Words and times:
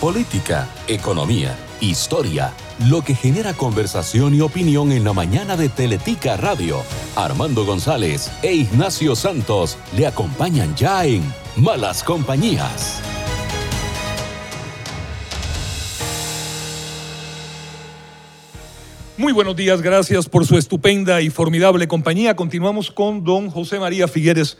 política, 0.00 0.68
economía, 0.86 1.58
historia, 1.80 2.52
lo 2.88 3.02
que 3.02 3.16
genera 3.16 3.52
conversación 3.52 4.32
y 4.32 4.40
opinión 4.40 4.92
en 4.92 5.02
la 5.02 5.12
mañana 5.12 5.56
de 5.56 5.68
Teletica 5.68 6.36
Radio. 6.36 6.82
Armando 7.16 7.66
González 7.66 8.30
e 8.42 8.54
Ignacio 8.54 9.16
Santos 9.16 9.76
le 9.96 10.06
acompañan 10.06 10.76
ya 10.76 11.04
en 11.04 11.22
Malas 11.56 12.04
Compañías. 12.04 13.02
Muy 19.16 19.32
buenos 19.32 19.56
días, 19.56 19.82
gracias 19.82 20.28
por 20.28 20.46
su 20.46 20.56
estupenda 20.58 21.20
y 21.22 21.30
formidable 21.30 21.88
compañía. 21.88 22.36
Continuamos 22.36 22.92
con 22.92 23.24
don 23.24 23.50
José 23.50 23.80
María 23.80 24.06
Figueres 24.06 24.58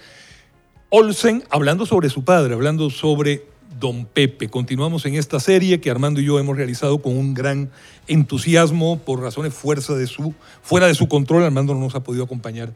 Olsen 0.90 1.44
hablando 1.48 1.86
sobre 1.86 2.10
su 2.10 2.24
padre, 2.24 2.54
hablando 2.54 2.90
sobre 2.90 3.46
don 3.78 4.06
Pepe. 4.06 4.48
Continuamos 4.48 5.04
en 5.06 5.14
esta 5.14 5.40
serie 5.40 5.80
que 5.80 5.90
Armando 5.90 6.20
y 6.20 6.24
yo 6.24 6.38
hemos 6.38 6.56
realizado 6.56 7.00
con 7.00 7.16
un 7.16 7.34
gran 7.34 7.70
entusiasmo 8.06 8.98
por 8.98 9.20
razones 9.20 9.54
fuerza 9.54 9.94
de 9.94 10.06
su, 10.06 10.34
fuera 10.62 10.86
de 10.86 10.94
su 10.94 11.08
control. 11.08 11.44
Armando 11.44 11.74
no 11.74 11.80
nos 11.80 11.94
ha 11.94 12.04
podido 12.04 12.24
acompañar 12.24 12.74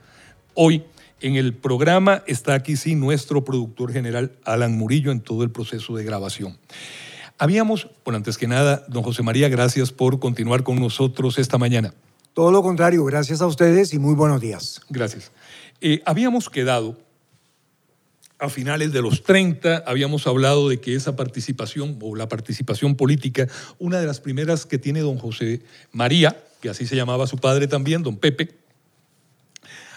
hoy. 0.54 0.84
En 1.20 1.36
el 1.36 1.54
programa 1.54 2.24
está 2.26 2.54
aquí 2.54 2.76
sí 2.76 2.94
nuestro 2.94 3.44
productor 3.44 3.92
general 3.92 4.32
Alan 4.44 4.76
Murillo 4.76 5.12
en 5.12 5.20
todo 5.20 5.44
el 5.44 5.50
proceso 5.50 5.94
de 5.94 6.04
grabación. 6.04 6.58
Habíamos, 7.38 7.88
bueno, 8.04 8.16
antes 8.16 8.38
que 8.38 8.46
nada, 8.46 8.84
don 8.88 9.02
José 9.02 9.22
María, 9.22 9.48
gracias 9.48 9.92
por 9.92 10.18
continuar 10.18 10.62
con 10.62 10.80
nosotros 10.80 11.38
esta 11.38 11.58
mañana. 11.58 11.94
Todo 12.34 12.50
lo 12.50 12.62
contrario, 12.62 13.04
gracias 13.04 13.42
a 13.42 13.46
ustedes 13.46 13.92
y 13.94 13.98
muy 13.98 14.14
buenos 14.14 14.40
días. 14.40 14.80
Gracias. 14.88 15.32
Eh, 15.80 16.02
habíamos 16.06 16.48
quedado 16.48 16.96
a 18.42 18.48
finales 18.48 18.92
de 18.92 19.00
los 19.00 19.22
30, 19.22 19.84
habíamos 19.86 20.26
hablado 20.26 20.68
de 20.68 20.80
que 20.80 20.96
esa 20.96 21.14
participación 21.14 21.96
o 22.02 22.16
la 22.16 22.28
participación 22.28 22.96
política, 22.96 23.46
una 23.78 24.00
de 24.00 24.06
las 24.06 24.18
primeras 24.18 24.66
que 24.66 24.78
tiene 24.78 24.98
don 24.98 25.16
José 25.16 25.62
María, 25.92 26.42
que 26.60 26.68
así 26.68 26.84
se 26.84 26.96
llamaba 26.96 27.28
su 27.28 27.38
padre 27.38 27.68
también, 27.68 28.02
don 28.02 28.16
Pepe, 28.16 28.56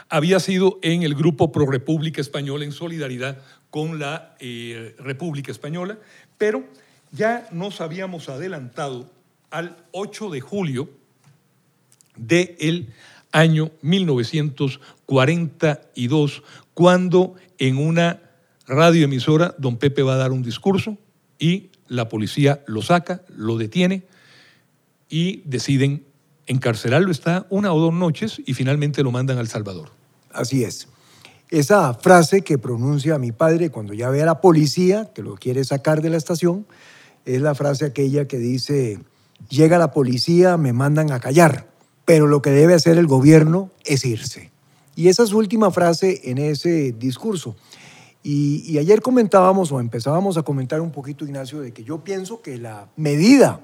había 0.09 0.39
sido 0.39 0.77
en 0.83 1.01
el 1.01 1.16
grupo 1.16 1.51
Pro 1.51 1.66
República 1.66 2.21
Española 2.21 2.66
en 2.66 2.71
solidaridad 2.71 3.39
con 3.71 3.97
la 3.97 4.35
eh, 4.39 4.95
República 4.99 5.51
Española, 5.51 5.97
pero 6.38 6.63
ya 7.11 7.47
nos 7.51 7.81
habíamos 7.81 8.29
adelantado 8.29 9.09
al 9.49 9.75
8 9.91 10.29
de 10.29 10.41
julio 10.41 10.88
del 12.16 12.93
año 13.31 13.71
1942, 13.81 16.43
cuando 16.75 17.33
en 17.57 17.77
una 17.77 18.21
radioemisora 18.67 19.55
don 19.58 19.77
Pepe 19.77 20.03
va 20.03 20.13
a 20.13 20.17
dar 20.17 20.31
un 20.31 20.41
discurso 20.41 20.97
y 21.39 21.71
la 21.88 22.09
policía 22.09 22.63
lo 22.67 22.81
saca, 22.81 23.23
lo 23.35 23.57
detiene 23.57 24.03
y 25.09 25.41
deciden 25.45 26.05
encarcelarlo. 26.47 27.11
Está 27.11 27.45
una 27.49 27.73
o 27.73 27.80
dos 27.80 27.94
noches 27.94 28.41
y 28.45 28.53
finalmente 28.53 29.03
lo 29.03 29.11
mandan 29.11 29.38
al 29.38 29.47
Salvador. 29.47 29.91
Así 30.31 30.63
es. 30.63 30.88
Esa 31.49 31.94
frase 31.94 32.41
que 32.41 32.57
pronuncia 32.57 33.19
mi 33.19 33.31
padre 33.31 33.69
cuando 33.69 33.94
ya 33.94 34.09
ve 34.09 34.22
a 34.23 34.25
la 34.25 34.41
policía 34.41 35.11
que 35.13 35.22
lo 35.22 35.35
quiere 35.35 35.63
sacar 35.63 36.02
de 36.02 36.09
la 36.09 36.17
estación, 36.17 36.66
es 37.23 37.41
la 37.41 37.55
frase 37.55 37.85
aquella 37.85 38.27
que 38.27 38.38
dice, 38.38 39.00
llega 39.50 39.77
la 39.77 39.91
policía, 39.91 40.57
me 40.57 40.73
mandan 40.73 41.11
a 41.11 41.19
callar, 41.19 41.69
pero 42.03 42.27
lo 42.27 42.41
que 42.41 42.50
debe 42.50 42.73
hacer 42.73 42.97
el 42.97 43.07
gobierno 43.07 43.72
es 43.83 44.05
irse. 44.05 44.52
Y 44.95 45.09
esa 45.09 45.23
es 45.23 45.29
su 45.29 45.38
última 45.38 45.72
frase 45.72 46.22
en 46.25 46.38
ese 46.38 46.94
discurso. 46.94 47.55
Y, 48.27 48.79
ayer 48.79 49.03
comentábamos 49.03 49.71
o 49.71 49.79
empezábamos 49.79 50.35
a 50.35 50.41
comentar 50.41 50.81
un 50.81 50.89
poquito, 50.89 51.25
Ignacio, 51.25 51.61
de 51.61 51.71
que 51.71 51.83
yo 51.83 52.03
pienso 52.03 52.41
que 52.41 52.57
la 52.57 52.89
medida 52.95 53.59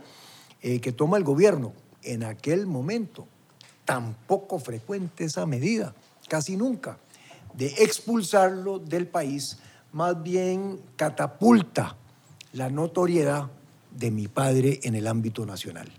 eh, 0.61 0.79
que 0.79 0.91
toma 0.91 1.17
el 1.17 1.23
gobierno 1.23 1.73
en 2.03 2.23
aquel 2.23 2.67
momento, 2.67 3.27
tampoco 3.85 4.59
frecuente 4.59 5.23
esa 5.23 5.47
medida, 5.47 5.95
casi 6.29 6.57
nunca, 6.57 6.99
de 7.55 7.73
expulsarlo 7.79 8.77
del 8.77 9.07
país, 9.07 9.57
más 9.93 10.21
bien 10.21 10.79
catapulta 10.95 11.95
la 12.53 12.69
notoriedad 12.69 13.49
de 13.89 14.11
mi 14.11 14.27
padre 14.27 14.79
en 14.83 14.93
el 14.93 15.07
ámbito 15.07 15.43
nacional. 15.43 15.89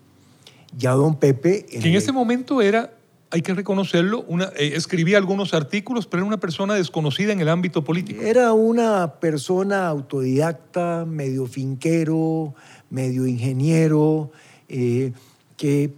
Ya 0.78 0.92
don 0.92 1.16
Pepe... 1.16 1.66
En, 1.72 1.84
en 1.84 1.96
ese 1.96 2.12
momento 2.12 2.62
era, 2.62 2.92
hay 3.32 3.40
que 3.40 3.54
reconocerlo, 3.54 4.26
eh, 4.58 4.72
escribía 4.74 5.16
algunos 5.16 5.54
artículos, 5.54 6.06
pero 6.06 6.20
era 6.20 6.26
una 6.26 6.36
persona 6.36 6.74
desconocida 6.74 7.32
en 7.32 7.40
el 7.40 7.48
ámbito 7.48 7.82
político. 7.82 8.20
Era 8.20 8.52
una 8.52 9.14
persona 9.20 9.88
autodidacta, 9.88 11.06
medio 11.06 11.46
finquero, 11.46 12.54
medio 12.90 13.26
ingeniero, 13.26 14.32
eh, 14.68 15.14
que 15.56 15.94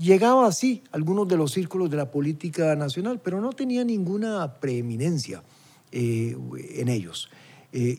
llegaba 0.00 0.48
así 0.48 0.82
a 0.90 0.96
algunos 0.96 1.28
de 1.28 1.36
los 1.36 1.52
círculos 1.52 1.90
de 1.90 1.96
la 1.96 2.10
política 2.10 2.74
nacional, 2.74 3.20
pero 3.22 3.40
no 3.40 3.52
tenía 3.52 3.84
ninguna 3.84 4.54
preeminencia 4.54 5.44
eh, 5.92 6.36
en 6.74 6.88
ellos. 6.88 7.30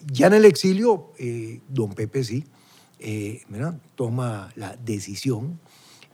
Ya 0.10 0.28
en 0.28 0.34
el 0.34 0.46
exilio, 0.46 1.12
don 1.68 1.94
Pepe 1.96 2.24
sí, 2.24 2.46
toma 3.96 4.50
la 4.56 4.78
decisión 4.78 5.60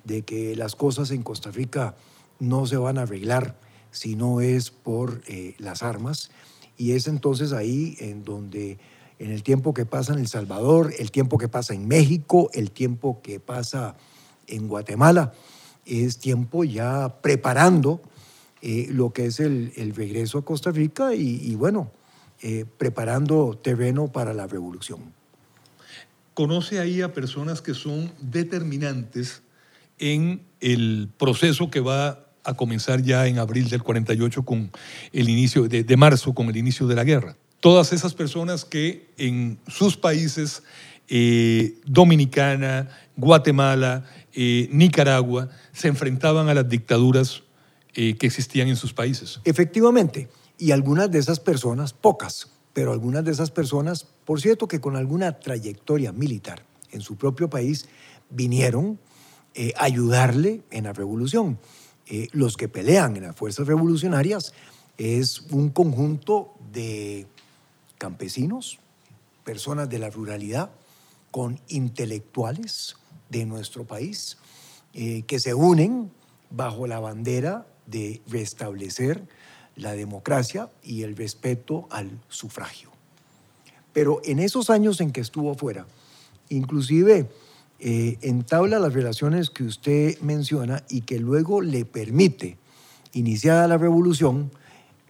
de 0.03 0.23
que 0.23 0.55
las 0.55 0.75
cosas 0.75 1.11
en 1.11 1.21
Costa 1.21 1.51
Rica 1.51 1.93
no 2.41 2.65
se 2.65 2.75
van 2.77 2.97
a 2.97 3.03
arreglar 3.03 3.57
si 3.91 4.15
no 4.15 4.41
es 4.41 4.71
por 4.71 5.21
las 5.57 5.83
armas. 5.83 6.31
Y 6.77 6.91
es 6.91 7.07
entonces 7.07 7.53
ahí 7.53 7.95
en 7.99 8.23
donde 8.23 8.79
en 9.19 9.31
el 9.31 9.43
tiempo 9.43 9.73
que 9.73 9.85
pasa 9.85 10.13
en 10.13 10.19
El 10.19 10.27
Salvador, 10.27 10.93
el 10.97 11.11
tiempo 11.11 11.37
que 11.37 11.47
pasa 11.47 11.73
en 11.73 11.87
México, 11.87 12.49
el 12.53 12.71
tiempo 12.71 13.21
que 13.21 13.39
pasa 13.39 13.95
en 14.47 14.67
Guatemala, 14.67 15.33
es 15.85 16.17
tiempo 16.17 16.63
ya 16.63 17.21
preparando 17.21 18.01
lo 18.61 19.11
que 19.11 19.27
es 19.27 19.39
el, 19.39 19.93
regreso 19.95 20.39
a 20.39 20.45
Costa 20.45 20.71
Rica 20.71 21.13
y 21.13 21.55
bueno, 21.55 21.91
eh, 22.43 22.65
preparando 22.79 23.55
terreno 23.61 24.11
para 24.11 24.33
la 24.33 24.47
revolución. 24.47 25.13
¿Conoce 26.33 26.79
ahí 26.79 27.03
a 27.03 27.13
personas 27.13 27.61
que 27.61 27.75
son 27.75 28.11
determinantes 28.19 29.43
en 29.99 30.41
el 30.59 31.07
proceso 31.19 31.69
que 31.69 31.81
va 31.81 32.30
a 32.43 32.53
comenzar 32.53 33.01
ya 33.01 33.27
en 33.27 33.39
abril 33.39 33.69
del 33.69 33.83
48 33.83 34.43
con 34.43 34.71
el 35.13 35.29
inicio 35.29 35.67
de, 35.67 35.97
marzo 35.97 36.33
con 36.33 36.49
el 36.49 36.57
inicio 36.57 36.87
de 36.87 36.95
la 36.95 37.03
guerra? 37.03 37.35
Todas 37.59 37.93
esas 37.93 38.13
personas 38.13 38.65
que 38.65 39.07
en 39.17 39.59
sus 39.67 39.97
países, 39.97 40.63
eh, 41.07 41.75
Dominicana, 41.85 42.89
Guatemala, 43.15 44.05
eh, 44.33 44.67
Nicaragua, 44.71 45.49
se 45.71 45.87
enfrentaban 45.87 46.49
a 46.49 46.53
las 46.53 46.67
dictaduras 46.67 47.43
que 47.93 48.15
existían 48.21 48.69
en 48.69 48.77
sus 48.77 48.93
países. 48.93 49.41
Efectivamente. 49.43 50.29
Y 50.57 50.71
algunas 50.71 51.11
de 51.11 51.19
esas 51.19 51.41
personas, 51.41 51.91
pocas, 51.91 52.47
pero 52.73 52.91
algunas 52.93 53.25
de 53.25 53.31
esas 53.31 53.51
personas, 53.51 54.05
por 54.25 54.41
cierto 54.41 54.67
que 54.67 54.79
con 54.79 54.95
alguna 54.95 55.39
trayectoria 55.39 56.11
militar 56.11 56.63
en 56.91 57.01
su 57.01 57.15
propio 57.15 57.49
país, 57.49 57.87
vinieron 58.29 58.99
eh, 59.53 59.73
a 59.77 59.85
ayudarle 59.85 60.61
en 60.71 60.85
la 60.85 60.93
revolución. 60.93 61.59
Eh, 62.13 62.27
los 62.33 62.57
que 62.57 62.67
pelean 62.67 63.15
en 63.15 63.23
las 63.23 63.37
fuerzas 63.37 63.65
revolucionarias 63.67 64.53
es 64.97 65.43
un 65.49 65.69
conjunto 65.69 66.53
de 66.73 67.25
campesinos, 67.97 68.79
personas 69.45 69.89
de 69.89 69.97
la 69.97 70.09
ruralidad, 70.09 70.71
con 71.31 71.57
intelectuales 71.69 72.97
de 73.29 73.45
nuestro 73.45 73.85
país, 73.85 74.37
eh, 74.93 75.21
que 75.21 75.39
se 75.39 75.53
unen 75.53 76.11
bajo 76.49 76.85
la 76.85 76.99
bandera 76.99 77.65
de 77.85 78.21
restablecer 78.27 79.23
la 79.77 79.93
democracia 79.93 80.69
y 80.83 81.03
el 81.03 81.15
respeto 81.15 81.87
al 81.91 82.19
sufragio. 82.27 82.91
Pero 83.93 84.19
en 84.25 84.39
esos 84.39 84.69
años 84.69 84.99
en 84.99 85.11
que 85.11 85.21
estuvo 85.21 85.55
fuera, 85.55 85.85
inclusive 86.49 87.29
eh, 87.83 88.19
entabla 88.21 88.77
las 88.77 88.93
relaciones 88.93 89.49
que 89.49 89.63
usted 89.63 90.19
menciona 90.19 90.83
y 90.87 91.01
que 91.01 91.17
luego 91.17 91.61
le 91.61 91.83
permite, 91.83 92.59
iniciada 93.11 93.67
la 93.67 93.79
revolución, 93.79 94.51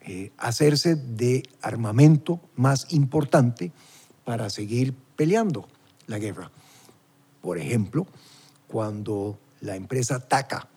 eh, 0.03 0.31
hacerse 0.37 0.95
de 0.95 1.43
armamento 1.61 2.39
más 2.55 2.93
importante 2.93 3.73
para 4.23 4.49
seguir 4.49 4.93
peleando 5.17 5.67
la 6.07 6.17
guerra. 6.17 6.49
Por 7.41 7.57
ejemplo, 7.57 8.07
cuando 8.67 9.37
la 9.59 9.75
empresa 9.75 10.25
TACA 10.25 10.69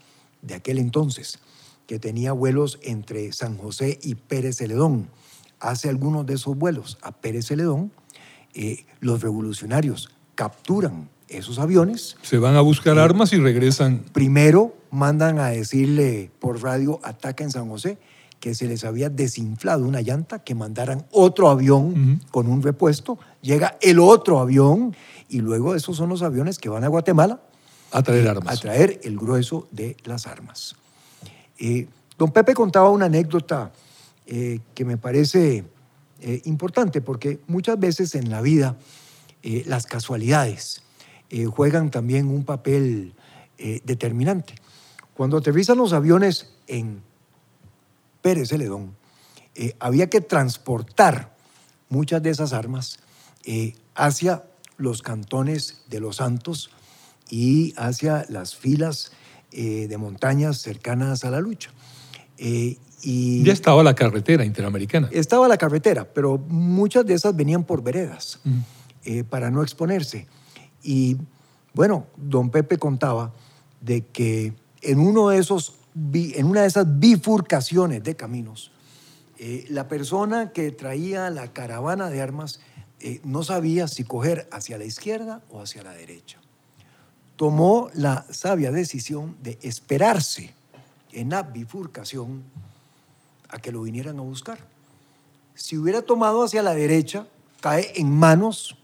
de 0.42 0.54
aquel 0.54 0.78
entonces 0.78 1.38
que 1.86 2.00
tenía 2.00 2.32
vuelos 2.32 2.80
entre 2.82 3.32
San 3.32 3.56
José 3.56 4.00
y 4.02 4.16
Pérez 4.16 4.56
Celedón. 4.56 5.10
Hace 5.60 5.88
algunos 5.88 6.26
de 6.26 6.34
esos 6.34 6.56
vuelos 6.56 6.98
a 7.02 7.12
Pérez 7.12 7.46
Celedón, 7.46 7.92
eh, 8.54 8.84
los 8.98 9.22
revolucionarios 9.22 10.10
capturan 10.34 11.08
esos 11.28 11.58
aviones. 11.58 12.16
Se 12.22 12.38
van 12.38 12.56
a 12.56 12.60
buscar 12.60 12.98
armas 12.98 13.32
y 13.32 13.38
regresan. 13.38 14.04
Primero 14.12 14.74
mandan 14.90 15.38
a 15.38 15.48
decirle 15.48 16.30
por 16.38 16.62
radio, 16.62 17.00
ataca 17.02 17.44
en 17.44 17.50
San 17.50 17.68
José, 17.68 17.98
que 18.40 18.54
se 18.54 18.68
les 18.68 18.84
había 18.84 19.08
desinflado 19.08 19.86
una 19.86 20.02
llanta, 20.02 20.40
que 20.40 20.54
mandaran 20.54 21.06
otro 21.10 21.48
avión 21.48 22.20
con 22.30 22.46
un 22.46 22.62
repuesto, 22.62 23.18
llega 23.40 23.78
el 23.80 23.98
otro 23.98 24.38
avión 24.38 24.94
y 25.28 25.40
luego 25.40 25.74
esos 25.74 25.96
son 25.96 26.10
los 26.10 26.22
aviones 26.22 26.58
que 26.58 26.68
van 26.68 26.84
a 26.84 26.88
Guatemala 26.88 27.40
a 27.90 28.02
traer 28.02 28.28
armas. 28.28 28.58
A 28.58 28.60
traer 28.60 29.00
el 29.02 29.16
grueso 29.16 29.66
de 29.70 29.96
las 30.04 30.26
armas. 30.26 30.76
Eh, 31.58 31.86
don 32.18 32.32
Pepe 32.32 32.52
contaba 32.52 32.90
una 32.90 33.06
anécdota 33.06 33.72
eh, 34.26 34.60
que 34.74 34.84
me 34.84 34.98
parece 34.98 35.64
eh, 36.20 36.42
importante 36.44 37.00
porque 37.00 37.40
muchas 37.46 37.78
veces 37.78 38.14
en 38.14 38.30
la 38.30 38.40
vida 38.42 38.76
las 39.66 39.84
casualidades 39.84 40.83
juegan 41.50 41.90
también 41.90 42.28
un 42.28 42.44
papel 42.44 43.14
determinante. 43.84 44.54
Cuando 45.14 45.38
aterrizan 45.38 45.78
los 45.78 45.92
aviones 45.92 46.54
en 46.66 47.02
Pérez 48.22 48.48
Celedón, 48.50 48.94
había 49.78 50.08
que 50.10 50.20
transportar 50.20 51.34
muchas 51.88 52.22
de 52.22 52.30
esas 52.30 52.52
armas 52.52 52.98
hacia 53.94 54.44
los 54.76 55.02
cantones 55.02 55.82
de 55.88 56.00
Los 56.00 56.16
Santos 56.16 56.70
y 57.30 57.74
hacia 57.76 58.26
las 58.28 58.54
filas 58.54 59.12
eh, 59.52 59.86
de 59.88 59.98
montañas 59.98 60.58
cercanas 60.58 61.24
a 61.24 61.30
la 61.30 61.40
lucha. 61.40 61.70
Eh, 62.38 62.76
y 63.02 63.44
ya 63.44 63.52
estaba 63.52 63.82
la 63.82 63.94
carretera 63.94 64.44
interamericana. 64.44 65.08
Estaba 65.12 65.46
la 65.46 65.56
carretera, 65.58 66.04
pero 66.12 66.38
muchas 66.38 67.04
de 67.06 67.14
esas 67.14 67.36
venían 67.36 67.64
por 67.64 67.82
veredas 67.82 68.40
eh, 69.04 69.24
para 69.24 69.50
no 69.50 69.62
exponerse. 69.62 70.26
Y 70.84 71.16
bueno, 71.72 72.06
don 72.16 72.50
Pepe 72.50 72.78
contaba 72.78 73.32
de 73.80 74.06
que 74.06 74.54
en, 74.82 75.00
uno 75.00 75.30
de 75.30 75.38
esos, 75.38 75.74
en 76.12 76.46
una 76.46 76.60
de 76.60 76.68
esas 76.68 77.00
bifurcaciones 77.00 78.04
de 78.04 78.14
caminos, 78.14 78.70
la 79.68 79.88
persona 79.88 80.52
que 80.52 80.70
traía 80.70 81.28
la 81.30 81.52
caravana 81.52 82.08
de 82.08 82.22
armas 82.22 82.60
eh, 83.00 83.20
no 83.24 83.42
sabía 83.42 83.88
si 83.88 84.04
coger 84.04 84.48
hacia 84.50 84.78
la 84.78 84.84
izquierda 84.84 85.42
o 85.50 85.60
hacia 85.60 85.82
la 85.82 85.92
derecha. 85.92 86.38
Tomó 87.36 87.90
la 87.92 88.24
sabia 88.30 88.70
decisión 88.70 89.36
de 89.42 89.58
esperarse 89.60 90.54
en 91.12 91.30
la 91.30 91.42
bifurcación 91.42 92.44
a 93.50 93.58
que 93.58 93.72
lo 93.72 93.82
vinieran 93.82 94.18
a 94.18 94.22
buscar. 94.22 94.58
Si 95.54 95.76
hubiera 95.76 96.00
tomado 96.00 96.44
hacia 96.44 96.62
la 96.62 96.74
derecha, 96.74 97.26
cae 97.60 97.92
en 97.96 98.10
manos 98.10 98.78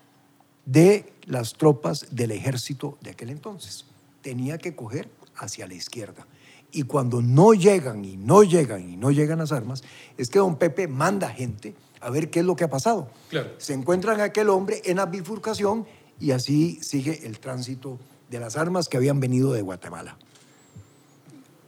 de 0.70 1.12
las 1.26 1.54
tropas 1.54 2.06
del 2.10 2.30
ejército 2.30 2.96
de 3.00 3.10
aquel 3.10 3.30
entonces. 3.30 3.86
Tenía 4.22 4.58
que 4.58 4.76
coger 4.76 5.08
hacia 5.36 5.66
la 5.66 5.74
izquierda. 5.74 6.26
Y 6.72 6.84
cuando 6.84 7.20
no 7.20 7.54
llegan 7.54 8.04
y 8.04 8.16
no 8.16 8.44
llegan 8.44 8.88
y 8.88 8.96
no 8.96 9.10
llegan 9.10 9.38
las 9.38 9.50
armas, 9.50 9.82
es 10.16 10.30
que 10.30 10.38
don 10.38 10.56
Pepe 10.56 10.86
manda 10.86 11.28
gente 11.28 11.74
a 12.00 12.10
ver 12.10 12.30
qué 12.30 12.40
es 12.40 12.46
lo 12.46 12.54
que 12.54 12.64
ha 12.64 12.70
pasado. 12.70 13.10
Se 13.58 13.72
encuentran 13.72 14.20
aquel 14.20 14.48
hombre 14.48 14.80
en 14.84 14.98
la 14.98 15.06
bifurcación 15.06 15.86
y 16.20 16.30
así 16.30 16.78
sigue 16.82 17.26
el 17.26 17.40
tránsito 17.40 17.98
de 18.30 18.38
las 18.38 18.56
armas 18.56 18.88
que 18.88 18.96
habían 18.96 19.18
venido 19.18 19.52
de 19.52 19.62
Guatemala. 19.62 20.16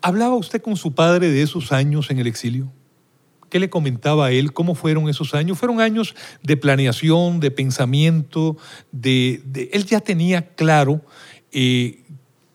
¿Hablaba 0.01 0.37
usted 0.37 0.63
con 0.63 0.77
su 0.77 0.95
padre 0.95 1.29
de 1.29 1.43
esos 1.43 1.73
años 1.73 2.11
en 2.11 2.19
el 2.19 2.29
exilio? 2.29 2.71
¿Qué 3.53 3.59
le 3.59 3.69
comentaba 3.69 4.29
a 4.29 4.33
él? 4.33 4.55
¿Cómo 4.55 4.75
fueron 4.75 5.11
esos 5.11 5.35
años? 5.35 5.59
Fueron 5.59 5.83
años 5.83 6.15
de 6.43 6.57
planeación, 6.57 7.39
de 7.39 7.51
pensamiento, 7.51 8.57
de, 8.93 9.43
él 9.75 9.85
ya 9.85 10.01
tenía 10.01 10.55
claro 10.55 11.03
eh, 11.53 12.03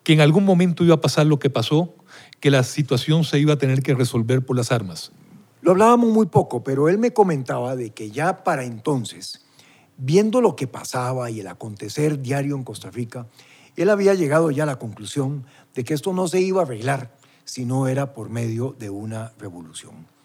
que 0.02 0.14
en 0.14 0.22
algún 0.22 0.44
momento 0.44 0.84
iba 0.84 0.96
a 0.96 1.00
pasar 1.00 1.28
lo 1.28 1.38
que 1.38 1.52
pasó, 1.52 1.94
que 2.40 2.50
la 2.50 2.64
situación 2.64 3.26
se 3.26 3.38
iba 3.38 3.54
a 3.54 3.58
tener 3.60 3.84
que 3.84 3.94
resolver 3.94 4.44
por 4.44 4.58
las 4.58 4.72
armas. 4.72 5.12
Lo 5.62 5.70
hablábamos 5.70 6.10
muy 6.10 6.26
poco, 6.26 6.64
pero 6.64 6.90
él 6.90 6.98
me 6.98 7.14
comentaba 7.14 7.76
de 7.76 7.92
que 7.92 8.10
ya 8.10 8.44
para 8.44 8.64
entonces, 8.64 9.46
viendo 9.98 10.42
lo 10.42 10.56
que 10.56 10.66
pasaba 10.66 11.30
y 11.30 11.42
el 11.42 11.48
acontecer 11.48 12.24
diario 12.24 12.56
en 12.56 12.64
Costa 12.64 12.90
Rica, 12.90 13.28
él 13.76 13.92
había 13.92 14.16
llegado 14.16 14.50
ya 14.50 14.64
a 14.64 14.66
la 14.66 14.80
conclusión 14.80 15.46
de 15.76 15.84
que 15.84 15.94
esto 15.94 16.12
no 16.12 16.28
se 16.28 16.42
iba 16.42 16.62
a 16.62 16.66
arreglar 16.66 17.16
si 17.46 17.66
no 17.66 17.88
era 17.88 18.16
por 18.16 18.32
medio 18.32 18.76
de 18.80 18.90
una 18.90 19.34
revolución, 19.38 20.17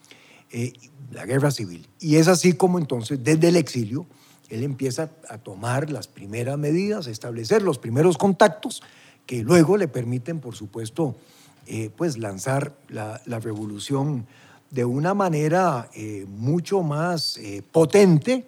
eh, 0.53 0.71
la 1.11 1.25
guerra 1.25 1.51
civil. 1.51 1.87
Y 1.99 2.15
es 2.15 2.27
así 2.27 2.53
como 2.53 2.79
entonces, 2.79 3.23
desde 3.23 3.49
el 3.49 3.55
exilio, 3.55 4.05
él 4.49 4.63
empieza 4.63 5.09
a 5.27 5.37
tomar 5.37 5.89
las 5.89 6.07
primeras 6.07 6.57
medidas, 6.57 7.07
a 7.07 7.11
establecer 7.11 7.61
los 7.61 7.79
primeros 7.79 8.17
contactos 8.17 8.81
que 9.25 9.43
luego 9.43 9.77
le 9.77 9.87
permiten, 9.87 10.39
por 10.39 10.55
supuesto, 10.55 11.15
eh, 11.67 11.89
pues 11.95 12.17
lanzar 12.17 12.75
la, 12.87 13.19
revolución 13.25 14.27
de 14.69 14.85
una 14.85 15.13
manera 15.13 15.89
eh, 15.93 16.25
mucho 16.29 16.83
más 16.83 17.39
potente 17.71 18.47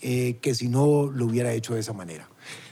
que 0.00 0.54
si 0.54 0.68
no 0.68 1.10
lo 1.10 1.26
hubiera 1.26 1.52
hecho 1.52 1.74
de 1.74 1.80
esa 1.80 1.92
manera. 1.92 2.26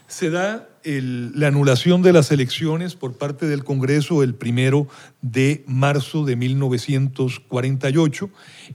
Se 0.08 0.30
da 0.30 0.66
la 0.84 1.48
anulación 1.48 2.00
de 2.00 2.14
las 2.14 2.30
elecciones 2.30 2.94
por 2.94 3.18
parte 3.18 3.46
del 3.46 3.62
Congreso 3.62 4.22
el 4.22 4.34
primero 4.34 4.88
de 5.20 5.62
marzo 5.66 6.24
de 6.24 6.34
1948. 6.34 8.30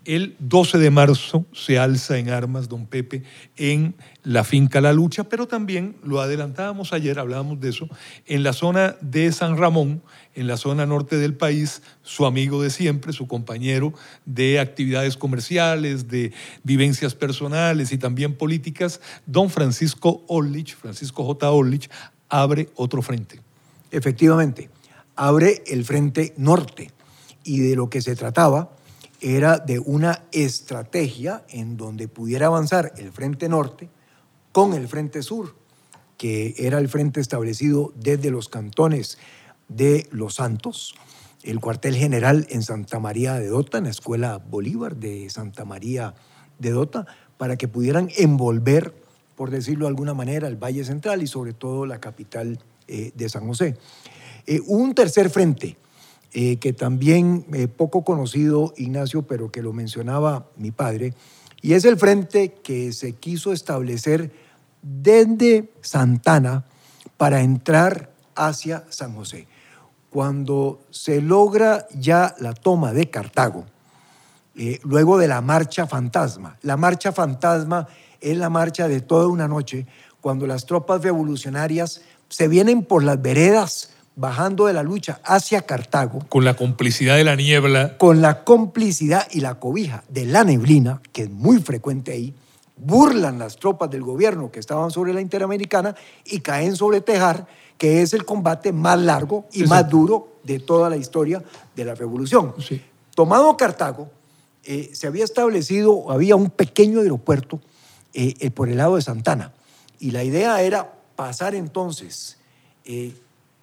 El 0.06 0.36
12 0.38 0.78
de 0.78 0.92
marzo 0.92 1.48
se 1.52 1.80
alza 1.80 2.20
en 2.20 2.30
armas 2.30 2.70
don 2.70 2.86
Pepe 2.86 3.24
en 3.58 3.96
la 4.22 4.44
finca 4.44 4.80
La 4.80 4.94
Lucha, 4.94 5.24
pero 5.24 5.48
también 5.48 5.96
lo 6.04 6.22
adelantábamos 6.22 6.94
ayer, 6.94 7.18
hablábamos 7.18 7.60
de 7.60 7.70
eso, 7.70 7.90
en 8.28 8.44
la 8.44 8.54
zona 8.54 8.96
de 9.02 9.32
San 9.32 9.58
Ramón, 9.58 10.04
en 10.36 10.48
la 10.48 10.58
zona 10.58 10.86
norte 10.86 11.18
del 11.18 11.36
país, 11.36 11.82
su 12.02 12.26
amigo 12.26 12.62
de 12.62 12.70
siempre, 12.70 13.14
su 13.14 13.28
compañero 13.28 13.94
de 14.26 14.60
actividades 14.60 15.18
comerciales, 15.18 16.08
de 16.08 16.34
vivencias 16.64 17.16
personales 17.16 17.92
y 17.92 17.98
también 17.98 18.36
políticas, 18.36 19.00
don 19.26 19.50
Francisco 19.50 20.24
Orlich, 20.28 20.76
Francisco 20.76 21.24
J. 21.24 21.52
Orlich, 21.52 21.90
abre 22.30 22.70
otro 22.76 23.02
frente. 23.02 23.42
Efectivamente, 23.92 24.70
abre 25.16 25.64
el 25.68 25.86
frente 25.86 26.34
norte 26.38 26.92
y 27.44 27.60
de 27.60 27.76
lo 27.76 27.90
que 27.90 28.02
se 28.02 28.16
trataba 28.16 28.76
era 29.22 29.58
de 29.60 29.80
una 29.80 30.24
estrategia 30.32 31.46
en 31.50 31.78
donde 31.78 32.08
pudiera 32.08 32.48
avanzar 32.48 32.94
el 32.98 33.12
frente 33.12 33.48
norte 33.48 33.90
con 34.52 34.74
el 34.74 34.88
frente 34.88 35.22
sur, 35.22 35.56
que 36.18 36.56
era 36.58 36.78
el 36.80 36.90
frente 36.90 37.22
establecido 37.22 37.94
desde 37.96 38.32
los 38.32 38.50
cantones 38.50 39.18
de 39.76 40.08
Los 40.12 40.36
Santos, 40.36 40.96
el 41.44 41.60
cuartel 41.60 41.96
general 41.96 42.48
en 42.50 42.62
Santa 42.62 43.00
María 43.00 43.36
de 43.36 43.48
Dota, 43.48 43.78
en 43.78 43.86
la 43.86 43.90
Escuela 43.90 44.38
Bolívar 44.38 44.96
de 44.96 45.30
Santa 45.30 45.66
María 45.66 46.14
de 46.60 46.72
Dota, 46.72 47.06
para 47.38 47.58
que 47.58 47.68
pudieran 47.68 48.10
envolver, 48.18 48.94
por 49.36 49.50
decirlo 49.50 49.86
de 49.86 49.90
alguna 49.90 50.14
manera, 50.14 50.48
el 50.48 50.56
Valle 50.56 50.86
Central 50.86 51.22
y 51.22 51.28
sobre 51.28 51.54
todo 51.54 51.86
la 51.86 52.00
capital 52.00 52.60
eh, 52.88 53.12
de 53.16 53.30
San 53.30 53.48
José. 53.48 53.76
Eh, 54.46 54.62
un 54.66 54.96
tercer 54.96 55.30
frente, 55.30 55.76
eh, 56.34 56.58
que 56.58 56.74
también 56.74 57.46
poco 57.76 58.04
conocido, 58.04 58.74
Ignacio, 58.78 59.24
pero 59.24 59.52
que 59.52 59.62
lo 59.62 59.74
mencionaba 59.74 60.48
mi 60.56 60.72
padre, 60.72 61.14
y 61.62 61.74
es 61.74 61.86
el 61.86 61.98
frente 61.98 62.54
que 62.64 62.92
se 62.92 63.14
quiso 63.14 63.54
establecer 63.54 64.32
desde 64.82 65.70
Santana 65.82 66.66
para 67.18 67.42
entrar 67.42 68.12
hacia 68.36 68.84
San 68.90 69.16
José 69.16 69.48
cuando 70.14 70.86
se 70.92 71.22
logra 71.22 71.88
ya 71.92 72.36
la 72.40 72.54
toma 72.54 72.94
de 72.94 73.10
Cartago, 73.10 73.66
eh, 74.56 74.80
luego 74.84 75.18
de 75.18 75.28
la 75.28 75.42
marcha 75.42 75.88
fantasma. 75.88 76.56
La 76.62 76.78
marcha 76.78 77.12
fantasma 77.12 77.88
es 78.22 78.38
la 78.38 78.52
marcha 78.52 78.88
de 78.88 79.02
toda 79.02 79.28
una 79.28 79.48
noche, 79.48 79.88
cuando 80.22 80.46
las 80.46 80.68
tropas 80.68 81.02
revolucionarias 81.02 82.02
se 82.30 82.48
vienen 82.48 82.86
por 82.86 83.04
las 83.04 83.20
veredas 83.24 83.90
bajando 84.16 84.68
de 84.68 84.74
la 84.74 84.84
lucha 84.84 85.20
hacia 85.24 85.64
Cartago. 85.64 86.20
Con 86.30 86.46
la 86.46 86.54
complicidad 86.54 87.16
de 87.16 87.24
la 87.24 87.36
niebla. 87.36 87.98
Con 87.98 88.22
la 88.22 88.44
complicidad 88.44 89.28
y 89.32 89.40
la 89.40 89.56
cobija 89.56 90.04
de 90.10 90.28
la 90.28 90.44
neblina, 90.44 91.02
que 91.12 91.24
es 91.24 91.32
muy 91.32 91.60
frecuente 91.60 92.12
ahí, 92.12 92.36
burlan 92.78 93.40
las 93.40 93.58
tropas 93.58 93.90
del 93.90 94.04
gobierno 94.04 94.52
que 94.52 94.60
estaban 94.60 94.92
sobre 94.92 95.12
la 95.12 95.22
Interamericana 95.22 95.96
y 96.24 96.42
caen 96.42 96.76
sobre 96.76 97.02
Tejar 97.02 97.48
que 97.78 98.02
es 98.02 98.14
el 98.14 98.26
combate 98.26 98.72
más 98.72 99.00
largo 99.00 99.46
y 99.52 99.64
más 99.64 99.90
duro 99.90 100.34
de 100.44 100.60
toda 100.60 100.90
la 100.90 100.98
historia 100.98 101.44
de 101.76 101.86
la 101.86 101.96
revolución. 101.96 102.54
Tomado 103.16 103.56
Cartago, 103.58 104.10
eh, 104.64 104.92
se 104.94 105.08
había 105.08 105.24
establecido, 105.24 106.10
había 106.12 106.36
un 106.36 106.50
pequeño 106.50 107.02
aeropuerto 107.02 107.60
eh, 108.14 108.50
por 108.52 108.70
el 108.70 108.78
lado 108.78 108.96
de 108.96 109.02
Santana, 109.02 109.54
y 110.00 110.12
la 110.12 110.24
idea 110.24 110.62
era 110.62 110.94
pasar 111.16 111.56
entonces 111.56 112.38
eh, 112.86 113.14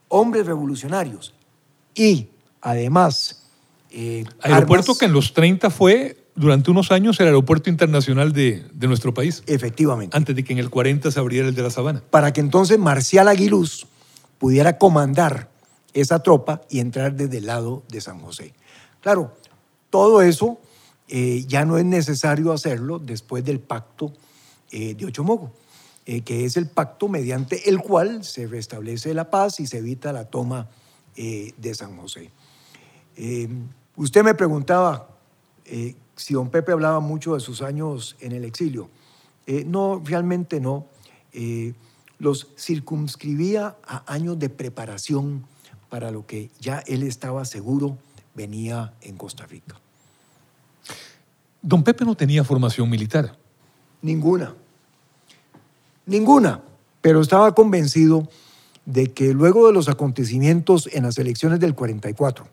hombres 0.09 0.47
revolucionarios 0.47 1.35
y 1.95 2.29
además... 2.61 3.43
aeropuerto 4.43 4.97
que 4.97 5.07
en 5.07 5.13
los 5.13 5.33
30 5.33 5.71
fue 5.71 6.17
durante 6.35 6.71
unos 6.71 6.93
años 6.93 7.19
el 7.21 7.27
aeropuerto 7.27 7.71
internacional 7.71 8.33
de, 8.33 8.65
de, 8.73 8.87
nuestro 8.87 9.13
país. 9.13 9.43
Efectivamente. 9.47 10.17
Antes 10.17 10.37
de 10.37 10.45
que 10.45 10.53
en 10.53 10.59
el 10.59 10.71
40 10.71 11.11
se 11.11 11.19
abriera 11.19 11.49
el 11.49 11.55
de 11.55 11.63
la 11.63 11.71
Sabana. 11.71 12.03
Para 12.11 12.33
que 12.33 12.41
entonces 12.41 12.79
Marcial 12.79 13.29
Aguiluz 13.29 13.87
pudiera 14.41 14.79
comandar 14.79 15.51
esa 15.93 16.23
tropa 16.23 16.63
y 16.71 16.81
entrar 16.81 17.15
desde 17.15 17.39
el 17.39 17.47
lado 17.47 17.85
de 17.89 18.01
San 18.01 18.19
José. 18.21 18.55
Claro, 19.03 19.37
todo 19.91 20.23
eso 20.23 20.59
eh, 21.09 21.45
ya 21.47 21.65
no 21.65 21.77
es 21.77 21.85
necesario 21.85 22.51
hacerlo 22.51 22.99
después 22.99 23.45
del 23.45 23.61
pacto 23.61 24.13
eh, 24.73 24.95
de 24.95 25.05
Ochomogo, 25.05 25.53
eh, 26.07 26.23
que 26.23 26.47
es 26.47 26.57
el 26.57 26.69
pacto 26.69 27.07
mediante 27.07 27.69
el 27.69 27.81
cual 27.81 28.25
se 28.25 28.47
restablece 28.47 29.13
la 29.13 29.29
paz 29.29 29.61
y 29.61 29.67
se 29.67 29.79
evita 29.79 30.13
la 30.13 30.25
toma 30.25 30.69
de 31.17 31.75
San 31.75 31.99
José. 31.99 32.31
usted 33.97 34.25
me 34.25 34.33
preguntaba 34.33 35.09
si 36.17 36.33
don 36.33 36.49
Pepe 36.49 36.73
hablaba 36.73 37.01
mucho 37.01 37.35
de 37.35 37.41
sus 37.41 37.61
años 37.61 38.17
en 38.21 38.33
el 38.33 38.45
exilio. 38.47 38.89
no, 39.67 40.01
realmente 40.03 40.61
no. 40.61 40.87
Los 42.21 42.49
circunscribía 42.57 43.77
a 43.85 44.13
años 44.13 44.39
de 44.39 44.49
preparación 44.51 45.45
para 45.89 46.13
lo 46.13 46.27
que 46.27 46.51
ya 46.61 46.79
él 46.87 47.03
estaba 47.03 47.45
seguro 47.45 47.99
venía 48.35 48.93
en 49.01 49.17
Costa 49.17 49.47
Rica. 49.47 49.75
Don 51.63 51.83
Pepe 51.83 52.05
no 52.05 52.15
tenía 52.15 52.45
formación 52.45 52.89
militar. 52.89 53.37
Ninguna. 54.03 54.55
Ninguna. 56.07 56.63
Pero 57.01 57.21
estaba 57.21 57.55
convencido 57.55 58.29
de 58.85 59.13
que 59.13 59.33
luego 59.35 59.67
de 59.67 59.73
los 59.73 59.89
acontecimientos 59.89 60.89
en 60.93 61.05
las 61.05 61.19
elecciones 61.19 61.59
del 61.59 61.75
44 61.75 62.47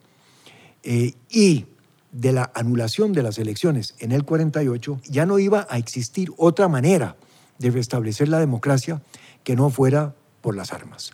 eh, 0.84 1.14
y 1.30 1.66
de 2.12 2.32
la 2.32 2.52
anulación 2.56 3.14
de 3.14 3.24
las 3.24 3.38
elecciones 3.38 3.96
en 4.00 4.12
el 4.12 4.24
48, 4.24 5.02
ya 5.06 5.26
no 5.26 5.40
iba 5.40 5.68
a 5.70 5.78
existir 5.78 6.32
otra 6.38 6.68
manera 6.68 7.16
de 7.60 7.72
restablecer 7.72 8.30
la 8.30 8.40
democracia 8.40 9.02
que 9.44 9.56
no 9.56 9.70
fuera 9.70 10.16
por 10.42 10.56
las 10.56 10.74
armas. 10.74 11.12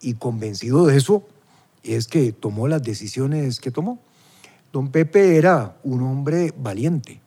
Y 0.00 0.14
convencido 0.14 0.86
de 0.86 0.96
eso, 0.96 1.26
es 1.82 2.08
que 2.08 2.32
tomó 2.32 2.66
las 2.66 2.82
decisiones 2.82 3.60
que 3.60 3.70
tomó. 3.70 4.00
Don 4.72 4.90
Pepe 4.90 5.36
era 5.36 5.76
un 5.84 6.02
hombre 6.02 6.52
valiente. 6.56 7.20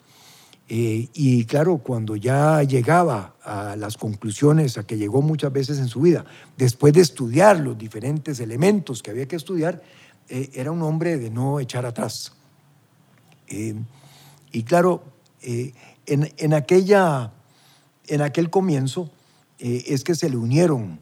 Eh, 0.70 1.08
y 1.14 1.46
claro, 1.46 1.78
cuando 1.78 2.18
ya 2.18 2.62
llegaba 2.64 3.36
a 3.42 3.78
las 3.78 3.96
conclusiones 3.96 4.78
a 4.78 4.86
que 4.86 4.98
llegó 4.98 5.22
muchas 5.22 5.54
veces 5.54 5.80
en 5.80 5.88
su 5.88 6.02
vida, 6.02 6.26
después 6.58 6.94
de 6.94 7.02
estudiar 7.02 7.62
los 7.62 7.78
diferentes 7.78 8.42
elementos 8.42 9.02
que 9.02 9.12
había 9.12 9.28
que 9.28 9.38
estudiar, 9.38 9.82
eh, 10.28 10.50
era 10.54 10.72
un 10.72 10.82
hombre 10.82 11.18
de 11.18 11.30
no 11.30 11.62
echar 11.62 11.86
atrás. 11.86 12.34
Eh, 13.48 13.76
y 14.52 14.64
claro, 14.64 15.04
en, 15.42 15.74
en, 16.06 16.54
aquella, 16.54 17.32
en 18.08 18.22
aquel 18.22 18.50
comienzo 18.50 19.10
es 19.60 20.04
que 20.04 20.16
se 20.16 20.30
le 20.30 20.38
unieron 20.38 21.00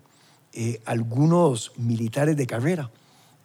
algunos 0.85 1.73
militares 1.77 2.37
de 2.37 2.47
carrera 2.47 2.91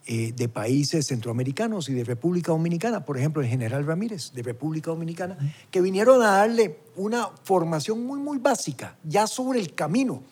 eh, 0.06 0.32
de 0.34 0.48
países 0.48 1.06
centroamericanos 1.06 1.90
y 1.90 1.92
de 1.92 2.04
República 2.04 2.52
Dominicana, 2.52 3.04
por 3.04 3.18
ejemplo, 3.18 3.42
el 3.42 3.48
general 3.48 3.86
Ramírez 3.86 4.32
de 4.32 4.42
República 4.42 4.90
Dominicana, 4.90 5.36
que 5.70 5.82
vinieron 5.82 6.22
a 6.22 6.38
darle 6.38 6.80
una 6.96 7.28
formación 7.44 8.04
muy, 8.04 8.18
muy 8.18 8.38
básica, 8.38 8.96
ya 9.04 9.26
sobre 9.26 9.60
el 9.60 9.74
camino, 9.74 10.22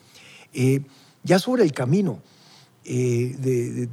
eh, 0.55 0.81
ya 1.23 1.39
sobre 1.39 1.63
el 1.65 1.73
camino 1.73 2.23
eh, 2.85 3.37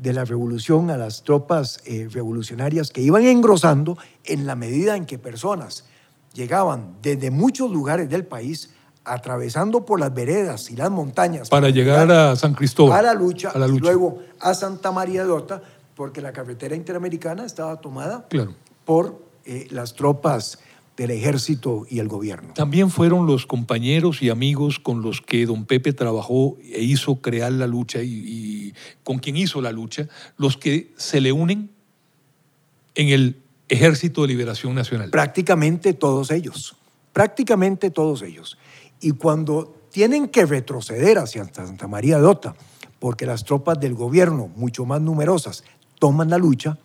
de, 0.01 0.13
la 0.13 0.23
revolución 0.23 0.89
a 0.89 0.97
las 0.97 1.23
tropas 1.23 1.83
revolucionarias 2.09 2.89
que 2.89 3.01
iban 3.01 3.25
engrosando 3.25 3.97
en 4.23 4.47
la 4.47 4.55
medida 4.55 4.95
en 4.95 5.05
que 5.05 5.19
personas 5.19 5.85
llegaban 6.33 6.95
desde 7.01 7.29
muchos 7.31 7.69
lugares 7.69 8.09
del 8.09 8.25
país 8.25 8.71
atravesando 9.05 9.85
por 9.85 9.99
las 9.99 10.13
veredas 10.13 10.69
y 10.71 10.75
las 10.75 10.91
montañas. 10.91 11.49
Para, 11.49 11.69
llegar, 11.69 12.11
a 12.11 12.35
San 12.35 12.53
Cristóbal. 12.53 12.99
A 12.99 13.01
la 13.01 13.13
lucha, 13.13 13.51
a 13.51 13.59
la 13.59 13.67
lucha. 13.67 13.77
y 13.77 13.81
luego 13.81 14.19
a 14.39 14.53
Santa 14.53 14.91
María 14.91 15.23
de 15.23 15.31
Ota 15.31 15.61
porque 15.95 16.21
la 16.21 16.33
carretera 16.33 16.75
interamericana 16.75 17.45
estaba 17.45 17.79
tomada 17.79 18.27
por 18.83 19.21
eh, 19.45 19.67
las 19.71 19.95
tropas 19.95 20.59
del 20.97 21.11
ejército 21.11 21.85
y 21.89 21.99
el 21.99 22.07
gobierno. 22.07 22.53
También 22.53 22.89
fueron 22.89 23.25
los 23.25 23.45
compañeros 23.45 24.21
y 24.21 24.29
amigos 24.29 24.79
con 24.79 25.01
los 25.01 25.21
que 25.21 25.45
don 25.45 25.65
Pepe 25.65 25.93
trabajó 25.93 26.57
e 26.61 26.81
hizo 26.81 27.17
crear 27.17 27.51
la 27.51 27.67
lucha 27.67 28.01
y, 28.01 28.73
con 29.03 29.19
quien 29.19 29.35
hizo 29.35 29.61
la 29.61 29.71
lucha, 29.71 30.07
los 30.37 30.57
que 30.57 30.93
se 30.95 31.19
le 31.19 31.31
unen 31.31 31.71
en 32.95 33.09
el 33.09 33.41
Ejército 33.67 34.21
de 34.21 34.29
Liberación 34.29 34.75
Nacional. 34.75 35.09
Prácticamente 35.09 35.93
todos 35.93 36.31
ellos, 36.31 36.75
prácticamente 37.11 37.89
todos 37.89 38.21
ellos. 38.21 38.57
Y 38.99 39.11
cuando 39.11 39.87
tienen 39.91 40.27
que 40.27 40.45
retroceder 40.45 41.17
hacia 41.17 41.45
Santa 41.53 41.87
María 41.87 42.19
de 42.19 42.25
Ota, 42.25 42.55
porque 42.99 43.25
las 43.25 43.43
tropas 43.43 43.79
del 43.79 43.93
gobierno, 43.93 44.49
mucho 44.55 44.85
más 44.85 45.01
numerosas, 45.01 45.63
toman 45.99 46.29
la 46.29 46.37
lucha, 46.37 46.77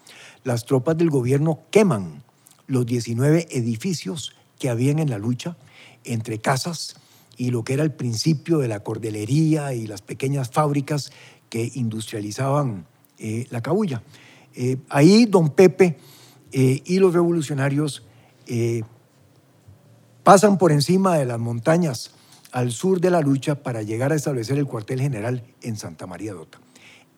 las 0.44 0.64
tropas 0.64 0.96
del 0.96 1.10
gobierno 1.10 1.60
queman 1.70 2.22
los 2.66 2.86
19 2.86 3.48
edificios 3.50 4.34
que 4.58 4.68
habían 4.68 4.98
en 4.98 5.10
la 5.10 5.18
lucha, 5.18 5.56
entre 6.04 6.38
casas 6.38 6.96
y 7.36 7.50
lo 7.50 7.64
que 7.64 7.72
era 7.72 7.82
el 7.82 7.92
principio 7.92 8.58
de 8.58 8.68
la 8.68 8.80
cordelería 8.80 9.74
y 9.74 9.86
las 9.86 10.02
pequeñas 10.02 10.50
fábricas 10.50 11.10
que 11.48 11.70
industrializaban 11.74 12.86
eh, 13.18 13.46
la 13.50 13.60
cabulla. 13.60 14.02
Eh, 14.54 14.76
ahí 14.88 15.26
don 15.26 15.50
Pepe 15.50 15.98
eh, 16.52 16.82
y 16.84 16.98
los 16.98 17.12
revolucionarios 17.12 18.04
pasan 20.22 20.58
por 20.58 20.72
encima 20.72 21.16
de 21.16 21.24
las 21.24 21.38
montañas 21.38 22.10
al 22.52 22.72
sur 22.72 23.00
de 23.00 23.10
la 23.10 23.20
lucha 23.20 23.56
para 23.62 23.82
llegar 23.82 24.12
a 24.12 24.16
establecer 24.16 24.58
el 24.58 24.66
cuartel 24.66 25.00
general 25.00 25.44
en 25.62 25.76
Santa 25.76 26.06
María 26.06 26.32
de 26.32 26.38
Dota. 26.38 26.60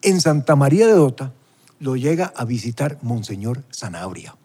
En 0.01 0.21
Santa 0.21 0.55
María 0.55 0.87
de 0.87 0.93
Dota, 0.93 1.33
lo 1.79 1.95
llega 1.95 2.31
a 2.35 2.45
visitar 2.45 2.97
Monseñor 3.01 3.63
Zanabria, 3.73 4.35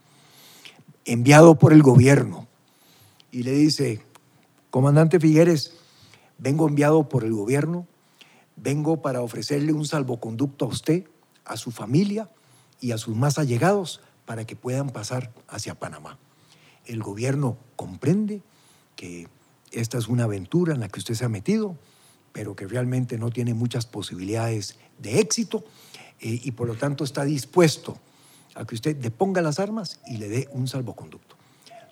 enviado 1.04 1.56
por 1.58 1.72
el 1.72 1.82
gobierno, 1.82 2.48
y 3.30 3.42
le 3.42 3.52
dice, 3.52 4.02
comandante 4.70 5.20
Figueres, 5.20 5.74
vengo 6.38 6.66
enviado 6.66 7.08
por 7.08 7.24
el 7.24 7.32
gobierno, 7.32 7.86
vengo 8.56 9.02
para 9.02 9.20
ofrecerle 9.20 9.72
un 9.72 9.84
salvoconducto 9.84 10.64
a 10.64 10.68
usted, 10.68 11.04
a 11.44 11.56
su 11.56 11.70
familia 11.70 12.28
y 12.80 12.92
a 12.92 12.98
sus 12.98 13.14
más 13.14 13.38
allegados 13.38 14.00
para 14.24 14.44
que 14.44 14.56
puedan 14.56 14.90
pasar 14.90 15.32
hacia 15.48 15.74
Panamá. 15.74 16.18
El 16.88 17.02
gobierno 17.02 17.56
comprende 17.76 18.42
que 18.96 19.28
esta 19.70 19.98
es 19.98 20.08
una 20.08 20.24
aventura 20.24 20.74
en 20.74 20.80
la 20.80 20.88
que 20.88 20.98
usted 20.98 21.14
se 21.14 21.24
ha 21.24 21.28
metido, 21.28 21.76
pero 22.32 22.56
que 22.56 22.66
realmente 22.66 23.18
no 23.18 23.30
tiene 23.30 23.54
muchas 23.54 23.86
posibilidades 23.86 24.76
de 24.98 25.20
éxito 25.20 25.64
eh, 26.20 26.40
y 26.42 26.50
por 26.52 26.66
lo 26.66 26.74
tanto 26.74 27.04
está 27.04 27.24
dispuesto 27.24 27.98
a 28.54 28.64
que 28.64 28.74
usted 28.74 28.96
deponga 28.96 29.40
las 29.40 29.60
armas 29.60 30.00
y 30.06 30.16
le 30.16 30.28
dé 30.28 30.48
un 30.52 30.66
salvoconducto. 30.66 31.36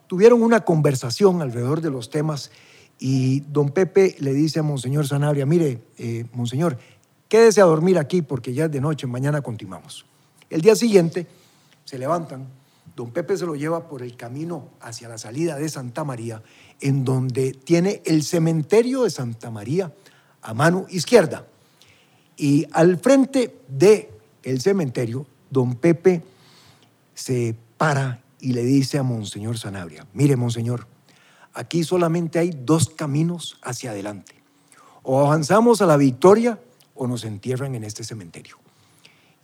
Tuvieron 0.07 0.43
una 0.43 0.61
conversación 0.65 1.43
alrededor 1.43 1.81
de 1.81 1.91
los 1.91 2.11
temas 2.11 2.51
y 2.99 3.41
don 3.41 3.71
Pepe 3.71 4.17
le 4.19 4.33
dice 4.33 4.61
a 4.61 4.63
Monseñor 4.63 5.07
Sanabria, 5.07 5.47
mire, 5.47 5.83
eh, 5.99 6.25
Monseñor, 6.33 6.79
quédese 7.29 7.61
a 7.61 7.65
dormir 7.65 7.99
aquí 7.99 8.23
porque 8.23 8.55
ya 8.55 8.65
es 8.65 8.73
de 8.73 8.81
noche, 8.81 9.07
mañana 9.07 9.43
continuamos. 9.43 10.07
El 10.49 10.61
día 10.61 10.75
siguiente 10.75 11.27
se 11.85 11.99
levantan, 11.99 12.47
don 12.97 13.13
Pepe 13.13 13.37
se 13.37 13.45
lo 13.45 13.55
lleva 13.55 13.89
por 13.89 14.03
el 14.03 14.17
camino 14.17 14.71
hacia 14.81 15.09
la 15.09 15.19
salida 15.19 15.57
de 15.57 15.69
Santa 15.69 16.03
María, 16.03 16.43
en 16.81 17.05
donde 17.05 17.53
tiene 17.53 18.03
el 18.07 18.23
cementerio 18.23 19.03
de 19.03 19.11
Santa 19.11 19.51
María 19.51 19.93
a 20.41 20.55
mano 20.55 20.87
izquierda. 20.89 21.47
Y 22.39 22.67
al 22.73 22.99
frente 22.99 23.55
de 23.69 24.11
cementerio, 24.61 25.27
don 25.51 25.75
Pepe 25.75 26.23
se 27.15 27.55
para 27.77 28.23
y 28.41 28.53
le 28.53 28.65
dice 28.65 28.99
a 28.99 29.03
Monseñor 29.03 29.59
Sanabria, 29.59 30.07
mire 30.15 30.37
Monseñor, 30.37 30.87
aquí 31.53 31.85
solamente 31.85 32.39
hay 32.39 32.51
dos 32.51 32.89
caminos 32.91 33.59
hacia 33.63 33.91
adelante. 33.91 34.35
O 35.03 35.21
avanzamos 35.21 35.83
a 35.83 35.87
la 35.87 35.97
victoria 35.97 36.61
o 36.95 37.07
nos 37.07 37.25
entierran 37.25 37.75
en 37.75 37.85
este 37.85 38.05
cementerio. 38.05 38.57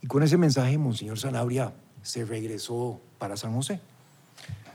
Y 0.01 0.07
con 0.07 0.23
ese 0.23 0.37
mensaje, 0.37 0.77
Monseñor 0.77 1.19
Sanabria 1.19 1.73
se 2.01 2.25
regresó 2.25 2.99
para 3.23 3.37
San 3.37 3.53
José. 3.53 3.79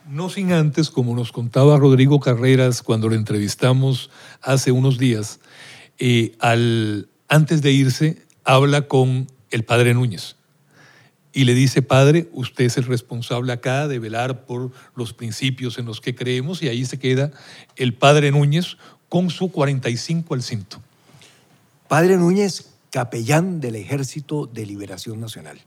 No 0.08 0.30
sin 0.30 0.52
antes, 0.52 0.88
como 0.88 1.14
nos 1.14 1.32
contaba 1.32 1.76
Rodrigo 1.76 2.18
Carreras 2.18 2.82
cuando 2.82 3.10
lo 3.10 3.14
entrevistamos 3.14 4.08
hace 4.40 4.72
unos 4.72 4.96
días, 4.96 5.40
eh, 5.98 6.34
al, 6.40 7.10
antes 7.28 7.60
de 7.60 7.72
irse, 7.72 8.24
habla 8.44 8.88
con 8.88 9.26
el 9.50 9.64
padre 9.64 9.92
Núñez 9.92 10.36
y 11.34 11.44
le 11.44 11.52
dice, 11.52 11.82
padre, 11.82 12.30
usted 12.32 12.64
es 12.64 12.78
el 12.78 12.84
responsable 12.84 13.52
acá 13.52 13.86
de 13.86 13.98
velar 13.98 14.46
por 14.46 14.72
los 14.96 15.12
principios 15.12 15.76
en 15.76 15.84
los 15.84 16.00
que 16.00 16.14
creemos 16.14 16.62
y 16.62 16.68
ahí 16.68 16.86
se 16.86 16.98
queda 16.98 17.30
el 17.76 17.92
padre 17.92 18.30
Núñez 18.30 18.78
con 19.10 19.28
su 19.28 19.52
45 19.52 20.32
al 20.32 20.42
cinto. 20.42 20.80
Padre 21.86 22.16
Núñez, 22.16 22.70
capellán 22.90 23.60
del 23.60 23.74
Ejército 23.74 24.46
de 24.46 24.64
Liberación 24.64 25.20
Nacional, 25.20 25.60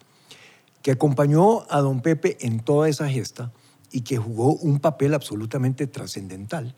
que 0.82 0.92
acompañó 0.92 1.66
a 1.70 1.82
don 1.82 2.02
Pepe 2.02 2.38
en 2.42 2.60
toda 2.60 2.90
esa 2.90 3.10
gesta 3.10 3.52
y 3.92 4.02
que 4.02 4.18
jugó 4.18 4.54
un 4.54 4.80
papel 4.80 5.14
absolutamente 5.14 5.88
trascendental 5.88 6.76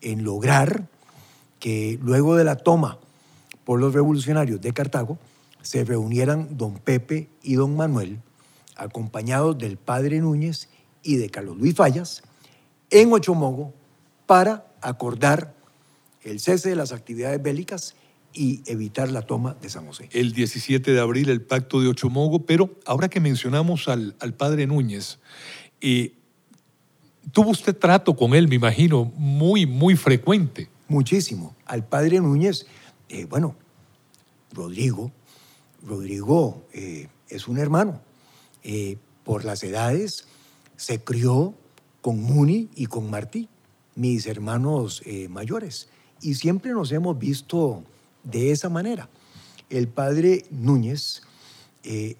en 0.00 0.24
lograr 0.24 0.88
que 1.58 1.98
luego 2.02 2.36
de 2.36 2.44
la 2.44 2.56
toma 2.56 2.98
por 3.64 3.80
los 3.80 3.94
revolucionarios 3.94 4.60
de 4.60 4.72
Cartago, 4.72 5.18
se 5.62 5.84
reunieran 5.84 6.56
don 6.56 6.78
Pepe 6.78 7.28
y 7.42 7.54
don 7.54 7.76
Manuel, 7.76 8.20
acompañados 8.76 9.56
del 9.58 9.76
padre 9.76 10.20
Núñez 10.20 10.68
y 11.02 11.16
de 11.16 11.30
Carlos 11.30 11.56
Luis 11.56 11.74
Fallas, 11.74 12.22
en 12.90 13.12
Ochomogo 13.12 13.72
para 14.26 14.66
acordar 14.80 15.54
el 16.22 16.40
cese 16.40 16.70
de 16.70 16.76
las 16.76 16.92
actividades 16.92 17.40
bélicas 17.42 17.94
y 18.34 18.62
evitar 18.66 19.10
la 19.10 19.22
toma 19.22 19.56
de 19.60 19.68
San 19.68 19.86
José. 19.86 20.08
El 20.12 20.32
17 20.32 20.92
de 20.92 21.00
abril 21.00 21.28
el 21.28 21.42
pacto 21.42 21.80
de 21.80 21.88
Ochomogo, 21.88 22.46
pero 22.46 22.70
ahora 22.86 23.08
que 23.08 23.20
mencionamos 23.20 23.88
al, 23.88 24.14
padre 24.36 24.66
Núñez, 24.66 25.18
eh, 25.80 26.14
tuvo 27.32 27.50
usted 27.50 27.76
trato 27.76 28.16
con 28.16 28.34
él, 28.34 28.48
me 28.48 28.54
imagino, 28.54 29.12
muy, 29.16 29.66
muy 29.66 29.96
frecuente. 29.96 30.68
Muchísimo. 30.88 31.54
Al 31.66 31.86
padre 31.86 32.20
Núñez, 32.20 32.66
eh, 33.08 33.26
bueno, 33.26 33.54
Rodrigo, 34.52 35.12
Rodrigo 35.86 36.66
eh, 36.72 37.08
es 37.28 37.48
un 37.48 37.58
hermano. 37.58 38.00
por 39.24 39.44
las 39.44 39.62
edades 39.62 40.26
se 40.76 41.02
crió 41.02 41.54
con 42.00 42.20
Muni 42.20 42.68
y 42.74 42.86
con 42.86 43.10
Martí, 43.10 43.48
mis 43.94 44.26
hermanos 44.26 45.02
mayores. 45.28 45.88
Y 46.20 46.34
siempre 46.34 46.72
nos 46.72 46.92
hemos 46.92 47.18
visto 47.18 47.84
de 48.24 48.52
esa 48.52 48.68
manera. 48.68 49.08
El 49.70 49.88
padre 49.88 50.44
Núñez, 50.50 51.22
eh, 51.84 52.16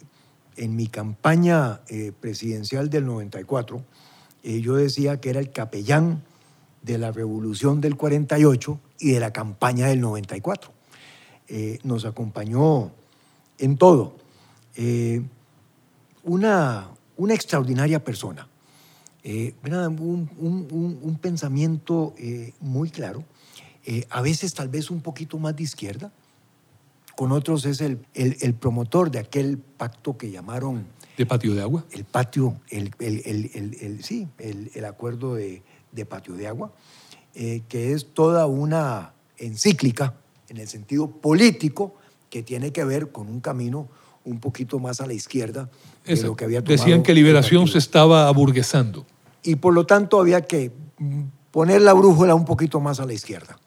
en 0.56 0.76
mi 0.76 0.86
campaña 0.86 1.80
eh, 1.88 2.12
presidencial 2.18 2.90
del 2.90 3.06
94, 3.06 3.82
eh, 4.42 4.60
yo 4.60 4.76
decía 4.76 5.20
que 5.20 5.30
era 5.30 5.40
el 5.40 5.50
capellán 5.50 6.22
de 6.82 6.98
la 6.98 7.12
revolución 7.12 7.80
del 7.80 7.96
48 7.96 8.80
y 8.98 9.12
de 9.12 9.20
la 9.20 9.32
campaña 9.32 9.86
del 9.86 10.00
94. 10.00 10.72
nos 11.84 12.06
acompañó 12.06 12.90
en 13.58 13.76
todo. 13.76 14.16
una, 16.24 16.88
una 17.16 17.34
extraordinaria 17.34 18.02
persona. 18.02 18.48
Un, 19.24 20.28
un, 21.02 21.18
pensamiento 21.20 22.14
muy 22.60 22.90
claro 22.90 23.22
eh, 23.84 24.06
a 24.10 24.20
veces 24.20 24.54
tal 24.54 24.68
vez 24.68 24.90
un 24.90 25.00
poquito 25.00 25.38
más 25.38 25.56
de 25.56 25.64
izquierda, 25.64 26.12
con 27.16 27.32
otros 27.32 27.64
es 27.66 27.80
el, 27.80 27.98
el, 28.14 28.54
promotor 28.54 29.10
de 29.10 29.18
aquel 29.18 29.58
pacto 29.58 30.16
que 30.16 30.30
llamaron... 30.30 30.86
¿De 31.16 31.26
patio 31.26 31.54
de 31.54 31.60
agua? 31.60 31.84
El 31.90 32.04
patio, 32.04 32.58
el, 32.70 32.90
sí, 34.02 34.26
el, 34.38 34.84
acuerdo 34.84 35.34
de, 35.34 35.62
de, 35.92 36.06
patio 36.06 36.34
de 36.34 36.46
agua, 36.48 36.72
eh, 37.34 37.62
que 37.68 37.92
es 37.92 38.14
toda 38.14 38.46
una 38.46 39.12
encíclica 39.36 40.14
en 40.48 40.56
el 40.56 40.68
sentido 40.68 41.10
político 41.10 41.94
que 42.30 42.42
tiene 42.42 42.72
que 42.72 42.84
ver 42.84 43.12
con 43.12 43.28
un 43.28 43.40
camino 43.40 43.88
un 44.24 44.40
poquito 44.40 44.78
más 44.78 45.00
a 45.00 45.06
la 45.06 45.12
izquierda 45.12 45.68
de 46.06 46.22
lo 46.22 46.34
que 46.34 46.44
había 46.44 46.62
tomado 46.62 46.82
Decían 46.82 47.02
que 47.02 47.12
Liberación 47.12 47.68
se 47.68 47.78
estaba 47.78 48.28
aburguesando. 48.28 49.04
Y 49.42 49.56
por 49.56 49.74
lo 49.74 49.84
tanto 49.84 50.20
había 50.20 50.42
que 50.42 50.70
poner 51.50 51.82
la 51.82 51.92
brújula 51.92 52.34
un 52.34 52.44
poquito 52.44 52.80
más 52.80 53.00
a 53.00 53.04
la 53.04 53.12
izquierda. 53.12 53.58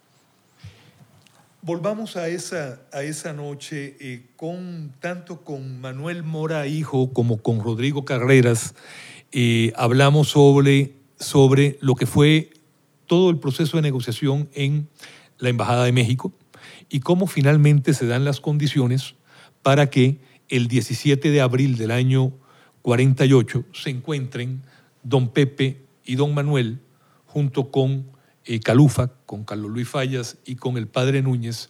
Volvamos 1.66 2.16
a 2.16 2.28
esa, 2.28 2.80
a 2.94 3.02
esa 3.02 3.34
noche, 3.34 3.98
eh, 4.00 4.28
con, 4.36 4.94
tanto 5.00 5.42
con 5.42 5.82
Manuel 5.82 6.22
Mora, 6.22 6.68
hijo, 6.68 7.12
como 7.12 7.42
con 7.42 7.60
Rodrigo 7.60 8.06
Carreras, 8.06 8.76
eh, 9.32 9.74
hablamos 9.76 10.28
sobre, 10.28 10.94
sobre 11.18 11.80
lo 11.82 11.96
que 11.96 12.06
fue 12.06 12.52
todo 13.08 13.32
el 13.32 13.40
proceso 13.40 13.78
de 13.78 13.82
negociación 13.82 14.48
en 14.54 14.88
la 15.40 15.50
Embajada 15.50 15.86
de 15.86 15.92
México 15.92 16.32
y 16.88 17.00
cómo 17.00 17.26
finalmente 17.26 17.96
se 17.96 18.06
dan 18.06 18.26
las 18.26 18.40
condiciones 18.40 19.16
para 19.64 19.90
que 19.90 20.20
el 20.50 20.68
17 20.68 21.32
de 21.32 21.42
abril 21.42 21.78
del 21.78 21.90
año 21.90 22.32
48 22.84 23.66
se 23.74 23.90
encuentren 23.90 24.62
don 25.02 25.30
Pepe 25.30 25.82
y 26.06 26.14
don 26.14 26.36
Manuel 26.36 26.80
junto 27.26 27.72
con 27.72 28.06
eh, 28.48 28.60
Calufa, 28.60 29.10
con 29.25 29.44
Carlos 29.44 29.72
Luis 29.72 29.90
Fallas 29.90 30.38
y 30.46 30.56
con 30.56 30.78
el 30.78 30.88
padre 30.88 31.24
Núñez, 31.24 31.70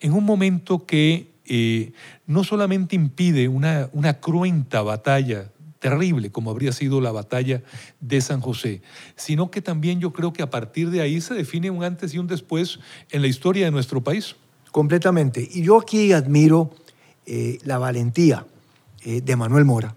en 0.00 0.14
un 0.14 0.24
momento 0.24 0.86
que 0.86 1.34
eh, 1.44 1.92
no 2.26 2.44
solamente 2.44 2.96
impide 2.96 3.46
una, 3.48 3.90
una 3.92 4.20
cruenta 4.20 4.80
batalla 4.80 5.50
terrible 5.80 6.32
como 6.32 6.50
habría 6.50 6.72
sido 6.72 7.02
la 7.02 7.12
batalla 7.12 7.62
de 8.00 8.22
San 8.22 8.40
José, 8.40 8.80
sino 9.16 9.50
que 9.50 9.60
también 9.60 10.00
yo 10.00 10.14
creo 10.14 10.32
que 10.32 10.42
a 10.42 10.48
partir 10.48 10.88
de 10.88 11.02
ahí 11.02 11.20
se 11.20 11.34
define 11.34 11.70
un 11.70 11.84
antes 11.84 12.14
y 12.14 12.18
un 12.18 12.26
después 12.26 12.78
en 13.10 13.20
la 13.20 13.28
historia 13.28 13.66
de 13.66 13.70
nuestro 13.70 14.02
país. 14.02 14.34
Completamente. 14.72 15.46
Y 15.52 15.62
yo 15.62 15.78
aquí 15.78 16.12
admiro 16.12 16.70
eh, 17.26 17.58
la 17.64 17.76
valentía 17.76 18.46
de 19.04 19.36
Manuel 19.36 19.66
Mora, 19.66 19.94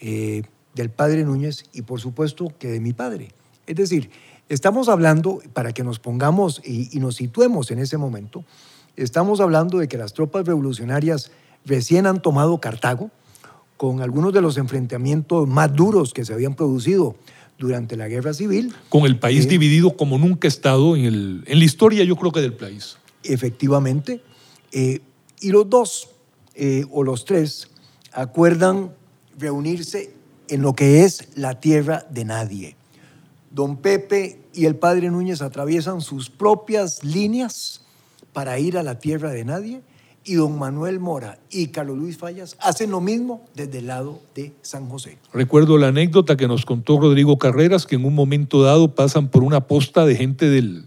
del 0.00 0.90
padre 0.90 1.22
Núñez 1.22 1.62
y 1.72 1.82
por 1.82 2.00
supuesto 2.00 2.52
que 2.58 2.66
de 2.66 2.80
mi 2.80 2.92
padre. 2.92 3.28
Es 3.68 3.76
decir, 3.76 4.10
Estamos 4.48 4.88
hablando, 4.88 5.42
para 5.52 5.74
que 5.74 5.84
nos 5.84 5.98
pongamos 5.98 6.62
y, 6.64 6.98
nos 7.00 7.16
situemos 7.16 7.70
en 7.70 7.80
ese 7.80 7.98
momento, 7.98 8.44
estamos 8.96 9.40
hablando 9.40 9.78
de 9.78 9.88
que 9.88 9.98
las 9.98 10.14
tropas 10.14 10.46
revolucionarias 10.46 11.30
recién 11.66 12.06
han 12.06 12.22
tomado 12.22 12.58
Cartago, 12.58 13.10
con 13.76 14.00
algunos 14.00 14.32
de 14.32 14.40
los 14.40 14.56
enfrentamientos 14.56 15.46
más 15.46 15.74
duros 15.74 16.14
que 16.14 16.24
se 16.24 16.32
habían 16.32 16.54
producido 16.54 17.14
durante 17.58 17.96
la 17.96 18.08
guerra 18.08 18.32
civil. 18.32 18.74
Con 18.88 19.04
el 19.04 19.18
país 19.18 19.44
eh, 19.44 19.48
dividido 19.48 19.96
como 19.96 20.16
nunca 20.16 20.48
ha 20.48 20.50
estado 20.50 20.96
en, 20.96 21.04
el, 21.04 21.44
en, 21.46 21.58
la 21.58 21.64
historia, 21.64 22.02
yo 22.04 22.16
creo 22.16 22.32
que 22.32 22.40
del 22.40 22.54
país. 22.54 22.96
Efectivamente. 23.22 24.22
Eh, 24.72 25.00
y 25.40 25.50
los 25.50 25.68
dos, 25.68 26.08
eh, 26.54 26.86
o 26.90 27.04
los 27.04 27.26
tres, 27.26 27.68
acuerdan 28.12 28.92
reunirse 29.38 30.14
en 30.48 30.62
lo 30.62 30.74
que 30.74 31.04
es 31.04 31.28
la 31.36 31.60
tierra 31.60 32.06
de 32.10 32.24
nadie 32.24 32.77
don 33.50 33.78
Pepe 33.78 34.40
y 34.52 34.66
el 34.66 34.76
padre 34.76 35.10
Núñez 35.10 35.42
atraviesan 35.42 36.00
sus 36.00 36.30
propias 36.30 37.04
líneas 37.04 37.84
para 38.32 38.58
ir 38.58 38.78
a 38.78 38.82
la 38.82 38.98
tierra 38.98 39.30
de 39.30 39.44
nadie 39.44 39.82
y 40.24 40.34
don 40.34 40.58
Manuel 40.58 41.00
Mora 41.00 41.38
y 41.50 41.68
Carlos 41.68 41.96
Luis 41.96 42.18
Fallas 42.18 42.56
hacen 42.60 42.90
lo 42.90 43.00
mismo 43.00 43.46
desde 43.54 43.78
el 43.78 43.86
lado 43.86 44.20
de 44.34 44.52
San 44.62 44.88
José. 44.88 45.18
Recuerdo 45.32 45.78
la 45.78 45.88
anécdota 45.88 46.36
que 46.36 46.46
nos 46.46 46.66
contó 46.66 47.00
Rodrigo 47.00 47.38
Carreras, 47.38 47.86
que 47.86 47.96
en 47.96 48.04
un 48.04 48.14
momento 48.14 48.62
dado 48.62 48.94
pasan 48.94 49.28
por 49.28 49.42
una 49.42 49.66
posta 49.66 50.04
de 50.04 50.16
gente 50.16 50.50
del, 50.50 50.84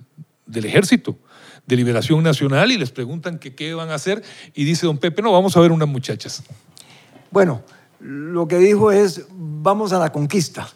ejército 0.54 1.18
de 1.66 1.76
liberación 1.76 2.24
nacional 2.24 2.72
y 2.72 2.78
les 2.78 2.92
preguntan 2.92 3.40
que 3.40 3.56
qué 3.56 3.74
van 3.74 3.90
a 3.90 3.96
hacer 3.96 4.24
y 4.54 4.64
dice 4.64 4.86
don 4.86 4.98
Pepe, 4.98 5.22
no, 5.22 5.32
vamos 5.32 5.58
a 5.58 5.60
ver 5.60 5.72
unas 5.72 5.88
muchachas. 5.88 6.44
Bueno, 7.32 7.64
lo 8.00 8.48
que 8.48 8.58
dijo 8.58 8.92
es, 8.92 9.26
vamos 9.32 9.94
a 9.94 10.00
la 10.00 10.12
conquista, 10.12 10.68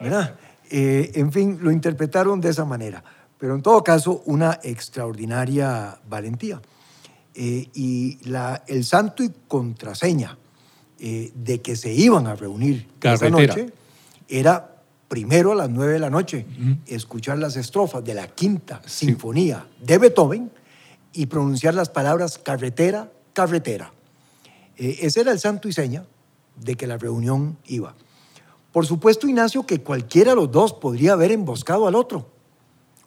¿verdad? 0.00 0.36
Eh, 0.74 1.20
en 1.20 1.30
fin, 1.30 1.58
lo 1.60 1.70
interpretaron 1.70 2.40
de 2.40 2.48
esa 2.48 2.64
manera. 2.64 3.04
Pero 3.36 3.54
en 3.54 3.60
todo 3.60 3.84
caso, 3.84 4.22
una 4.24 4.58
extraordinaria 4.62 5.98
valentía. 6.08 6.62
Eh, 7.34 7.68
y 7.74 8.18
la, 8.24 8.64
el 8.66 8.82
santo 8.82 9.22
y 9.22 9.30
contraseña 9.46 10.38
eh, 10.98 11.30
de 11.34 11.60
que 11.60 11.76
se 11.76 11.92
iban 11.92 12.26
a 12.26 12.36
reunir 12.36 12.88
esa 13.02 13.28
noche 13.28 13.70
era 14.28 14.82
primero 15.08 15.52
a 15.52 15.54
las 15.54 15.68
nueve 15.68 15.92
de 15.92 15.98
la 15.98 16.08
noche, 16.08 16.46
escuchar 16.86 17.36
las 17.36 17.56
estrofas 17.56 18.02
de 18.02 18.14
la 18.14 18.28
quinta 18.28 18.80
sinfonía 18.86 19.66
de 19.78 19.98
Beethoven 19.98 20.50
y 21.12 21.26
pronunciar 21.26 21.74
las 21.74 21.90
palabras 21.90 22.38
carretera, 22.38 23.12
carretera. 23.34 23.92
ese 24.76 25.20
era 25.20 25.32
el 25.32 25.38
santo 25.38 25.68
y 25.68 25.74
seña 25.74 26.06
de 26.56 26.76
que 26.76 26.86
la 26.86 26.96
reunión 26.96 27.58
iba. 27.66 27.94
Por 28.72 28.86
supuesto, 28.86 29.28
Ignacio, 29.28 29.64
que 29.64 29.82
cualquiera 29.82 30.30
de 30.30 30.36
los 30.36 30.50
dos 30.50 30.72
podría 30.72 31.12
haber 31.12 31.30
emboscado 31.30 31.86
al 31.86 31.94
otro. 31.94 32.30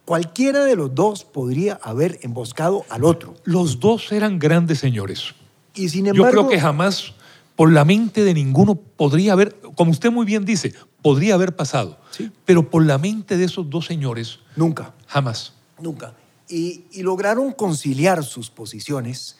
Cualquiera 0.05 0.63
de 0.65 0.75
los 0.75 0.93
dos 0.93 1.23
podría 1.23 1.79
haber 1.81 2.19
emboscado 2.21 2.85
al 2.89 3.03
otro. 3.03 3.33
Los 3.43 3.79
dos 3.79 4.11
eran 4.11 4.37
grandes 4.37 4.77
señores. 4.77 5.33
Y 5.73 5.89
sin 5.89 6.05
embargo, 6.05 6.25
Yo 6.25 6.31
creo 6.31 6.49
que 6.49 6.59
jamás 6.59 7.15
por 7.55 7.71
la 7.71 7.85
mente 7.85 8.23
de 8.23 8.33
ninguno 8.33 8.75
podría 8.75 9.33
haber, 9.33 9.55
como 9.75 9.91
usted 9.91 10.11
muy 10.11 10.25
bien 10.25 10.45
dice, 10.45 10.73
podría 11.01 11.33
haber 11.33 11.55
pasado. 11.55 11.97
¿Sí? 12.11 12.31
Pero 12.45 12.69
por 12.69 12.85
la 12.85 12.99
mente 12.99 13.35
de 13.37 13.45
esos 13.45 13.67
dos 13.69 13.87
señores. 13.87 14.39
Nunca. 14.55 14.93
Jamás. 15.07 15.53
Nunca. 15.79 16.13
Y, 16.47 16.83
lograron 17.01 17.51
conciliar 17.53 18.23
sus 18.23 18.51
posiciones 18.51 19.37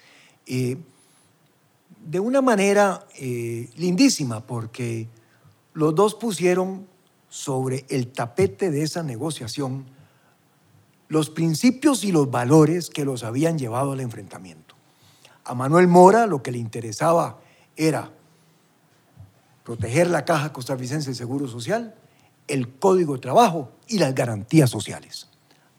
eh, 0.48 0.78
de 2.04 2.20
una 2.20 2.42
manera 2.42 3.06
eh, 3.20 3.70
lindísima, 3.76 4.42
porque 4.42 5.08
los 5.76 5.94
dos 5.94 6.16
pusieron 6.16 6.88
sobre 7.30 7.86
el 7.90 8.08
tapete 8.08 8.72
de 8.72 8.82
esa 8.82 9.04
negociación 9.04 9.86
los 11.10 11.30
principios 11.30 12.04
y 12.04 12.12
los 12.12 12.32
valores 12.32 12.90
que 12.90 13.06
los 13.06 13.24
habían 13.24 13.60
llevado 13.60 13.92
al 13.92 14.00
enfrentamiento. 14.00 14.74
A 15.44 15.54
Manuel 15.54 15.88
Mora 15.88 16.26
lo 16.26 16.42
que 16.42 16.52
le 16.52 16.58
interesaba 16.58 17.38
era 17.76 18.10
proteger 19.64 20.10
la 20.10 20.24
Caja 20.26 20.54
Costarricense 20.54 21.10
de 21.10 21.16
Seguro 21.16 21.48
Social, 21.48 21.94
el 22.48 22.70
Código 22.80 23.16
de 23.16 23.20
Trabajo 23.20 23.72
y 23.88 24.00
las 24.00 24.16
garantías 24.16 24.70
sociales. 24.70 25.28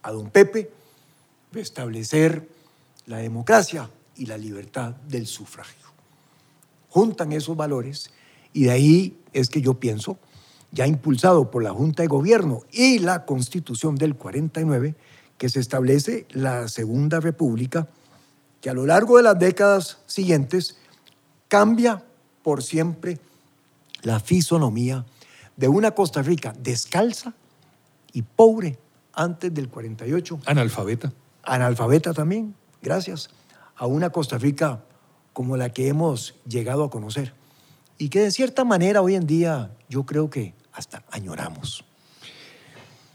A 0.02 0.12
don 0.12 0.30
Pepe, 0.30 0.70
restablecer 1.52 2.48
la 3.06 3.16
democracia 3.16 3.90
y 4.14 4.26
la 4.26 4.36
libertad 4.36 4.90
del 5.08 5.26
sufragio. 5.26 5.86
Juntan 6.90 7.32
esos 7.32 7.56
valores 7.56 8.10
y 8.56 8.64
de 8.64 8.70
ahí 8.70 9.20
es 9.34 9.50
que 9.50 9.60
yo 9.60 9.74
pienso 9.74 10.18
ya 10.72 10.86
impulsado 10.86 11.50
por 11.50 11.62
la 11.62 11.72
Junta 11.72 12.02
de 12.02 12.08
Gobierno 12.08 12.62
y 12.72 12.98
la 12.98 13.26
Constitución 13.26 13.96
del 13.96 14.16
49, 14.16 14.94
que 15.36 15.50
se 15.50 15.60
establece 15.60 16.26
la 16.30 16.66
Segunda 16.68 17.20
República, 17.20 17.86
que 18.62 18.70
a 18.70 18.74
lo 18.74 18.86
largo 18.86 19.18
de 19.18 19.24
las 19.24 19.38
décadas 19.38 19.98
siguientes 20.06 20.78
cambia 21.48 22.02
por 22.42 22.62
siempre 22.62 23.20
la 24.02 24.20
fisonomía 24.20 25.04
de 25.56 25.68
una 25.68 25.90
Costa 25.90 26.22
Rica 26.22 26.54
descalza 26.58 27.34
y 28.14 28.22
pobre 28.22 28.78
antes 29.12 29.52
del 29.52 29.68
48. 29.68 30.40
Analfabeta. 30.46 31.12
Analfabeta 31.42 32.14
también, 32.14 32.54
gracias, 32.80 33.28
a 33.76 33.86
una 33.86 34.08
Costa 34.08 34.38
Rica 34.38 34.82
como 35.34 35.58
la 35.58 35.74
que 35.74 35.88
hemos 35.88 36.36
llegado 36.46 36.84
a 36.84 36.90
conocer 36.90 37.34
y 37.98 38.08
que 38.08 38.20
de 38.20 38.30
cierta 38.30 38.64
manera 38.64 39.02
hoy 39.02 39.14
en 39.14 39.26
día 39.26 39.70
yo 39.88 40.04
creo 40.04 40.30
que 40.30 40.54
hasta 40.72 41.02
añoramos. 41.10 41.84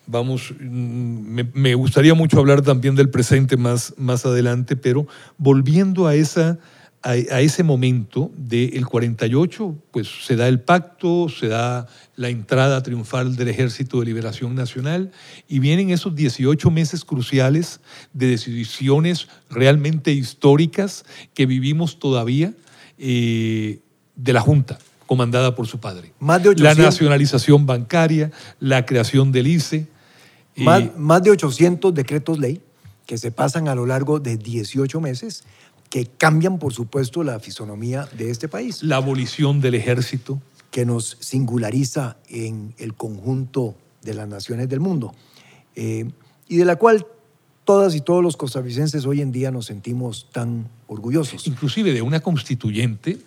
Vamos, 0.08 0.54
mm, 0.60 1.42
me, 1.54 1.76
gustaría 1.76 2.14
mucho 2.14 2.40
hablar 2.40 2.62
también 2.62 2.96
del 2.96 3.10
presente 3.10 3.56
más, 3.56 3.94
más 3.98 4.26
adelante, 4.26 4.76
pero 4.76 5.08
volviendo 5.38 6.08
a 6.08 6.16
esa 6.16 6.60
a, 7.04 7.42
ese 7.42 7.64
momento 7.64 8.32
del 8.36 8.86
48, 8.86 9.76
pues 9.92 10.08
se 10.24 10.36
da 10.36 10.48
el 10.48 10.60
pacto, 10.60 11.30
se 11.30 11.48
da 11.48 11.88
la 12.16 12.30
entrada 12.30 12.84
triunfal 12.84 13.36
del 13.36 13.48
Ejército 13.48 14.00
de 14.00 14.06
Liberación 14.06 14.54
Nacional 14.54 15.12
y 15.48 15.60
vienen 15.60 15.90
esos 15.90 16.16
18 16.16 16.70
meses 16.70 17.04
cruciales 17.04 17.80
de 18.14 18.28
decisiones 18.28 19.28
realmente 19.50 20.12
históricas 20.12 21.04
que 21.34 21.48
vivimos 21.48 21.98
todavía 21.98 22.54
eh, 23.00 23.81
de 24.16 24.34
la 24.34 24.42
Junta 24.42 24.78
comandada 25.12 25.56
por 25.56 25.68
su 25.68 25.78
padre. 25.78 26.14
Más 26.20 26.42
de 26.42 26.56
La 26.56 26.74
nacionalización 26.74 27.66
bancaria, 27.66 28.32
la 28.62 28.86
creación 28.86 29.34
del 29.34 29.48
ICE. 29.48 29.86
Más, 30.56 30.84
más 30.98 31.22
de 31.22 31.32
800 31.32 31.94
decretos 31.94 32.40
ley 32.40 32.62
que 33.06 33.18
se 33.18 33.30
pasan 33.30 33.68
a 33.68 33.76
lo 33.76 33.86
largo 33.86 34.22
de 34.22 34.38
18 34.38 35.02
meses 35.02 35.44
que 35.90 36.06
cambian, 36.06 36.60
por 36.60 36.74
supuesto, 36.74 37.24
la 37.24 37.42
fisonomía 37.42 38.08
de 38.18 38.32
este 38.32 38.48
país. 38.48 38.82
La 38.82 38.96
abolición 38.96 39.60
del 39.60 39.76
ejército. 39.76 40.42
Que 40.72 40.86
nos 40.86 41.18
singulariza 41.20 42.16
en 42.30 42.74
el 42.78 42.94
conjunto 42.94 43.76
de 44.02 44.14
las 44.14 44.30
naciones 44.30 44.70
del 44.70 44.80
mundo 44.80 45.14
eh, 45.76 46.10
y 46.48 46.56
de 46.56 46.64
la 46.64 46.78
cual 46.78 47.06
todas 47.66 47.94
y 47.96 48.00
todos 48.00 48.24
los 48.24 48.38
costarricenses 48.38 49.06
hoy 49.06 49.20
en 49.20 49.34
día 49.34 49.52
nos 49.52 49.66
sentimos 49.66 50.30
tan 50.32 50.70
orgullosos. 50.88 51.46
Inclusive 51.48 51.92
de 51.92 52.02
una 52.02 52.22
constituyente, 52.22 53.20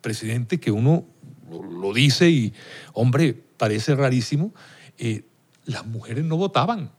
presidente, 0.00 0.58
que 0.60 0.70
uno 0.70 1.04
lo 1.50 1.92
dice 1.92 2.30
y, 2.30 2.52
hombre, 2.92 3.34
parece 3.56 3.94
rarísimo, 3.94 4.52
eh, 4.98 5.24
las 5.64 5.86
mujeres 5.86 6.24
no 6.24 6.36
votaban. 6.36 6.90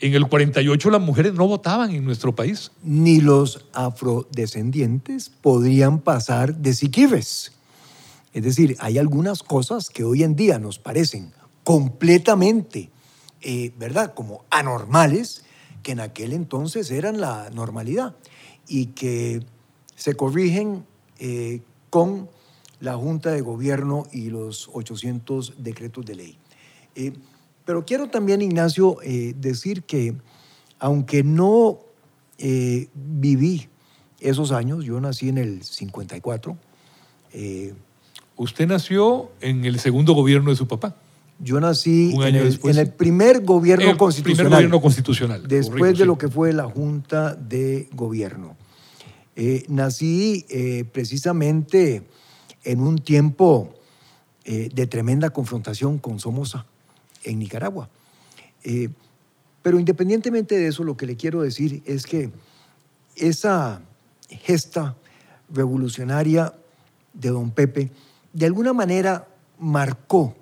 En 0.00 0.14
el 0.14 0.28
48 0.28 0.90
las 0.90 1.00
mujeres 1.00 1.34
no 1.34 1.46
votaban 1.46 1.92
en 1.92 2.04
nuestro 2.04 2.34
país. 2.34 2.72
Ni 2.82 3.20
los 3.20 3.66
afrodescendientes 3.72 5.30
podrían 5.30 6.00
pasar 6.00 6.56
de 6.56 6.74
siquibes. 6.74 7.52
Es 8.32 8.42
decir, 8.42 8.76
hay 8.80 8.98
algunas 8.98 9.42
cosas 9.42 9.90
que 9.90 10.02
hoy 10.02 10.24
en 10.24 10.34
día 10.34 10.58
nos 10.58 10.78
parecen 10.78 11.32
completamente, 11.62 12.90
eh, 13.40 13.72
¿verdad?, 13.78 14.12
como 14.14 14.44
anormales, 14.50 15.44
que 15.82 15.92
en 15.92 16.00
aquel 16.00 16.32
entonces 16.32 16.90
eran 16.90 17.20
la 17.20 17.50
normalidad 17.50 18.16
y 18.66 18.86
que 18.86 19.44
se 19.94 20.14
corrigen 20.14 20.84
eh, 21.18 21.60
con 21.90 22.28
la 22.80 22.94
Junta 22.96 23.30
de 23.30 23.40
Gobierno 23.40 24.06
y 24.12 24.30
los 24.30 24.68
800 24.72 25.54
decretos 25.58 26.04
de 26.04 26.14
ley. 26.14 26.38
Eh, 26.94 27.12
pero 27.64 27.84
quiero 27.84 28.08
también, 28.08 28.42
Ignacio, 28.42 28.98
eh, 29.02 29.34
decir 29.38 29.82
que 29.82 30.14
aunque 30.78 31.22
no 31.22 31.78
viví 32.94 33.68
esos 34.20 34.52
años, 34.52 34.84
yo 34.84 35.00
nací 35.00 35.28
en 35.28 35.38
el 35.38 35.62
54. 35.62 36.56
Eh, 37.32 37.74
Usted 38.36 38.66
nació 38.66 39.30
en 39.40 39.64
el 39.64 39.78
segundo 39.78 40.14
gobierno 40.14 40.50
de 40.50 40.56
su 40.56 40.66
papá. 40.66 40.96
Yo 41.38 41.60
nací 41.60 42.14
en, 42.14 42.34
el, 42.34 42.60
en, 42.62 42.78
el, 42.78 42.90
primer 42.90 43.42
gobierno 43.44 43.90
el 43.90 43.96
constitucional. 43.96 44.36
Primer 44.36 44.56
gobierno 44.56 44.80
constitucional. 44.80 45.46
Después 45.46 45.98
de 45.98 46.06
lo 46.06 46.16
que 46.16 46.28
fue 46.28 46.52
la 46.52 46.64
Junta 46.64 47.34
de 47.34 47.88
Gobierno. 47.92 48.56
Nací 49.68 50.46
precisamente 50.92 52.02
en 52.62 52.80
un 52.80 52.98
tiempo 52.98 53.74
de 54.44 54.86
tremenda 54.86 55.30
confrontación 55.30 55.98
con 55.98 56.20
Somoza 56.20 56.66
en 57.24 57.38
Nicaragua. 57.38 57.88
Eh, 58.62 58.88
pero 59.62 59.78
independientemente 59.78 60.56
de 60.56 60.68
eso, 60.68 60.84
lo 60.84 60.96
que 60.96 61.06
le 61.06 61.16
quiero 61.16 61.42
decir 61.42 61.82
es 61.86 62.04
que 62.04 62.30
esa 63.16 63.82
gesta 64.28 64.96
revolucionaria 65.50 66.54
de 67.12 67.30
don 67.30 67.50
Pepe, 67.50 67.90
de 68.32 68.46
alguna 68.46 68.72
manera 68.72 69.28
marcó 69.58 70.34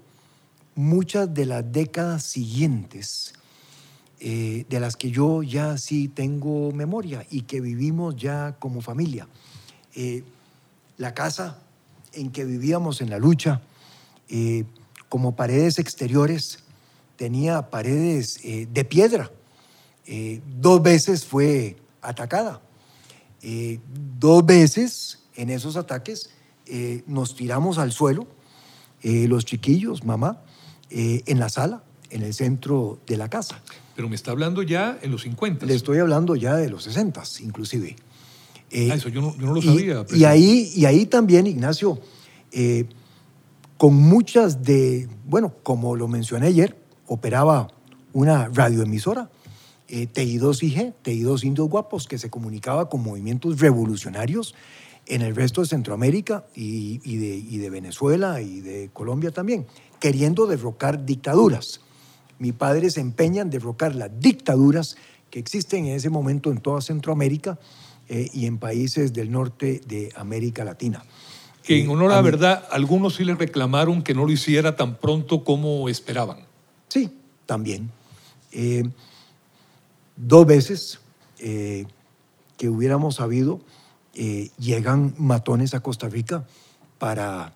muchas 0.75 1.33
de 1.33 1.47
las 1.47 1.71
décadas 1.71 2.23
siguientes, 2.23 3.35
eh, 4.25 4.65
de 4.69 4.81
las 4.81 4.97
que 4.97 5.11
yo 5.11 5.43
ya 5.43 5.77
sí 5.77 6.09
tengo 6.09 6.71
memoria 6.73 7.27
y 7.31 7.43
que 7.43 7.61
vivimos 7.61 8.17
ya 8.17 8.57
como 8.59 8.81
familia. 8.81 9.27
Eh, 9.95 10.23
la 10.97 11.13
casa 11.13 11.59
en 12.13 12.31
que 12.31 12.45
vivíamos 12.45 13.01
en 13.01 13.11
la 13.11 13.19
lucha, 13.19 13.61
como 15.09 15.37
paredes 15.37 15.79
exteriores, 15.79 16.63
tenía 17.23 17.71
paredes 17.71 18.41
eh, 18.43 18.67
de 18.69 18.85
piedra. 18.85 19.31
Eh, 20.07 20.41
dos 20.59 20.83
veces 20.83 21.25
fue 21.25 21.77
atacada. 22.01 22.61
Eh, 23.43 23.79
dos 24.19 24.45
veces 24.45 25.21
en 25.37 25.51
esos 25.51 25.77
ataques 25.77 26.31
nos 27.07 27.37
tiramos 27.37 27.77
al 27.77 27.93
suelo, 27.93 28.27
los 29.03 29.45
chiquillos, 29.45 30.05
mamá, 30.05 30.41
en 30.89 31.39
la 31.39 31.51
sala, 31.51 31.85
en 32.09 32.23
el 32.23 32.33
centro 32.33 32.99
de 33.07 33.19
la 33.19 33.29
casa. 33.29 33.61
Pero 33.95 34.09
me 34.09 34.15
está 34.15 34.31
hablando 34.31 34.63
ya 34.63 34.99
en 35.03 35.11
los 35.11 35.23
50. 35.23 35.67
Le 35.67 35.75
estoy 35.75 35.99
hablando 35.99 36.37
ya 36.37 36.57
de 36.57 36.71
los 36.71 36.85
60, 36.85 37.23
inclusive. 37.41 37.97
Ah, 38.73 38.95
eso 38.95 39.09
yo 39.09 39.21
no, 39.21 39.37
yo 39.37 39.47
no, 39.47 39.55
lo 39.55 39.63
sabía. 39.63 40.05
Y, 40.15 40.25
ahí, 40.25 40.73
y 40.75 40.87
ahí 40.87 41.05
también, 41.07 41.47
Ignacio, 41.47 42.01
con 43.77 43.95
muchas 43.95 44.63
de, 44.63 45.09
bueno, 45.27 45.55
como 45.63 45.97
lo 45.97 46.09
mencioné 46.09 46.47
ayer, 46.47 46.77
operaba 47.07 47.69
una 48.13 48.49
radioemisora, 48.49 49.29
eh, 49.89 50.09
TI2IG, 50.09 50.95
TI2 51.05 51.45
Indios 51.45 51.69
Guapos, 51.69 52.07
que 52.07 52.17
se 52.17 52.31
comunicaba 52.31 52.89
con 52.89 53.03
movimientos 53.03 53.61
revolucionarios 53.61 54.55
en 55.07 55.23
el 55.23 55.35
resto 55.35 55.61
de 55.61 55.67
Centroamérica 55.67 56.47
y, 56.55 56.99
de, 57.19 57.59
de, 57.59 57.71
Venezuela 57.71 58.41
y 58.41 58.61
de 58.61 58.91
Colombia 58.93 59.33
también, 59.33 59.67
queriendo 59.99 60.47
derrocar 60.47 61.05
dictaduras. 61.05 61.81
Mi 62.43 62.51
padre 62.51 62.91
se 62.91 63.01
empeña 63.01 63.43
en 63.43 63.51
derrocar 63.51 63.95
las 63.95 64.11
dictaduras 64.19 64.97
que 65.31 65.39
existen 65.39 65.87
en 65.87 65.95
ese 65.95 66.11
momento 66.11 66.51
en 66.51 66.59
toda 66.59 66.81
Centroamérica 66.81 67.57
eh, 68.09 68.31
y 68.33 68.47
en 68.47 68.59
países 68.59 69.13
del 69.13 69.31
norte 69.31 69.81
de 69.87 70.13
América 70.17 70.65
Latina. 70.65 71.05
Que 71.63 71.81
en 71.81 71.89
honor 71.89 72.11
a 72.11 72.17
la 72.17 72.21
verdad, 72.21 72.65
algunos 72.73 73.15
sí 73.15 73.23
le 73.23 73.37
reclamaron 73.37 74.03
que 74.03 74.13
no 74.13 74.25
lo 74.25 74.33
hiciera 74.33 74.75
tan 74.75 74.97
pronto 74.97 75.45
como 75.45 75.89
esperaban. 75.89 76.39
Sí, 76.89 77.17
también. 77.47 77.93
Eh, 78.51 78.91
dos 80.17 80.45
veces 80.45 80.99
eh, 81.39 81.87
que 82.57 82.69
hubiéramos 82.69 83.15
sabido, 83.15 83.61
eh, 84.17 84.51
llegan 84.59 85.15
matones 85.17 85.75
a 85.75 85.81
Costa 85.81 86.09
Rica 86.09 86.45
para 86.99 87.55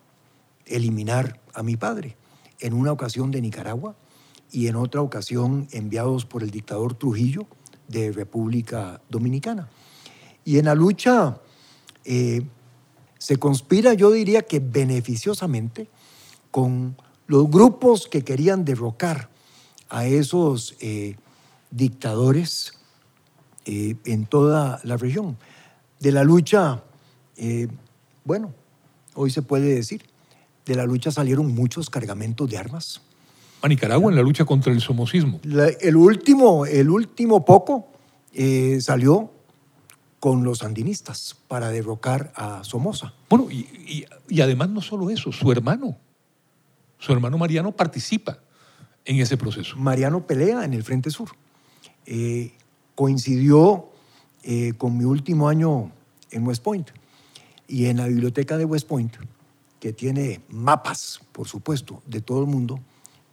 eliminar 0.65 1.41
a 1.55 1.65
mi 1.65 1.77
padre. 1.77 2.15
En 2.61 2.73
una 2.73 2.93
ocasión 2.93 3.33
de 3.33 3.41
Nicaragua 3.41 3.97
y 4.53 4.69
en 4.69 4.77
otra 4.77 5.03
ocasión 5.03 5.69
enviados 5.73 6.25
por 6.25 6.43
el 6.43 6.51
dictador 6.51 6.95
Trujillo 6.95 7.47
de 7.89 8.13
República 8.13 9.01
Dominicana. 9.09 9.69
Y 10.45 10.59
en 10.59 10.67
la 10.67 10.75
lucha 10.75 11.41
se 13.19 13.37
conspira, 13.39 13.95
yo 13.95 14.11
diría 14.13 14.43
que 14.43 14.61
beneficiosamente, 14.61 15.89
con 16.51 16.97
los 17.27 17.51
grupos 17.51 18.07
que 18.07 18.23
querían 18.23 18.65
derrocar 18.65 19.29
a 19.89 20.07
esos 20.07 20.77
eh, 20.81 21.17
dictadores 21.71 22.75
eh, 23.65 23.97
en 24.05 24.27
toda 24.27 24.81
la 24.85 24.97
región. 24.97 25.37
De 26.01 26.13
la 26.13 26.25
lucha, 26.25 26.85
eh, 27.37 27.69
bueno, 28.25 28.55
hoy 29.15 29.31
se 29.31 29.43
puede 29.43 29.75
decir, 29.75 30.03
de 30.65 30.75
la 30.75 30.85
lucha 30.85 31.11
salieron 31.11 31.55
muchos 31.55 31.91
cargamentos 31.91 32.49
de 32.49 32.59
armas. 32.59 33.03
A 33.63 33.69
Nicaragua 33.69 34.11
en 34.11 34.17
la 34.17 34.23
lucha 34.23 34.45
contra 34.45 34.73
el 34.73 34.81
somocismo. 34.81 35.41
el, 35.81 35.97
último, 35.97 36.67
el 36.67 36.91
último 36.91 37.45
poco 37.45 37.89
salió 38.81 39.31
con 40.21 40.45
los 40.45 40.59
sandinistas 40.59 41.37
para 41.49 41.71
derrocar 41.71 42.33
a 42.37 42.63
Somoza. 42.65 43.15
Bueno, 43.31 43.49
y 43.51 44.41
además 44.41 44.69
no 44.69 44.81
solo 44.83 45.11
eso, 45.11 45.33
su 45.33 45.51
hermano, 45.51 45.97
Su 46.99 47.13
hermano 47.13 47.39
Mariano 47.39 47.73
participa 47.73 48.39
en 49.07 49.21
ese 49.21 49.37
proceso. 49.37 49.77
Mariano 49.77 50.27
pelea 50.27 50.65
en 50.65 50.75
el 50.75 50.83
Frente 50.83 51.11
Sur. 51.11 51.31
Eh, 52.05 52.53
coincidió 52.95 53.89
eh, 54.43 54.75
con 54.77 54.99
mi 54.99 55.05
último 55.05 55.49
año 55.49 55.93
en 56.31 56.47
West 56.47 56.63
Point. 56.63 56.91
Y 57.69 57.87
en 57.87 57.97
la 57.97 58.07
biblioteca 58.07 58.59
de 58.59 58.65
West 58.65 58.87
Point, 58.87 59.15
que 59.81 59.93
tiene 59.93 60.41
mapas, 60.49 61.21
por 61.33 61.49
supuesto, 61.49 62.03
de 62.07 62.21
todo 62.21 62.41
el 62.41 62.47
mundo, 62.47 62.81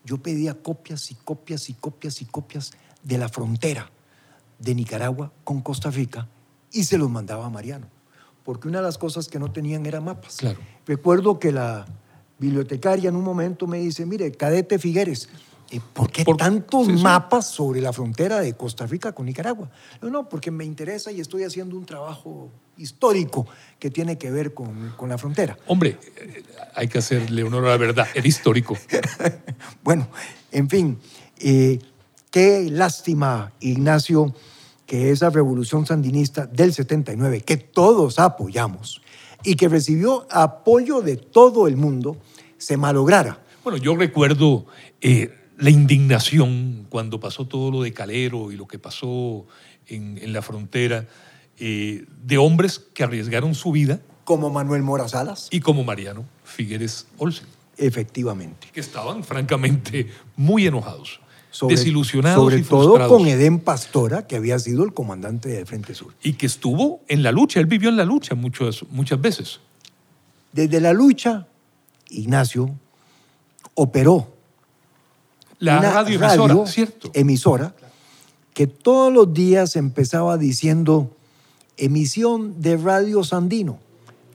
yo 0.05 0.17
pedía 0.17 0.53
copias 0.55 1.11
y 1.11 1.15
copias 1.15 1.69
y 1.69 1.73
copias 1.73 2.21
y 2.21 2.25
copias 2.25 2.71
de 3.03 3.17
la 3.17 3.29
frontera 3.29 3.89
de 4.59 4.75
Nicaragua 4.75 5.31
con 5.43 5.61
Costa 5.61 5.89
Rica 5.89 6.27
y 6.71 6.83
se 6.83 6.97
los 6.97 7.09
mandaba 7.09 7.45
a 7.45 7.49
Mariano. 7.49 7.87
Porque 8.43 8.67
una 8.67 8.79
de 8.79 8.85
las 8.85 8.97
cosas 8.97 9.27
que 9.27 9.39
no 9.39 9.51
tenían 9.51 9.85
era 9.85 10.01
mapas. 10.01 10.37
Claro. 10.37 10.59
Recuerdo 10.85 11.39
que 11.39 11.51
la 11.51 11.85
bibliotecaria 12.39 13.09
en 13.09 13.15
un 13.15 13.23
momento 13.23 13.67
me 13.67 13.77
dice, 13.77 14.05
mire, 14.05 14.31
cadete 14.31 14.79
Figueres, 14.79 15.29
¿por 15.79 16.11
qué 16.11 16.23
Por- 16.23 16.37
tantos 16.37 16.87
sí, 16.87 16.97
sí. 16.97 17.03
mapas 17.03 17.47
sobre 17.49 17.81
la 17.81 17.93
frontera 17.93 18.39
de 18.41 18.53
Costa 18.53 18.85
Rica 18.85 19.11
con 19.13 19.25
Nicaragua? 19.25 19.69
No, 20.01 20.09
no, 20.09 20.29
porque 20.29 20.51
me 20.51 20.65
interesa 20.65 21.11
y 21.11 21.19
estoy 21.19 21.43
haciendo 21.43 21.77
un 21.77 21.85
trabajo 21.85 22.49
histórico 22.77 23.47
que 23.79 23.89
tiene 23.89 24.17
que 24.17 24.31
ver 24.31 24.53
con, 24.53 24.93
con 24.97 25.09
la 25.09 25.17
frontera. 25.17 25.57
Hombre, 25.67 25.97
eh, 26.17 26.43
hay 26.75 26.87
que 26.87 26.97
hacerle 26.97 27.43
honor 27.43 27.65
a 27.65 27.69
la 27.69 27.77
verdad, 27.77 28.07
era 28.13 28.27
histórico. 28.27 28.77
Bueno, 29.83 30.07
en 30.51 30.69
fin, 30.69 30.99
eh, 31.39 31.79
qué 32.31 32.67
lástima, 32.69 33.51
Ignacio, 33.59 34.33
que 34.85 35.11
esa 35.11 35.29
revolución 35.29 35.85
sandinista 35.85 36.45
del 36.45 36.73
79, 36.73 37.41
que 37.41 37.57
todos 37.57 38.19
apoyamos 38.19 39.01
y 39.43 39.55
que 39.55 39.67
recibió 39.67 40.25
apoyo 40.31 41.01
de 41.01 41.17
todo 41.17 41.67
el 41.67 41.75
mundo, 41.77 42.17
se 42.57 42.77
malograra. 42.77 43.39
Bueno, 43.63 43.77
yo 43.77 43.95
recuerdo 43.95 44.65
eh, 45.01 45.33
la 45.57 45.69
indignación 45.69 46.85
cuando 46.89 47.19
pasó 47.19 47.45
todo 47.47 47.71
lo 47.71 47.81
de 47.83 47.93
Calero 47.93 48.51
y 48.51 48.55
lo 48.57 48.67
que 48.67 48.79
pasó 48.79 49.45
en, 49.87 50.17
en 50.21 50.33
la 50.33 50.41
frontera 50.41 51.07
eh, 51.59 52.05
de 52.23 52.37
hombres 52.37 52.79
que 52.93 53.03
arriesgaron 53.03 53.53
su 53.55 53.71
vida 53.71 53.99
Como 54.23 54.49
Manuel 54.49 54.81
Mora 54.81 55.07
Salas, 55.07 55.47
y 55.51 55.59
como 55.59 55.83
Mariano 55.83 56.25
Figueres 56.43 57.05
Olsen, 57.17 57.45
efectivamente. 57.77 58.67
que 58.73 58.79
estaban 58.79 59.23
francamente 59.23 60.07
muy 60.35 60.65
enojados, 60.65 61.19
Sobre- 61.51 61.75
desilusionados 61.75 62.43
sobre 62.43 62.57
y 62.59 62.63
todo 62.63 63.07
con 63.07 63.27
Edén 63.27 63.59
Pastora, 63.59 64.25
que 64.25 64.35
había 64.37 64.57
sido 64.57 64.83
el 64.83 64.93
comandante 64.93 65.49
del 65.49 65.67
Frente 65.67 65.93
Sur. 65.93 66.13
y 66.23 66.33
que 66.33 66.47
estuvo 66.47 67.01
en 67.07 67.21
la 67.21 67.31
lucha, 67.31 67.59
él 67.59 67.67
vivió 67.67 67.89
en 67.89 67.97
la 67.97 68.05
lucha 68.05 68.33
muchas, 68.33 68.83
muchas 68.89 69.21
veces. 69.21 69.59
Desde 70.51 70.81
la 70.81 70.93
lucha, 70.93 71.47
Ignacio 72.09 72.73
operó 73.75 74.32
La 75.63 75.79
una 75.79 75.91
radio 75.91 76.15
emisora, 76.17 76.53
radio 76.53 76.67
¿cierto? 76.67 77.09
emisora 77.13 77.73
que 78.53 78.67
todos 78.67 79.11
los 79.11 79.33
días 79.33 79.75
empezaba 79.75 80.37
diciendo 80.37 81.15
emisión 81.77 82.61
de 82.61 82.77
Radio 82.77 83.23
Sandino, 83.23 83.79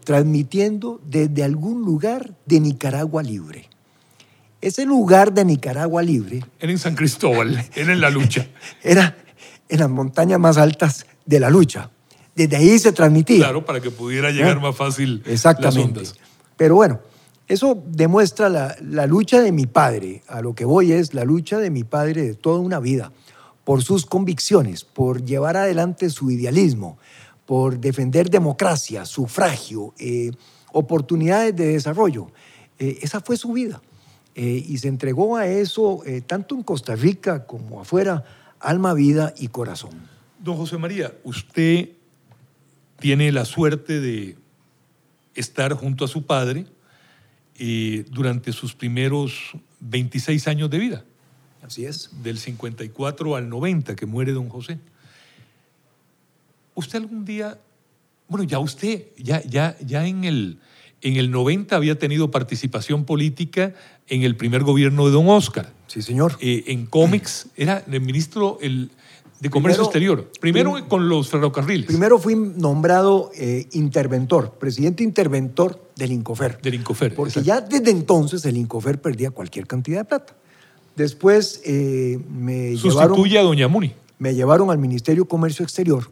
transmitiendo 0.04 1.00
desde 1.04 1.44
algún 1.44 1.82
lugar 1.84 2.32
de 2.46 2.60
Nicaragua 2.60 3.22
Libre. 3.22 3.68
Ese 4.60 4.84
lugar 4.86 5.32
de 5.32 5.44
Nicaragua 5.44 6.02
Libre 6.02 6.42
Era 6.58 6.72
en 6.72 6.78
San 6.78 6.96
Cristóbal, 6.96 7.64
era 7.76 7.92
en 7.92 8.00
la 8.00 8.10
lucha. 8.10 8.48
era 8.82 9.16
en 9.68 9.78
las 9.78 9.88
montañas 9.90 10.40
más 10.40 10.56
altas 10.56 11.06
de 11.26 11.38
la 11.40 11.50
lucha. 11.50 11.90
Desde 12.34 12.56
ahí 12.56 12.78
se 12.78 12.92
transmitía. 12.92 13.38
Claro, 13.38 13.64
para 13.64 13.80
que 13.80 13.90
pudiera 13.90 14.30
llegar 14.30 14.56
Ah, 14.56 14.60
más 14.60 14.76
fácil 14.76 15.18
las 15.24 15.34
Exactamente. 15.34 16.00
ondas. 16.00 16.14
Pero 16.56 16.74
bueno, 16.76 17.00
eso 17.48 17.82
demuestra 17.86 18.48
la, 18.48 19.06
lucha 19.06 19.40
de 19.40 19.52
mi 19.52 19.66
padre. 19.66 20.22
A 20.28 20.42
lo 20.42 20.54
que 20.54 20.64
voy 20.64 20.92
es 20.92 21.14
la 21.14 21.24
lucha 21.24 21.58
de 21.58 21.70
mi 21.70 21.82
padre 21.82 22.22
de 22.22 22.34
toda 22.34 22.60
una 22.60 22.78
vida, 22.78 23.12
por 23.64 23.82
sus 23.82 24.06
convicciones, 24.06 24.84
por 24.84 25.24
llevar 25.24 25.56
adelante 25.56 26.10
su 26.10 26.30
idealismo, 26.30 26.98
por 27.46 27.78
defender 27.78 28.28
democracia, 28.28 29.06
sufragio, 29.06 29.94
eh, 29.98 30.30
oportunidades 30.72 31.56
de 31.56 31.68
desarrollo. 31.68 32.30
Eh, 32.78 32.98
esa 33.02 33.20
fue 33.20 33.36
su 33.36 33.52
vida. 33.52 33.80
Eh, 34.34 34.64
y 34.68 34.78
se 34.78 34.86
entregó 34.86 35.36
a 35.36 35.48
eso, 35.48 36.02
eh, 36.06 36.20
tanto 36.20 36.54
en 36.54 36.62
Costa 36.62 36.94
Rica 36.94 37.44
como 37.44 37.80
afuera, 37.80 38.22
alma, 38.60 38.94
vida 38.94 39.34
y 39.36 39.48
corazón. 39.48 39.90
Don 40.38 40.56
José 40.56 40.78
María, 40.78 41.12
usted 41.24 41.88
tiene 43.00 43.32
la 43.32 43.44
suerte 43.44 44.00
de 44.00 44.36
estar 45.34 45.72
junto 45.72 46.04
a 46.04 46.08
su 46.08 46.24
padre 46.24 46.66
eh, 47.58 48.04
durante 48.10 48.52
sus 48.52 48.74
primeros 48.74 49.52
26 49.80 50.48
años 50.48 50.70
de 50.70 50.78
vida, 50.78 51.04
Así 51.62 51.84
es. 51.84 52.10
del 52.22 52.38
54 52.38 53.36
al 53.36 53.48
90 53.48 53.96
que 53.96 54.06
muere 54.06 54.32
don 54.32 54.48
José. 54.48 54.78
¿Usted 56.74 56.98
algún 56.98 57.24
día, 57.24 57.58
bueno, 58.28 58.44
ya 58.44 58.58
usted, 58.58 59.06
ya, 59.18 59.42
ya, 59.44 59.76
ya 59.84 60.06
en, 60.06 60.24
el, 60.24 60.58
en 61.02 61.16
el 61.16 61.30
90 61.30 61.74
había 61.74 61.98
tenido 61.98 62.30
participación 62.30 63.04
política 63.04 63.74
en 64.06 64.22
el 64.22 64.36
primer 64.36 64.62
gobierno 64.62 65.06
de 65.06 65.12
don 65.12 65.28
Oscar? 65.28 65.72
Sí, 65.88 66.02
señor. 66.02 66.36
eh, 66.40 66.64
en 66.68 66.86
cómics, 66.86 67.48
era 67.56 67.84
el 67.90 68.00
ministro 68.00 68.58
el, 68.60 68.90
de 69.40 69.50
Comercio 69.50 69.84
Primero- 69.90 70.20
Exterior. 70.20 70.32
Primero 70.40 70.72
prim- 70.74 70.88
con 70.88 71.08
los 71.08 71.28
ferrocarriles 71.28 71.86
Primero 71.86 72.18
fui 72.18 72.34
nombrado 72.34 73.30
eh, 73.36 73.68
interventor, 73.72 74.52
presidente 74.58 75.02
interventor 75.04 75.80
del 75.96 76.12
Incofer. 76.12 76.60
del 76.60 76.74
Incofer. 76.74 77.14
Porque 77.14 77.38
exacto. 77.40 77.46
ya 77.46 77.60
desde 77.60 77.90
entonces 77.90 78.44
el 78.44 78.56
Incofer 78.56 79.00
perdía 79.00 79.30
cualquier 79.30 79.66
cantidad 79.66 80.00
de 80.00 80.04
plata. 80.06 80.34
Después 80.96 81.60
eh, 81.64 82.18
me, 82.28 82.76
llevaron, 82.76 83.08
Sustituye 83.16 83.38
a 83.38 83.42
Doña 83.42 83.68
Muni. 83.68 83.94
me 84.18 84.34
llevaron 84.34 84.70
al 84.70 84.78
Ministerio 84.78 85.24
de 85.24 85.28
Comercio 85.28 85.62
Exterior 85.62 86.10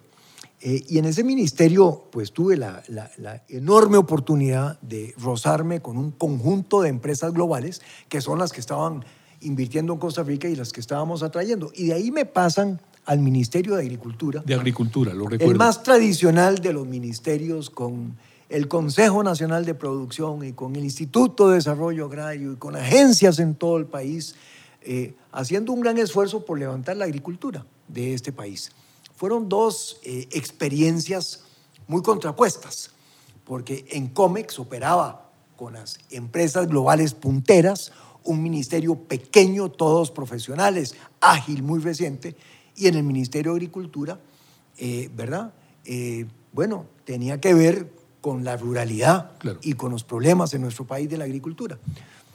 eh, 0.60 0.84
y 0.88 0.98
en 0.98 1.04
ese 1.06 1.24
ministerio 1.24 2.04
pues 2.12 2.32
tuve 2.32 2.56
la, 2.56 2.82
la- 2.88 3.10
la 3.18 3.42
enorme 3.48 3.96
oportunidad 3.98 4.80
de 4.82 5.12
rozarme 5.18 5.80
con 5.82 5.96
un 5.96 6.12
conjunto 6.12 6.82
de 6.82 6.88
empresas 6.90 7.32
globales 7.32 7.82
que 8.08 8.20
son 8.20 8.38
las 8.38 8.52
que 8.52 8.60
estaban 8.60 9.04
invirtiendo 9.40 9.92
en 9.94 9.98
Costa 9.98 10.22
Rica 10.22 10.48
y 10.48 10.54
las 10.56 10.72
que 10.72 10.80
estábamos 10.80 11.22
atrayendo. 11.24 11.72
Y 11.74 11.86
de 11.88 11.94
ahí 11.94 12.10
me 12.12 12.24
pasan 12.24 12.80
al 13.06 13.20
Ministerio 13.20 13.76
de 13.76 13.82
Agricultura 13.82 14.42
De 14.44 14.54
Agricultura, 14.54 15.14
lo 15.14 15.26
recuerdo. 15.26 15.52
el 15.52 15.58
más 15.58 15.82
tradicional 15.82 16.58
de 16.58 16.72
los 16.72 16.86
ministerios 16.86 17.70
con 17.70 18.16
el 18.48 18.68
Consejo 18.68 19.22
Nacional 19.22 19.64
de 19.64 19.74
Producción 19.74 20.44
y 20.44 20.52
con 20.52 20.76
el 20.76 20.84
Instituto 20.84 21.48
de 21.48 21.56
Desarrollo 21.56 22.06
Agrario 22.06 22.52
y 22.52 22.56
con 22.56 22.76
agencias 22.76 23.38
en 23.38 23.54
todo 23.54 23.76
el 23.78 23.86
país, 23.86 24.34
eh, 24.82 25.14
haciendo 25.32 25.72
un 25.72 25.80
gran 25.80 25.98
esfuerzo 25.98 26.44
por 26.44 26.58
levantar 26.58 26.96
la 26.96 27.06
agricultura 27.06 27.64
de 27.88 28.14
este 28.14 28.32
país. 28.32 28.70
Fueron 29.16 29.48
dos 29.48 29.98
eh, 30.04 30.28
experiencias 30.30 31.42
muy 31.88 32.02
contrapuestas, 32.02 32.90
porque 33.44 33.86
en 33.90 34.08
COMEX 34.08 34.58
operaba 34.58 35.30
con 35.56 35.74
las 35.74 35.98
empresas 36.10 36.68
globales 36.68 37.14
punteras, 37.14 37.92
un 38.24 38.42
ministerio 38.42 38.96
pequeño, 38.96 39.70
todos 39.70 40.10
profesionales, 40.10 40.94
ágil, 41.20 41.62
muy 41.62 41.80
reciente, 41.80 42.36
y 42.76 42.86
en 42.86 42.94
el 42.94 43.02
Ministerio 43.02 43.52
de 43.52 43.56
Agricultura, 43.56 44.20
eh, 44.78 45.10
¿verdad? 45.16 45.52
Eh, 45.84 46.26
bueno, 46.52 46.86
tenía 47.04 47.40
que 47.40 47.54
ver 47.54 47.90
con 48.20 48.44
la 48.44 48.56
ruralidad 48.56 49.32
Claro. 49.38 49.58
y 49.62 49.74
con 49.74 49.92
los 49.92 50.04
problemas 50.04 50.52
en 50.54 50.62
nuestro 50.62 50.86
país 50.86 51.08
de 51.08 51.16
la 51.16 51.24
agricultura. 51.24 51.78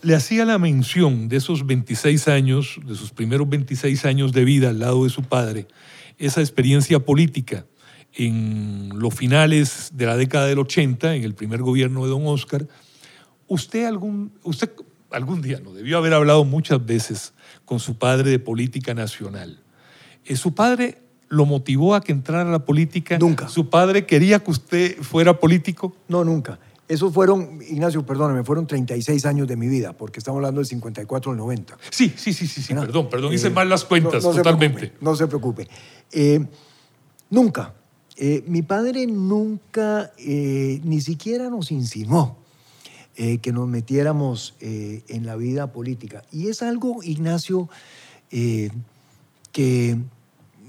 Le 0.01 0.15
hacía 0.15 0.45
la 0.45 0.58
mención 0.58 1.27
de 1.30 1.38
esos 1.38 1.65
26 1.67 2.27
años, 2.27 2.80
de 2.86 2.95
sus 2.95 3.12
primeros 3.12 3.47
26 3.47 4.06
años 4.06 4.32
de 4.32 4.45
vida 4.45 4.69
al 4.69 4.80
lado 4.80 5.04
de 5.04 5.10
su 5.12 5.23
padre, 5.23 5.67
esa 6.17 6.41
experiencia 6.41 6.99
política 6.99 7.65
en 8.13 8.89
los 8.95 9.13
finales 9.13 9.91
de 9.93 10.06
la 10.06 10.17
década 10.17 10.47
del 10.47 10.60
80, 10.60 11.15
en 11.15 11.23
el 11.23 11.34
primer 11.36 11.62
gobierno 11.62 12.04
de 12.04 12.10
don 12.10 12.25
Oscar. 12.25 12.67
Usted 13.47 13.86
algún, 13.86 14.32
usted 14.43 14.71
algún 15.12 15.41
día, 15.41 15.60
no 15.60 15.73
debió 15.73 15.97
haber 15.97 16.13
hablado 16.13 16.43
muchas 16.45 16.84
veces 16.86 17.34
con 17.65 17.80
su 17.80 17.97
padre 17.97 18.32
de 18.32 18.39
política 18.39 18.93
nacional. 18.93 19.61
Eh, 20.25 20.36
¿Su 20.36 20.53
padre 20.53 20.97
lo 21.29 21.45
motivó 21.45 21.95
a 21.95 22.01
que 22.01 22.12
entrara 22.12 22.47
a 22.47 22.51
la 22.51 22.65
política? 22.65 23.17
Nunca. 23.17 23.47
¿Su 23.49 23.69
padre 23.69 24.05
quería 24.05 24.39
que 24.43 24.51
usted 24.51 24.97
fuera 25.01 25.39
político? 25.39 25.95
No, 26.07 26.23
nunca. 26.23 26.60
Esos 26.88 27.13
fueron, 27.13 27.60
Ignacio, 27.62 28.05
perdóname, 28.05 28.43
fueron 28.43 28.67
36 28.67 29.25
años 29.25 29.47
de 29.47 29.55
mi 29.55 29.67
vida, 29.69 29.93
porque 29.93 30.19
estamos 30.19 30.39
hablando 30.39 30.60
del 30.60 30.65
54 30.67 31.31
al 31.31 31.38
90. 31.38 31.77
Sí, 31.89 32.12
sí, 32.17 32.34
sí, 32.34 32.47
sí, 32.47 32.62
sí, 32.62 32.73
perdón, 32.73 33.07
perdón, 33.10 33.31
Eh, 33.31 33.36
hice 33.36 33.49
mal 33.49 33.69
las 33.69 33.86
cuentas, 33.86 34.21
no- 34.23 34.29
no 34.29 34.36
se 34.36 34.39
totalmente. 34.41 34.91
no 34.99 35.15
se 35.15 35.25
preocupe. 35.27 35.69
Eh, 36.12 36.45
nunca. 37.29 37.73
Eh, 38.17 38.43
mi 38.45 38.62
padre 38.62 39.07
nunca 39.07 40.12
eh, 40.17 40.81
ni 40.84 40.99
siquiera 40.99 41.49
nos 41.49 41.71
insinuó 41.71 42.38
eh, 43.15 43.38
que 43.38 43.53
nos 43.53 43.69
metiéramos 43.69 44.55
eh, 44.60 45.03
en 45.07 45.25
la 45.25 45.38
vida 45.38 45.71
política. 45.71 46.23
Y 46.31 46.49
es 46.49 46.62
algo, 46.62 47.01
Ignacio, 47.03 47.69
eh, 48.31 48.69
que 49.51 49.97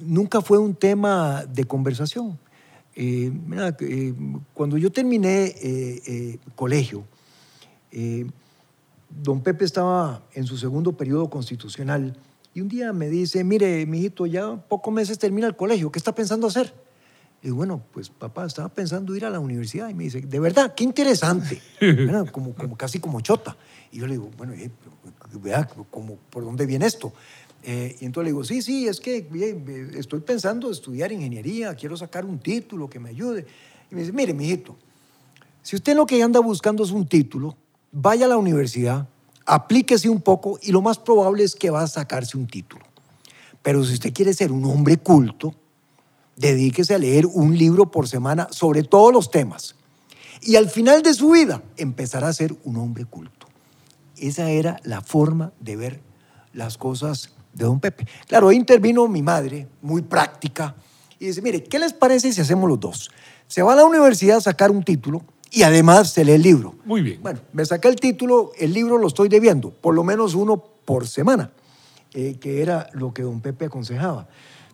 nunca 0.01 0.41
fue 0.41 0.59
un 0.59 0.75
tema 0.75 1.45
de 1.47 1.65
conversación. 1.65 2.39
Eh, 2.95 3.33
mira, 3.47 3.77
eh, 3.81 4.15
cuando 4.53 4.77
yo 4.77 4.91
terminé 4.91 5.45
eh, 5.45 6.03
eh, 6.07 6.39
colegio, 6.55 7.05
eh, 7.91 8.27
don 9.09 9.43
Pepe 9.43 9.65
estaba 9.65 10.23
en 10.35 10.45
su 10.45 10.57
segundo 10.57 10.93
periodo 10.93 11.29
constitucional 11.31 12.17
y 12.55 12.61
un 12.61 12.69
día 12.69 12.93
me 12.93 13.09
dice, 13.09 13.45
mire, 13.45 13.87
mijito, 13.87 14.27
ya 14.27 14.57
pocos 14.57 14.93
meses 14.93 15.19
termina 15.19 15.47
el 15.47 15.57
colegio, 15.57 15.91
¿qué 15.91 15.99
está 15.99 16.15
pensando 16.15 16.47
hacer? 16.47 16.75
Y 17.45 17.51
bueno, 17.51 17.83
pues 17.93 18.09
papá, 18.09 18.47
estaba 18.47 18.69
pensando 18.69 19.17
ir 19.17 19.25
a 19.25 19.31
la 19.31 19.41
universidad. 19.41 19.89
Y 19.89 19.95
me 19.95 20.05
dice, 20.05 20.21
de 20.21 20.39
verdad, 20.39 20.75
qué 20.77 20.85
interesante. 20.85 21.61
Como, 22.31 22.55
como 22.55 22.77
casi 22.77 23.01
como 23.01 23.21
chota. 23.21 23.57
Y 23.91 23.99
yo 23.99 24.07
le 24.07 24.13
digo, 24.13 24.31
bueno, 24.37 24.53
eh, 24.53 24.71
vea, 25.43 25.67
como, 25.91 26.17
¿por 26.31 26.45
dónde 26.45 26.67
viene 26.67 26.87
esto? 26.87 27.13
Eh, 27.65 27.97
y 28.01 28.05
entonces 28.05 28.25
le 28.25 28.31
digo, 28.31 28.45
sí, 28.45 28.61
sí, 28.61 28.89
es 28.89 29.01
que 29.01 29.29
estoy 29.97 30.21
pensando 30.21 30.71
estudiar 30.71 31.13
ingeniería, 31.13 31.75
quiero 31.75 31.97
sacar 31.97 32.25
un 32.25 32.39
título 32.39 32.91
que 32.91 32.99
me 32.99 33.11
ayude. 33.11 33.47
Y 33.91 33.95
me 33.95 34.01
dice, 34.01 34.13
mire, 34.13 34.35
mijito, 34.35 34.77
si 35.63 35.77
usted 35.77 35.95
lo 35.95 36.07
que 36.07 36.23
anda 36.23 36.41
buscando 36.41 36.83
es 36.83 36.91
un 36.91 37.07
título, 37.07 37.57
vaya 37.93 38.27
a 38.27 38.29
la 38.29 38.37
universidad, 38.37 39.09
aplíquese 39.47 40.09
un 40.09 40.21
poco 40.21 40.59
y 40.61 40.73
lo 40.73 40.83
más 40.83 40.99
probable 40.99 41.45
es 41.45 41.55
que 41.55 41.71
va 41.71 41.83
a 41.83 41.87
sacarse 41.87 42.37
un 42.37 42.47
título. 42.47 42.85
Pero 43.63 43.85
si 43.85 43.95
usted 43.95 44.13
quiere 44.13 44.35
ser 44.35 44.51
un 44.51 44.65
hombre 44.65 44.97
culto, 44.97 45.55
dedíquese 46.37 46.95
a 46.95 46.99
leer 46.99 47.27
un 47.27 47.57
libro 47.57 47.91
por 47.91 48.09
semana 48.09 48.49
sobre 48.51 48.83
todos 48.83 49.13
los 49.13 49.31
temas. 49.31 49.77
Y 50.41 50.57
al 50.57 50.69
final 50.69 51.03
de 51.03 51.15
su 51.15 51.31
vida 51.31 51.63
empezará 51.77 52.27
a 52.27 52.33
ser 52.33 52.57
un 52.65 52.77
hombre 52.77 53.05
culto. 53.05 53.47
Esa 54.17 54.51
era 54.51 54.81
la 54.83 55.01
forma 55.01 55.53
de 55.61 55.77
ver 55.77 56.01
las 56.53 56.77
cosas 56.77 57.35
de 57.53 57.65
don 57.65 57.81
Pepe. 57.81 58.07
Claro, 58.27 58.49
ahí 58.49 58.57
intervino 58.57 59.07
mi 59.09 59.23
madre, 59.23 59.69
muy 59.81 60.03
práctica, 60.03 60.75
y 61.19 61.27
dice, 61.27 61.41
mire, 61.41 61.63
¿qué 61.63 61.79
les 61.79 61.93
parece 61.93 62.33
si 62.33 62.41
hacemos 62.41 62.69
los 62.69 62.81
dos? 62.81 63.11
Se 63.47 63.63
va 63.63 63.75
a 63.75 63.77
la 63.77 63.85
universidad 63.85 64.39
a 64.39 64.41
sacar 64.41 64.71
un 64.71 64.83
título 64.83 65.23
y 65.53 65.63
además 65.63 66.11
se 66.11 66.25
lee 66.25 66.33
el 66.33 66.43
libro. 66.43 66.75
Muy 66.85 67.03
bien. 67.03 67.23
Bueno, 67.23 67.41
me 67.53 67.65
saqué 67.65 67.89
el 67.89 67.97
título, 67.97 68.51
el 68.59 68.73
libro 68.73 68.99
lo 68.99 69.07
estoy 69.07 69.29
debiendo, 69.29 69.71
por 69.71 69.95
lo 69.95 70.03
menos 70.03 70.35
uno 70.35 70.57
por 70.85 71.07
semana, 71.07 71.53
eh, 72.15 72.39
que 72.41 72.63
era 72.63 72.89
lo 72.93 73.15
que 73.15 73.23
don 73.23 73.41
Pepe 73.41 73.67
aconsejaba. 73.67 74.27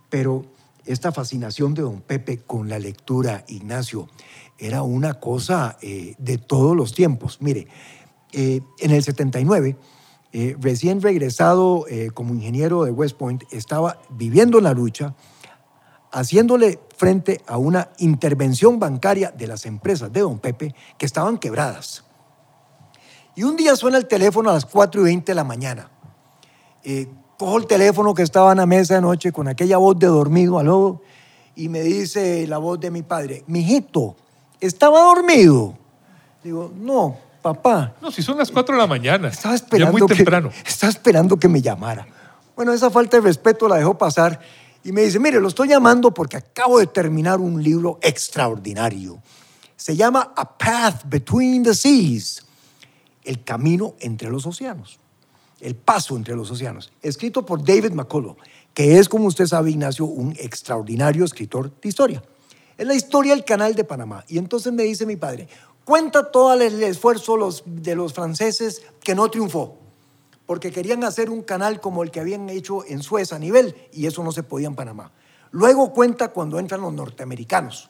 Pero 0.08 0.46
esta 0.86 1.12
fascinación 1.12 1.74
de 1.74 1.82
don 1.82 2.00
Pepe 2.00 2.38
con 2.38 2.68
la 2.68 2.78
lectura, 2.78 3.44
Ignacio, 3.48 4.08
era 4.58 4.82
una 4.82 5.14
cosa 5.14 5.76
eh, 5.82 6.14
de 6.16 6.38
todos 6.38 6.74
los 6.74 6.94
tiempos. 6.94 7.38
Mire, 7.40 7.68
eh, 8.32 8.60
en 8.78 8.90
el 8.90 9.02
79, 9.02 9.76
eh, 10.32 10.56
recién 10.60 11.00
regresado 11.00 11.84
como 12.14 12.34
ingeniero 12.34 12.84
de 12.84 12.90
West 12.90 13.16
Point, 13.16 13.44
estaba 13.50 13.98
viviendo 14.10 14.58
en 14.58 14.64
la 14.64 14.72
lucha, 14.72 15.14
haciéndole 16.12 16.80
frente 16.96 17.40
a 17.46 17.58
una 17.58 17.90
intervención 17.98 18.78
bancaria 18.78 19.30
de 19.30 19.46
las 19.46 19.66
empresas 19.66 20.12
de 20.12 20.20
don 20.20 20.38
Pepe 20.38 20.74
que 20.96 21.06
estaban 21.06 21.38
quebradas. 21.38 22.04
Y 23.34 23.44
un 23.44 23.56
día 23.56 23.76
suena 23.76 23.98
el 23.98 24.06
teléfono 24.06 24.50
a 24.50 24.54
las 24.54 24.64
4 24.64 25.00
y 25.02 25.04
20 25.04 25.32
de 25.32 25.36
la 25.36 25.44
mañana 25.44 25.90
cojo 27.38 27.58
el 27.58 27.66
teléfono 27.66 28.14
que 28.14 28.22
estaba 28.22 28.50
en 28.50 28.58
la 28.58 28.66
mesa 28.66 28.96
de 28.96 29.00
noche 29.00 29.30
con 29.30 29.46
aquella 29.46 29.76
voz 29.78 29.96
de 29.96 30.08
dormido 30.08 30.58
al 30.58 30.98
y 31.54 31.68
me 31.68 31.80
dice 31.82 32.46
la 32.48 32.58
voz 32.58 32.80
de 32.80 32.90
mi 32.90 33.02
padre, 33.02 33.44
mijito, 33.46 34.16
¿estaba 34.60 35.00
dormido? 35.02 35.74
Digo, 36.42 36.72
no, 36.74 37.16
papá. 37.42 37.94
No, 38.00 38.10
si 38.10 38.22
son 38.22 38.38
las 38.38 38.50
4 38.50 38.74
de 38.74 38.80
la 38.80 38.86
mañana. 38.86 39.28
Estaba 39.28 39.54
esperando 39.54 39.98
muy 39.98 40.06
temprano. 40.06 40.50
Que, 40.50 40.70
estaba 40.70 40.90
esperando 40.90 41.38
que 41.38 41.48
me 41.48 41.62
llamara. 41.62 42.06
Bueno, 42.56 42.72
esa 42.72 42.90
falta 42.90 43.16
de 43.16 43.22
respeto 43.22 43.68
la 43.68 43.76
dejó 43.76 43.96
pasar 43.96 44.40
y 44.84 44.92
me 44.92 45.02
dice, 45.02 45.18
mire, 45.18 45.40
lo 45.40 45.48
estoy 45.48 45.68
llamando 45.68 46.12
porque 46.12 46.36
acabo 46.36 46.78
de 46.78 46.86
terminar 46.86 47.40
un 47.40 47.62
libro 47.62 47.98
extraordinario. 48.02 49.22
Se 49.76 49.96
llama 49.96 50.32
A 50.36 50.56
Path 50.56 51.04
Between 51.06 51.62
the 51.62 51.74
Seas, 51.74 52.44
el 53.24 53.44
camino 53.44 53.94
entre 54.00 54.30
los 54.30 54.46
océanos. 54.46 54.98
El 55.60 55.74
paso 55.74 56.16
entre 56.16 56.36
los 56.36 56.50
océanos, 56.50 56.92
escrito 57.02 57.44
por 57.44 57.64
David 57.64 57.90
McCullough, 57.90 58.36
que 58.72 58.98
es, 58.98 59.08
como 59.08 59.26
usted 59.26 59.46
sabe, 59.46 59.70
Ignacio, 59.70 60.04
un 60.04 60.32
extraordinario 60.38 61.24
escritor 61.24 61.72
de 61.80 61.88
historia. 61.88 62.22
Es 62.76 62.86
la 62.86 62.94
historia 62.94 63.34
del 63.34 63.44
canal 63.44 63.74
de 63.74 63.82
Panamá. 63.82 64.24
Y 64.28 64.38
entonces 64.38 64.72
me 64.72 64.84
dice 64.84 65.04
mi 65.04 65.16
padre, 65.16 65.48
cuenta 65.88 66.30
todo 66.30 66.52
el 66.52 66.82
esfuerzo 66.82 67.38
de 67.64 67.94
los 67.94 68.12
franceses 68.12 68.82
que 69.02 69.14
no 69.14 69.30
triunfó, 69.30 69.78
porque 70.44 70.70
querían 70.70 71.02
hacer 71.02 71.30
un 71.30 71.40
canal 71.40 71.80
como 71.80 72.02
el 72.02 72.10
que 72.10 72.20
habían 72.20 72.50
hecho 72.50 72.84
en 72.84 73.02
Suez 73.02 73.32
a 73.32 73.38
nivel, 73.38 73.74
y 73.90 74.04
eso 74.04 74.22
no 74.22 74.30
se 74.30 74.42
podía 74.42 74.66
en 74.66 74.74
Panamá. 74.74 75.12
Luego 75.50 75.94
cuenta 75.94 76.28
cuando 76.28 76.58
entran 76.58 76.82
los 76.82 76.92
norteamericanos. 76.92 77.88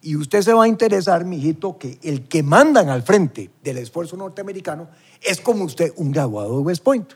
Y 0.00 0.16
usted 0.16 0.40
se 0.40 0.54
va 0.54 0.64
a 0.64 0.68
interesar, 0.68 1.26
mijito, 1.26 1.76
que 1.76 1.98
el 2.02 2.26
que 2.26 2.42
mandan 2.42 2.88
al 2.88 3.02
frente 3.02 3.50
del 3.62 3.76
esfuerzo 3.76 4.16
norteamericano 4.16 4.88
es 5.20 5.42
como 5.42 5.64
usted, 5.64 5.92
un 5.96 6.12
graduado 6.12 6.56
de 6.56 6.62
West 6.62 6.82
Point. 6.82 7.12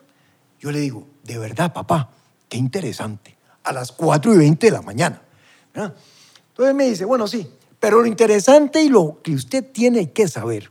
Yo 0.59 0.70
le 0.70 0.80
digo, 0.80 1.06
de 1.24 1.38
verdad, 1.38 1.72
papá, 1.72 2.11
qué 2.46 2.59
interesante. 2.59 3.38
A 3.62 3.72
las 3.72 3.90
4 3.92 4.35
y 4.35 4.37
20 4.37 4.66
de 4.66 4.70
la 4.70 4.83
mañana. 4.83 5.22
Entonces 5.74 6.74
me 6.74 6.90
dice, 6.90 7.06
bueno, 7.06 7.26
sí, 7.26 7.50
pero 7.81 8.03
lo 8.03 8.07
interesante 8.07 8.83
y 8.83 8.88
lo 8.88 9.21
que 9.23 9.35
usted 9.35 9.64
tiene 9.64 10.12
que 10.12 10.29
saber 10.29 10.71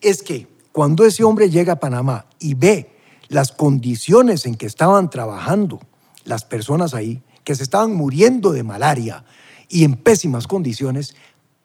es 0.00 0.22
que 0.22 0.46
cuando 0.72 1.04
ese 1.04 1.24
hombre 1.24 1.50
llega 1.50 1.74
a 1.74 1.80
Panamá 1.80 2.26
y 2.38 2.54
ve 2.54 2.92
las 3.28 3.50
condiciones 3.50 4.46
en 4.46 4.54
que 4.54 4.66
estaban 4.66 5.10
trabajando 5.10 5.80
las 6.24 6.44
personas 6.44 6.94
ahí, 6.94 7.22
que 7.42 7.56
se 7.56 7.64
estaban 7.64 7.94
muriendo 7.94 8.52
de 8.52 8.62
malaria 8.62 9.24
y 9.68 9.84
en 9.84 9.96
pésimas 9.96 10.46
condiciones, 10.46 11.16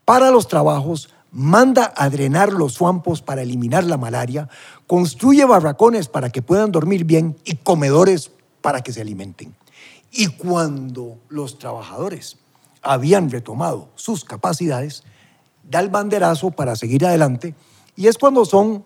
para 0.06 0.32
los 0.32 0.48
trabajos 0.48 1.14
manda 1.32 1.94
a 1.96 2.10
drenar 2.10 2.52
los 2.52 2.74
suampos 2.74 3.22
para 3.22 3.44
eliminar 3.44 3.84
la 3.84 3.98
malaria, 3.98 4.50
construye 4.88 5.46
barracones 5.46 6.08
para 6.08 6.30
que 6.30 6.42
puedan 6.42 6.72
dormir 6.72 7.06
bien 7.06 7.36
y 7.46 7.56
comedores 7.56 8.32
para 8.62 8.82
que 8.82 8.94
se 8.94 9.02
alimenten. 9.02 9.56
Y 10.12 10.28
cuando 10.28 11.18
los 11.30 11.58
trabajadores 11.58 12.38
habían 12.84 13.30
retomado 13.30 13.90
sus 13.96 14.24
capacidades, 14.24 15.04
da 15.70 15.80
el 15.80 15.90
banderazo 15.90 16.52
para 16.52 16.76
seguir 16.76 17.06
adelante 17.06 17.56
y 17.96 18.08
es 18.08 18.18
cuando 18.18 18.46
son 18.46 18.84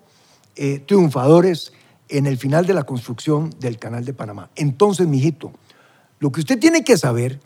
eh, 0.55 0.79
triunfadores 0.79 1.73
en 2.09 2.25
el 2.25 2.37
final 2.37 2.65
de 2.65 2.73
la 2.73 2.83
construcción 2.83 3.49
del 3.59 3.79
Canal 3.79 4.05
de 4.05 4.13
Panamá. 4.13 4.49
Entonces, 4.55 5.07
mijito, 5.07 5.51
lo 6.19 6.31
que 6.31 6.39
usted 6.39 6.59
tiene 6.59 6.83
que 6.83 6.97
saber 6.97 7.39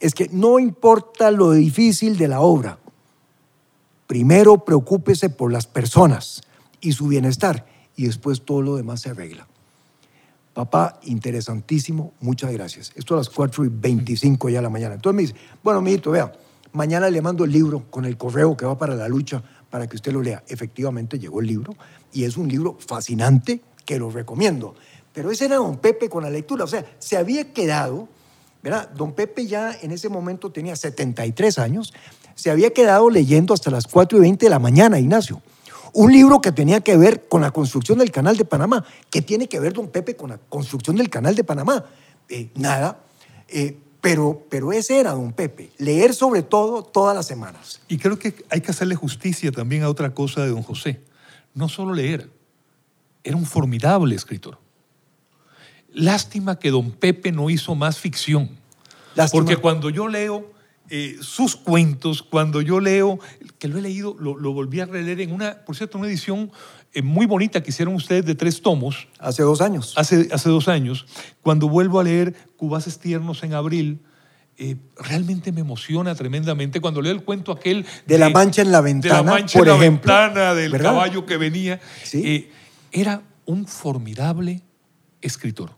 es 0.00 0.14
que 0.14 0.28
no 0.30 0.58
importa 0.58 1.30
lo 1.30 1.52
difícil 1.52 2.16
de 2.16 2.28
la 2.28 2.40
obra, 2.40 2.78
Primero 4.06 4.64
preocúpese 4.64 5.30
por 5.30 5.52
las 5.52 5.66
personas 5.66 6.42
y 6.80 6.92
su 6.92 7.08
bienestar 7.08 7.66
y 7.96 8.06
después 8.06 8.42
todo 8.44 8.60
lo 8.60 8.76
demás 8.76 9.00
se 9.00 9.10
arregla. 9.10 9.48
Papá, 10.54 11.00
interesantísimo, 11.02 12.14
muchas 12.20 12.52
gracias. 12.52 12.92
Esto 12.94 13.14
a 13.14 13.18
las 13.18 13.28
4 13.28 13.64
y 13.64 13.68
25 13.68 14.48
ya 14.48 14.58
de 14.58 14.62
la 14.62 14.70
mañana. 14.70 14.94
Entonces 14.94 15.16
me 15.16 15.22
dice, 15.22 15.34
bueno, 15.64 15.82
mijito, 15.82 16.12
vea, 16.12 16.32
mañana 16.72 17.10
le 17.10 17.20
mando 17.20 17.44
el 17.44 17.50
libro 17.50 17.90
con 17.90 18.04
el 18.04 18.16
correo 18.16 18.56
que 18.56 18.64
va 18.64 18.78
para 18.78 18.94
la 18.94 19.08
lucha 19.08 19.42
para 19.68 19.88
que 19.88 19.96
usted 19.96 20.12
lo 20.12 20.22
lea. 20.22 20.44
Efectivamente 20.46 21.18
llegó 21.18 21.40
el 21.40 21.48
libro 21.48 21.74
y 22.12 22.22
es 22.22 22.36
un 22.36 22.46
libro 22.46 22.76
fascinante 22.78 23.62
que 23.84 23.98
lo 23.98 24.10
recomiendo. 24.10 24.76
Pero 25.12 25.32
ese 25.32 25.46
era 25.46 25.56
don 25.56 25.78
Pepe 25.78 26.08
con 26.08 26.22
la 26.22 26.30
lectura, 26.30 26.62
o 26.62 26.68
sea, 26.68 26.86
se 27.00 27.16
había 27.16 27.52
quedado, 27.52 28.08
¿verdad? 28.62 28.88
Don 28.90 29.12
Pepe 29.12 29.46
ya 29.46 29.76
en 29.82 29.90
ese 29.90 30.08
momento 30.08 30.52
tenía 30.52 30.76
73 30.76 31.58
años, 31.58 31.92
se 32.36 32.52
había 32.52 32.72
quedado 32.72 33.10
leyendo 33.10 33.54
hasta 33.54 33.72
las 33.72 33.88
4 33.88 34.18
y 34.18 34.20
20 34.20 34.46
de 34.46 34.50
la 34.50 34.60
mañana, 34.60 35.00
Ignacio. 35.00 35.42
Un 35.94 36.12
libro 36.12 36.40
que 36.40 36.50
tenía 36.50 36.80
que 36.80 36.96
ver 36.96 37.28
con 37.28 37.40
la 37.40 37.52
construcción 37.52 37.98
del 37.98 38.10
canal 38.10 38.36
de 38.36 38.44
Panamá. 38.44 38.84
¿Qué 39.10 39.22
tiene 39.22 39.48
que 39.48 39.60
ver, 39.60 39.72
don 39.72 39.88
Pepe, 39.88 40.16
con 40.16 40.30
la 40.30 40.38
construcción 40.38 40.96
del 40.96 41.08
canal 41.08 41.36
de 41.36 41.44
Panamá? 41.44 41.84
Eh, 42.28 42.50
nada. 42.56 42.98
Eh, 43.48 43.78
pero, 44.00 44.44
pero 44.50 44.72
ese 44.72 44.98
era, 44.98 45.12
don 45.12 45.32
Pepe, 45.32 45.70
leer 45.78 46.12
sobre 46.12 46.42
todo 46.42 46.82
todas 46.82 47.14
las 47.14 47.26
semanas. 47.26 47.80
Y 47.86 47.98
creo 47.98 48.18
que 48.18 48.34
hay 48.50 48.60
que 48.60 48.72
hacerle 48.72 48.96
justicia 48.96 49.52
también 49.52 49.84
a 49.84 49.88
otra 49.88 50.12
cosa 50.12 50.42
de 50.42 50.48
don 50.48 50.62
José. 50.62 51.00
No 51.54 51.68
solo 51.68 51.94
leer, 51.94 52.28
era 53.22 53.36
un 53.36 53.46
formidable 53.46 54.16
escritor. 54.16 54.58
Lástima 55.92 56.58
que 56.58 56.70
don 56.70 56.90
Pepe 56.90 57.30
no 57.30 57.50
hizo 57.50 57.76
más 57.76 57.98
ficción. 57.98 58.50
Porque 59.30 59.56
cuando 59.56 59.90
yo 59.90 60.08
leo 60.08 60.50
eh, 60.96 61.16
sus 61.22 61.56
cuentos, 61.56 62.22
cuando 62.22 62.60
yo 62.60 62.78
leo, 62.78 63.18
que 63.58 63.66
lo 63.66 63.78
he 63.78 63.82
leído, 63.82 64.14
lo, 64.16 64.52
volví 64.52 64.78
a 64.78 64.86
releer 64.86 65.22
en 65.22 65.32
una, 65.32 65.64
por 65.64 65.74
cierto, 65.74 65.98
una 65.98 66.06
edición 66.06 66.52
eh, 66.92 67.02
muy 67.02 67.26
bonita 67.26 67.64
que 67.64 67.70
hicieron 67.70 67.96
ustedes 67.96 68.24
de 68.24 68.36
tres 68.36 68.62
tomos. 68.62 69.08
Hace 69.18 69.42
dos 69.42 69.60
años. 69.60 69.94
Hace, 69.96 70.28
hace 70.30 70.48
dos 70.50 70.68
años. 70.68 71.04
Cuando 71.42 71.68
vuelvo 71.68 71.98
a 71.98 72.04
leer 72.04 72.36
Cubases 72.56 73.00
Tiernos 73.00 73.42
en 73.42 73.54
abril, 73.54 74.02
eh, 74.56 74.76
realmente 74.96 75.50
me 75.50 75.62
emociona 75.62 76.14
tremendamente 76.14 76.80
cuando 76.80 77.02
leo 77.02 77.10
el 77.10 77.24
cuento 77.24 77.50
aquel 77.50 77.84
de, 78.06 78.16
la 78.16 78.30
mancha 78.30 78.62
en 78.62 78.70
la 78.70 78.80
ventana, 78.80 79.16
de 79.16 79.24
la 79.24 79.30
mancha 79.32 79.58
en 79.58 79.66
la 79.66 79.76
ventana 79.76 80.54
del 80.54 80.78
caballo 80.78 81.26
que 81.26 81.38
venía. 81.38 81.80
era 82.92 83.20
un 83.46 83.66
formidable 83.66 84.62
escritor. 85.20 85.76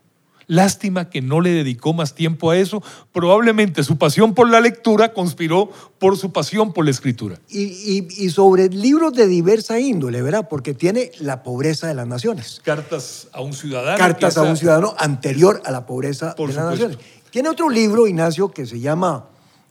Lástima 0.48 1.10
que 1.10 1.22
no 1.22 1.40
le 1.40 1.50
dedicó 1.50 1.92
más 1.92 2.14
tiempo 2.14 2.50
a 2.50 2.56
eso. 2.56 2.80
Probablemente 3.12 3.82
su 3.82 3.98
pasión 3.98 4.32
por 4.32 4.48
la 4.48 4.60
lectura 4.60 5.12
conspiró 5.12 5.70
por 5.98 6.16
su 6.16 6.32
pasión 6.32 6.72
por 6.72 6.84
la 6.84 6.92
escritura. 6.92 7.40
Y, 7.48 8.30
sobre 8.30 8.68
libros 8.68 9.12
de 9.14 9.26
diversa 9.26 9.80
índole, 9.80 10.22
¿verdad? 10.22 10.48
Porque 10.48 10.72
tiene 10.72 11.10
La 11.18 11.42
pobreza 11.42 11.88
de 11.88 11.94
las 11.94 12.06
naciones. 12.06 12.60
Cartas 12.62 13.28
a 13.32 13.40
un 13.40 13.54
ciudadano. 13.54 13.98
Cartas 13.98 14.36
a 14.36 14.42
un 14.42 14.56
ciudadano 14.56 14.94
anterior 14.98 15.62
a 15.64 15.72
la 15.72 15.84
pobreza 15.84 16.34
de 16.38 16.46
las 16.46 16.56
naciones. 16.56 16.98
Tiene 17.30 17.48
otro 17.48 17.68
libro, 17.68 18.06
Ignacio, 18.06 18.50
que 18.50 18.66
se 18.66 18.78
llama 18.78 19.28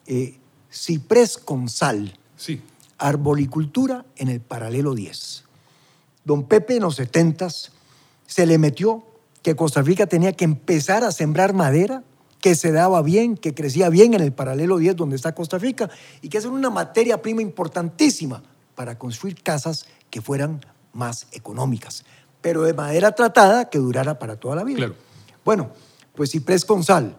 eh, 0.07 0.37
Ciprés 0.71 1.37
con 1.37 1.69
sal. 1.69 2.17
Sí. 2.35 2.61
Arbolicultura 2.97 4.05
en 4.17 4.27
el 4.27 4.41
paralelo 4.41 4.93
10. 4.93 5.45
Don 6.25 6.43
Pepe 6.47 6.75
en 6.75 6.83
los 6.83 6.95
70 6.95 7.47
se 8.27 8.45
le 8.45 8.57
metió 8.57 9.05
que 9.45 9.55
Costa 9.55 9.83
Rica 9.83 10.07
tenía 10.07 10.33
que 10.33 10.43
empezar 10.43 11.03
a 11.03 11.11
sembrar 11.11 11.53
madera, 11.53 12.01
que 12.41 12.55
se 12.55 12.71
daba 12.71 13.03
bien, 13.03 13.37
que 13.37 13.53
crecía 13.53 13.89
bien 13.89 14.15
en 14.15 14.21
el 14.21 14.33
paralelo 14.33 14.79
10 14.79 14.95
donde 14.95 15.15
está 15.15 15.35
Costa 15.35 15.59
Rica 15.59 15.87
y 16.23 16.29
que 16.29 16.39
es 16.39 16.45
una 16.45 16.71
materia 16.71 17.21
prima 17.21 17.43
importantísima 17.43 18.41
para 18.73 18.97
construir 18.97 19.43
casas 19.43 19.85
que 20.09 20.19
fueran 20.19 20.65
más 20.93 21.27
económicas, 21.31 22.05
pero 22.41 22.63
de 22.63 22.73
madera 22.73 23.11
tratada 23.11 23.69
que 23.69 23.77
durara 23.77 24.17
para 24.17 24.39
toda 24.39 24.55
la 24.55 24.63
vida. 24.63 24.77
Claro. 24.77 24.95
Bueno, 25.45 25.69
pues 26.15 26.31
ciprés 26.31 26.65
con 26.65 26.83
sal. 26.83 27.15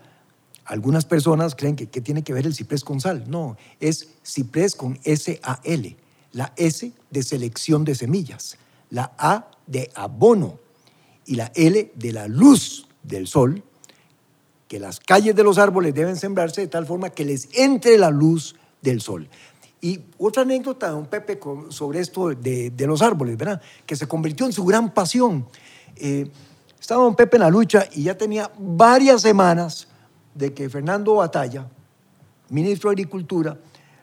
Algunas 0.64 1.04
personas 1.04 1.54
creen 1.54 1.76
que 1.76 1.86
¿qué 1.86 2.00
tiene 2.00 2.24
que 2.24 2.32
ver 2.32 2.44
el 2.44 2.56
ciprés 2.56 2.82
con 2.82 3.00
sal? 3.00 3.22
No, 3.28 3.56
es 3.78 4.08
ciprés 4.24 4.74
con 4.74 4.98
S-A-L, 5.04 5.96
la 6.32 6.52
S 6.56 6.92
de 7.08 7.22
selección 7.22 7.84
de 7.84 7.94
semillas, 7.94 8.58
la 8.90 9.12
A 9.16 9.48
de 9.68 9.92
abono, 9.94 10.65
y 11.26 11.34
la 11.34 11.50
L 11.54 11.92
de 11.94 12.12
la 12.12 12.28
luz 12.28 12.86
del 13.02 13.26
sol, 13.26 13.62
que 14.68 14.78
las 14.80 15.00
calles 15.00 15.34
de 15.34 15.44
los 15.44 15.58
árboles 15.58 15.94
deben 15.94 16.16
sembrarse 16.16 16.62
de 16.62 16.66
tal 16.68 16.86
forma 16.86 17.10
que 17.10 17.24
les 17.24 17.48
entre 17.54 17.98
la 17.98 18.10
luz 18.10 18.56
del 18.82 19.00
sol. 19.00 19.28
Y 19.80 20.00
otra 20.18 20.42
anécdota 20.42 20.86
de 20.86 20.92
don 20.92 21.06
Pepe 21.06 21.38
sobre 21.68 22.00
esto 22.00 22.30
de, 22.30 22.72
los 22.78 23.02
árboles, 23.02 23.36
¿verdad? 23.36 23.60
Que 23.84 23.94
se 23.94 24.08
convirtió 24.08 24.46
en 24.46 24.52
su 24.52 24.64
gran 24.64 24.92
pasión. 24.92 25.46
Eh, 25.96 26.30
estaba 26.80 27.04
don 27.04 27.14
Pepe 27.14 27.36
en 27.36 27.42
la 27.42 27.50
lucha 27.50 27.86
y 27.92 28.04
ya 28.04 28.16
tenía 28.16 28.50
varias 28.58 29.22
semanas 29.22 29.88
de 30.34 30.52
que 30.54 30.68
Fernando 30.68 31.16
Batalla, 31.16 31.68
ministro 32.48 32.90
de 32.90 32.94
Agricultura, 32.94 33.58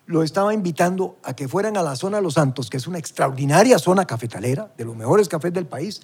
lo 0.05 0.23
estaba 0.23 0.53
invitando 0.53 1.17
a 1.23 1.33
que 1.33 1.47
fueran 1.47 1.77
a 1.77 1.83
la 1.83 1.95
zona 1.95 2.17
de 2.17 2.23
Los 2.23 2.33
Santos, 2.33 2.69
que 2.69 2.77
es 2.77 2.87
una 2.87 2.97
extraordinaria 2.97 3.79
zona 3.79 4.05
cafetalera, 4.05 4.71
de 4.77 4.85
los 4.85 4.95
mejores 4.95 5.29
cafés 5.29 5.53
del 5.53 5.65
país, 5.65 6.01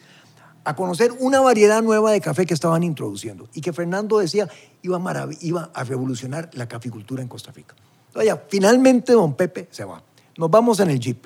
a 0.69 0.75
conocer 0.75 1.11
una 1.19 1.39
variedad 1.41 1.81
nueva 1.81 2.11
de 2.11 2.21
café 2.21 2.45
que 2.45 2.53
estaban 2.53 2.83
introduciendo 2.83 3.49
y 3.55 3.61
que 3.61 3.73
Fernando 3.73 4.19
decía 4.19 4.47
iba 4.83 4.97
a, 4.97 5.27
iba 5.41 5.71
a 5.73 5.83
revolucionar 5.83 6.51
la 6.53 6.67
caficultura 6.67 7.23
en 7.23 7.27
Costa 7.27 7.51
Rica. 7.51 7.75
Entonces, 8.07 8.35
finalmente 8.49 9.13
don 9.13 9.33
Pepe 9.33 9.67
se 9.71 9.83
va. 9.83 10.03
Nos 10.37 10.51
vamos 10.51 10.79
en 10.79 10.91
el 10.91 10.99
jeep. 10.99 11.25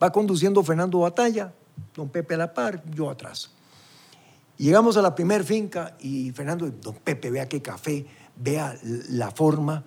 Va 0.00 0.12
conduciendo 0.12 0.62
Fernando 0.62 1.00
Batalla, 1.00 1.52
don 1.96 2.08
Pepe 2.08 2.34
a 2.34 2.38
la 2.38 2.54
par, 2.54 2.84
yo 2.92 3.10
atrás. 3.10 3.50
Llegamos 4.56 4.96
a 4.96 5.02
la 5.02 5.16
primer 5.16 5.42
finca 5.42 5.96
y 5.98 6.30
Fernando, 6.30 6.70
don 6.70 6.94
Pepe, 6.94 7.30
vea 7.30 7.48
qué 7.48 7.60
café, 7.60 8.06
vea 8.36 8.78
la 9.10 9.32
forma, 9.32 9.82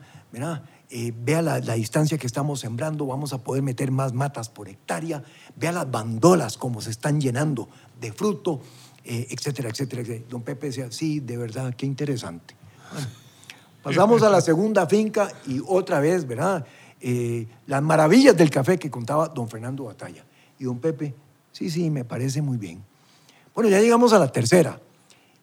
eh, 0.89 1.13
vea 1.15 1.41
la, 1.41 1.59
la, 1.59 1.75
distancia 1.75 2.17
que 2.17 2.27
estamos 2.27 2.59
sembrando, 2.59 3.05
vamos 3.05 3.31
a 3.31 3.37
poder 3.43 3.63
meter 3.63 3.91
más 3.91 4.11
matas 4.11 4.49
por 4.49 4.67
hectárea, 4.67 5.23
vea 5.55 5.71
las 5.71 5.89
bandolas 5.89 6.57
como 6.57 6.81
se 6.81 6.89
están 6.91 7.21
llenando 7.21 7.69
de 7.99 8.11
fruto, 8.11 8.61
eh, 9.03 9.27
etcétera, 9.29 9.69
etcétera, 9.69 10.03
Don 10.29 10.41
Pepe 10.41 10.67
decía, 10.67 10.91
sí, 10.91 11.19
de 11.19 11.37
verdad, 11.37 11.73
qué 11.75 11.85
interesante. 11.85 12.55
pasamos 13.83 14.21
a 14.23 14.29
la 14.29 14.41
segunda 14.41 14.85
finca 14.87 15.31
y 15.47 15.61
otra 15.65 15.99
vez, 15.99 16.27
¿verdad? 16.27 16.65
Eh, 17.01 17.47
las 17.67 17.81
maravillas 17.81 18.35
del 18.35 18.49
café 18.49 18.77
que 18.77 18.89
contaba 18.89 19.29
don 19.29 19.47
Fernando 19.47 19.85
Batalla. 19.85 20.23
Y 20.57 20.65
don 20.65 20.79
Pepe, 20.79 21.13
sí, 21.51 21.69
sí, 21.69 21.89
me 21.89 22.03
parece 22.03 22.41
muy 22.41 22.57
bien. 22.57 22.83
Bueno, 23.55 23.69
ya 23.69 23.79
llegamos 23.79 24.13
a 24.13 24.19
la 24.19 24.31
tercera. 24.31 24.79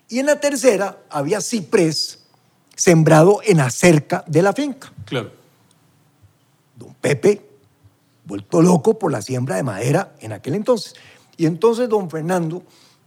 Y 0.09 0.18
en 0.18 0.26
la 0.26 0.38
tercera 0.38 0.98
había 1.09 1.40
ciprés 1.40 2.20
sembrado 2.74 3.40
en 3.44 3.57
la 3.57 3.70
cerca 3.70 4.22
de 4.26 4.42
la 4.42 4.52
finca. 4.52 4.92
Claro. 5.07 5.32
Don 6.76 6.94
Pepe, 6.94 7.42
vuelto 8.24 8.61
loco 8.61 8.98
por 8.98 9.11
la 9.11 9.22
siembra 9.22 9.57
de 9.57 9.62
madera 9.62 10.14
en 10.20 10.32
aquel 10.32 10.54
entonces. 10.54 10.94
Y 11.38 11.46
entonces 11.46 11.88
don 11.88 12.11
Fernando 12.11 12.62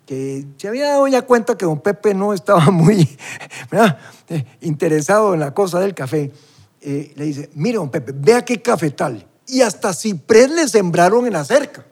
que 0.09 0.43
se 0.57 0.67
había 0.67 0.87
dado 0.87 1.07
ya 1.07 1.21
cuenta 1.21 1.55
que 1.55 1.65
don 1.65 1.81
Pepe 1.81 2.15
no 2.15 2.33
estaba 2.33 2.65
muy 2.71 3.07
eh, 4.29 4.45
interesado 4.61 5.35
en 5.35 5.39
la 5.39 5.53
cosa 5.53 5.79
del 5.79 5.93
café, 5.93 6.31
eh, 6.81 7.13
le 7.15 7.25
dice, 7.25 7.51
mire 7.53 7.77
don 7.77 7.91
Pepe, 7.91 8.13
vea 8.15 8.43
qué 8.43 8.59
cafetal. 8.59 9.27
Y 9.45 9.61
hasta 9.61 9.93
ciprés 9.93 10.49
le 10.49 10.67
sembraron 10.67 11.27
en 11.27 11.33
la 11.33 11.45
cerca. 11.45 11.85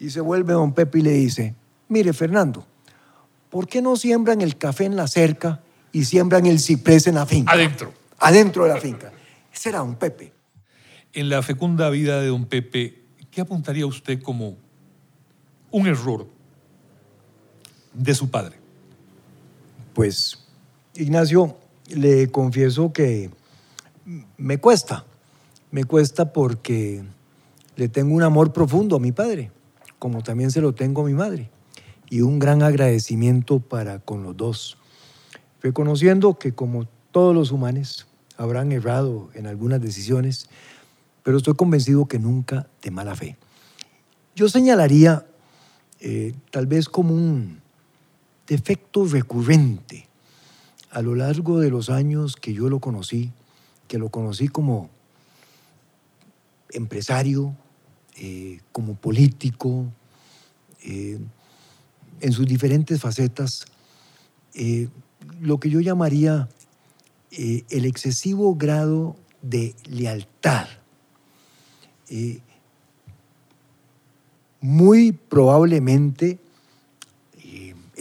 Y 0.00 0.10
se 0.10 0.20
vuelve 0.20 0.54
don 0.54 0.72
Pepe 0.72 0.98
y 0.98 1.02
le 1.02 1.12
dice, 1.12 1.54
mire 1.88 2.12
Fernando, 2.12 2.66
¿por 3.50 3.68
qué 3.68 3.80
no 3.80 3.94
siembran 3.94 4.40
el 4.40 4.58
café 4.58 4.86
en 4.86 4.96
la 4.96 5.06
cerca 5.06 5.60
y 5.92 6.06
siembran 6.06 6.44
el 6.44 6.58
ciprés 6.58 7.06
en 7.06 7.14
la 7.14 7.24
finca? 7.24 7.52
Adentro. 7.52 7.92
Adentro 8.18 8.64
de 8.64 8.70
la 8.70 8.80
finca. 8.80 9.12
Ese 9.54 9.68
era 9.68 9.78
don 9.78 9.94
Pepe. 9.94 10.32
En 11.12 11.28
la 11.28 11.40
fecunda 11.42 11.88
vida 11.88 12.20
de 12.20 12.26
don 12.26 12.46
Pepe, 12.46 13.04
¿qué 13.30 13.42
apuntaría 13.42 13.86
usted 13.86 14.20
como 14.20 14.56
un 15.70 15.86
error 15.86 16.34
de 17.96 18.14
su 18.14 18.30
padre? 18.30 18.56
Pues, 19.94 20.38
Ignacio, 20.94 21.56
le 21.88 22.30
confieso 22.30 22.92
que 22.92 23.30
me 24.36 24.58
cuesta. 24.58 25.04
Me 25.70 25.84
cuesta 25.84 26.32
porque 26.32 27.02
le 27.76 27.88
tengo 27.88 28.14
un 28.14 28.22
amor 28.22 28.52
profundo 28.52 28.96
a 28.96 29.00
mi 29.00 29.12
padre, 29.12 29.50
como 29.98 30.22
también 30.22 30.50
se 30.50 30.60
lo 30.60 30.74
tengo 30.74 31.02
a 31.02 31.04
mi 31.04 31.14
madre, 31.14 31.50
y 32.08 32.20
un 32.20 32.38
gran 32.38 32.62
agradecimiento 32.62 33.58
para 33.60 33.98
con 33.98 34.22
los 34.22 34.36
dos, 34.36 34.78
reconociendo 35.60 36.38
que 36.38 36.54
como 36.54 36.86
todos 37.10 37.34
los 37.34 37.50
humanos 37.50 38.06
habrán 38.36 38.72
errado 38.72 39.30
en 39.34 39.46
algunas 39.46 39.80
decisiones, 39.80 40.48
pero 41.22 41.38
estoy 41.38 41.54
convencido 41.54 42.06
que 42.06 42.18
nunca 42.18 42.68
de 42.82 42.90
mala 42.90 43.16
fe. 43.16 43.36
Yo 44.34 44.48
señalaría 44.48 45.26
eh, 46.00 46.34
tal 46.50 46.66
vez 46.66 46.88
como 46.88 47.14
un, 47.14 47.60
defecto 48.46 49.04
recurrente 49.06 50.06
a 50.90 51.02
lo 51.02 51.14
largo 51.14 51.60
de 51.60 51.70
los 51.70 51.90
años 51.90 52.36
que 52.36 52.54
yo 52.54 52.68
lo 52.68 52.80
conocí, 52.80 53.30
que 53.88 53.98
lo 53.98 54.08
conocí 54.08 54.48
como 54.48 54.88
empresario, 56.70 57.54
eh, 58.16 58.60
como 58.72 58.94
político, 58.94 59.84
eh, 60.82 61.18
en 62.20 62.32
sus 62.32 62.46
diferentes 62.46 63.00
facetas, 63.00 63.66
eh, 64.54 64.88
lo 65.40 65.60
que 65.60 65.68
yo 65.68 65.80
llamaría 65.80 66.48
el 67.30 67.84
excesivo 67.84 68.54
grado 68.54 69.16
de 69.42 69.74
lealtad. 69.84 70.66
muy 74.60 75.12
probablemente 75.12 76.38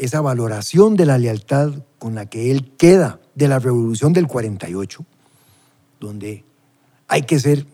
esa 0.06 0.22
valoración 0.22 0.96
de 0.96 1.06
la 1.06 1.18
lealtad 1.18 1.74
con 2.00 2.16
la 2.16 2.28
que 2.28 2.52
él 2.52 2.72
queda 2.78 3.20
de 3.36 3.48
la 3.48 3.60
revolución 3.60 4.14
del 4.14 4.28
48, 4.28 5.06
donde 6.00 6.44
hay 7.08 7.24
que 7.24 7.40
ser 7.40 7.66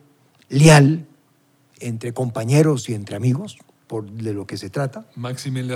leal 0.50 1.06
entre 1.80 2.14
compañeros 2.14 2.90
y 2.90 2.94
entre 2.94 3.16
amigos, 3.16 3.58
por 3.88 4.10
de 4.10 4.34
lo 4.34 4.46
que 4.46 4.58
se 4.58 4.70
trata. 4.70 5.06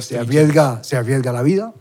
se 0.02 0.18
arriesga, 0.18 0.84
se 0.84 0.98
arriesga 0.98 1.32
la 1.32 1.42
vida, 1.42 1.74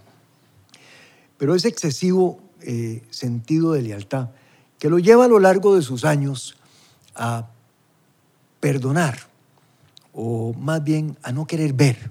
pero 1.39 1.55
ese 1.55 1.69
excesivo 1.69 2.41
eh, 2.63 3.03
sentido 3.11 3.73
de 3.73 3.83
lealtad 3.83 4.31
que 4.79 4.91
lo 4.91 4.99
lleva 4.99 5.25
a 5.25 5.29
lo 5.29 5.39
largo 5.39 5.77
de 5.77 5.83
sus 5.83 6.05
años 6.05 6.57
a 7.15 7.49
perdonar, 8.61 9.19
o 10.13 10.53
más 10.55 10.83
bien 10.83 11.17
a 11.23 11.33
no 11.33 11.47
querer 11.47 11.73
ver 11.73 12.11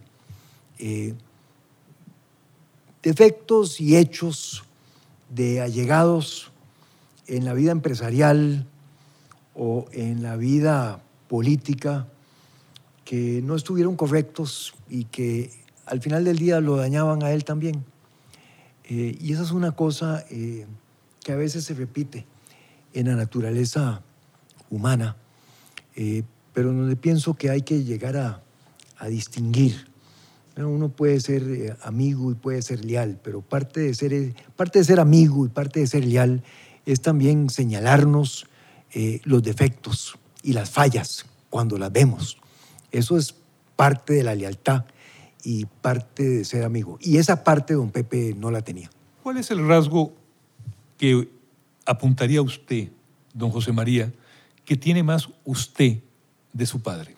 eh, 0.80 1.14
defectos 3.04 3.82
y 3.82 3.98
hechos 3.98 4.64
de 5.30 5.62
allegados 5.62 6.52
en 7.28 7.44
la 7.46 7.54
vida 7.54 7.72
empresarial 7.72 8.66
o 9.54 9.86
en 9.92 10.24
la 10.24 10.38
vida 10.38 11.04
política 11.28 12.08
que 13.04 13.42
no 13.44 13.56
estuvieron 13.56 13.98
correctos 13.98 14.74
y 14.90 15.06
que 15.06 15.52
al 15.86 16.02
final 16.02 16.24
del 16.24 16.38
día 16.38 16.62
lo 16.62 16.78
dañaban 16.78 17.24
a 17.24 17.32
él 17.32 17.44
también. 17.44 17.84
Eh, 18.86 19.18
y 19.20 19.34
esa 19.34 19.44
es 19.44 19.52
una 19.52 19.74
cosa 19.74 20.26
eh, 20.30 20.66
que 21.22 21.34
a 21.34 21.36
veces 21.36 21.66
se 21.66 21.74
repite 21.74 22.26
en 22.94 23.08
la 23.08 23.16
naturaleza 23.16 24.02
humana, 24.70 25.18
eh, 25.96 26.24
pero 26.54 26.72
donde 26.72 26.96
pienso 26.96 27.34
que 27.34 27.50
hay 27.50 27.64
que 27.64 27.84
llegar 27.84 28.16
a, 28.18 28.42
a 28.98 29.08
distinguir 29.08 29.93
Uno 30.56 30.90
puede 30.90 31.20
ser 31.20 31.44
eh, 31.44 31.76
amigo 31.82 32.32
y 32.32 32.36
puede 32.36 32.62
ser 32.62 32.86
leal, 32.86 33.20
pero 33.24 33.42
parte 33.42 33.80
de 33.80 33.94
ser, 33.94 34.36
parte 34.56 34.80
de 34.80 34.86
ser 34.86 35.00
amigo 35.00 35.46
y 35.46 35.50
parte 35.50 35.80
de 35.80 35.88
ser 35.88 36.06
leal 36.06 36.44
es 36.86 37.02
también 37.02 37.50
señalarnos 37.50 38.46
eh, 38.94 39.20
los 39.24 39.42
defectos 39.42 40.18
y 40.44 40.54
las 40.54 40.70
fallas 40.70 41.26
cuando 41.50 41.78
las 41.78 41.92
vemos. 41.92 42.38
Eso 42.92 43.18
es 43.18 43.36
parte 43.76 44.14
de 44.14 44.24
la 44.24 44.36
lealtad 44.36 44.86
y 45.44 45.66
parte 45.66 46.24
de 46.24 46.46
ser 46.46 46.64
amigo. 46.64 46.98
Y 47.02 47.18
esa 47.18 47.44
parte 47.44 47.74
don 47.74 47.90
Pepe 47.90 48.36
no 48.38 48.52
la 48.52 48.62
tenía. 48.62 48.90
¿Cuál 49.24 49.38
es 49.38 49.50
el 49.52 49.68
rasgo 49.68 50.14
que 50.98 51.30
apuntaría 51.86 52.42
usted, 52.42 52.90
don 53.34 53.50
José 53.50 53.72
María, 53.72 54.14
que 54.66 54.78
tiene 54.78 55.02
más 55.02 55.30
usted 55.44 56.00
de 56.54 56.66
su 56.66 56.82
padre? 56.82 57.16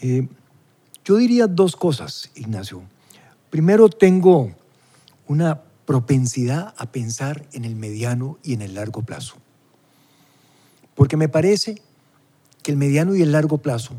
Eh, 0.00 0.28
yo 1.06 1.16
diría 1.16 1.46
dos 1.46 1.76
cosas, 1.76 2.30
Ignacio. 2.34 2.82
Primero, 3.48 3.88
tengo 3.88 4.50
una 5.28 5.62
propensidad 5.86 6.74
a 6.76 6.90
pensar 6.90 7.46
en 7.52 7.64
el 7.64 7.76
mediano 7.76 8.38
y 8.42 8.54
en 8.54 8.62
el 8.62 8.74
largo 8.74 9.02
plazo. 9.02 9.36
Porque 10.96 11.16
me 11.16 11.28
parece 11.28 11.80
que 12.64 12.72
el 12.72 12.76
mediano 12.76 13.14
y 13.14 13.22
el 13.22 13.30
largo 13.30 13.58
plazo 13.58 13.94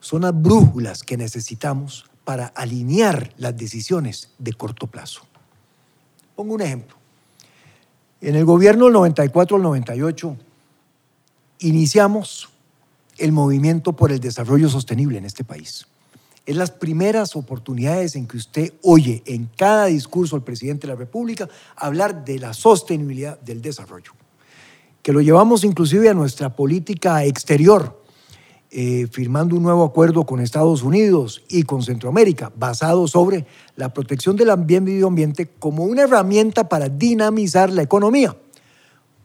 son 0.00 0.20
las 0.20 0.38
brújulas 0.38 1.02
que 1.02 1.16
necesitamos 1.16 2.10
para 2.24 2.48
alinear 2.48 3.32
las 3.38 3.56
decisiones 3.56 4.34
de 4.38 4.52
corto 4.52 4.86
plazo. 4.86 5.22
Pongo 6.36 6.52
un 6.52 6.60
ejemplo. 6.60 6.94
En 8.20 8.34
el 8.36 8.44
gobierno 8.44 8.84
del 8.84 8.92
94 8.92 9.56
al 9.56 9.62
98 9.62 10.36
iniciamos 11.60 12.50
el 13.16 13.32
movimiento 13.32 13.94
por 13.94 14.12
el 14.12 14.20
desarrollo 14.20 14.68
sostenible 14.68 15.16
en 15.16 15.24
este 15.24 15.42
país. 15.42 15.86
Es 16.46 16.56
las 16.56 16.70
primeras 16.70 17.36
oportunidades 17.36 18.16
en 18.16 18.26
que 18.26 18.36
usted 18.36 18.74
oye 18.82 19.22
en 19.24 19.48
cada 19.56 19.86
discurso 19.86 20.36
del 20.36 20.44
presidente 20.44 20.86
de 20.86 20.92
la 20.92 20.98
República 20.98 21.48
hablar 21.74 22.24
de 22.24 22.38
la 22.38 22.52
sostenibilidad 22.52 23.40
del 23.40 23.62
desarrollo, 23.62 24.12
que 25.02 25.12
lo 25.12 25.22
llevamos 25.22 25.64
inclusive 25.64 26.10
a 26.10 26.14
nuestra 26.14 26.54
política 26.54 27.24
exterior, 27.24 28.02
eh, 28.70 29.06
firmando 29.10 29.56
un 29.56 29.62
nuevo 29.62 29.84
acuerdo 29.84 30.26
con 30.26 30.40
Estados 30.40 30.82
Unidos 30.82 31.42
y 31.48 31.62
con 31.62 31.82
Centroamérica, 31.82 32.52
basado 32.56 33.08
sobre 33.08 33.46
la 33.76 33.94
protección 33.94 34.36
del 34.36 34.48
medio 34.58 35.06
ambiente 35.06 35.46
como 35.46 35.84
una 35.84 36.02
herramienta 36.02 36.68
para 36.68 36.88
dinamizar 36.90 37.70
la 37.70 37.82
economía. 37.82 38.36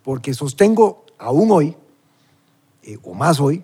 Porque 0.04 0.34
sostengo 0.34 1.04
aún 1.18 1.52
hoy, 1.52 1.76
eh, 2.84 2.98
o 3.04 3.14
más 3.14 3.42
hoy, 3.42 3.64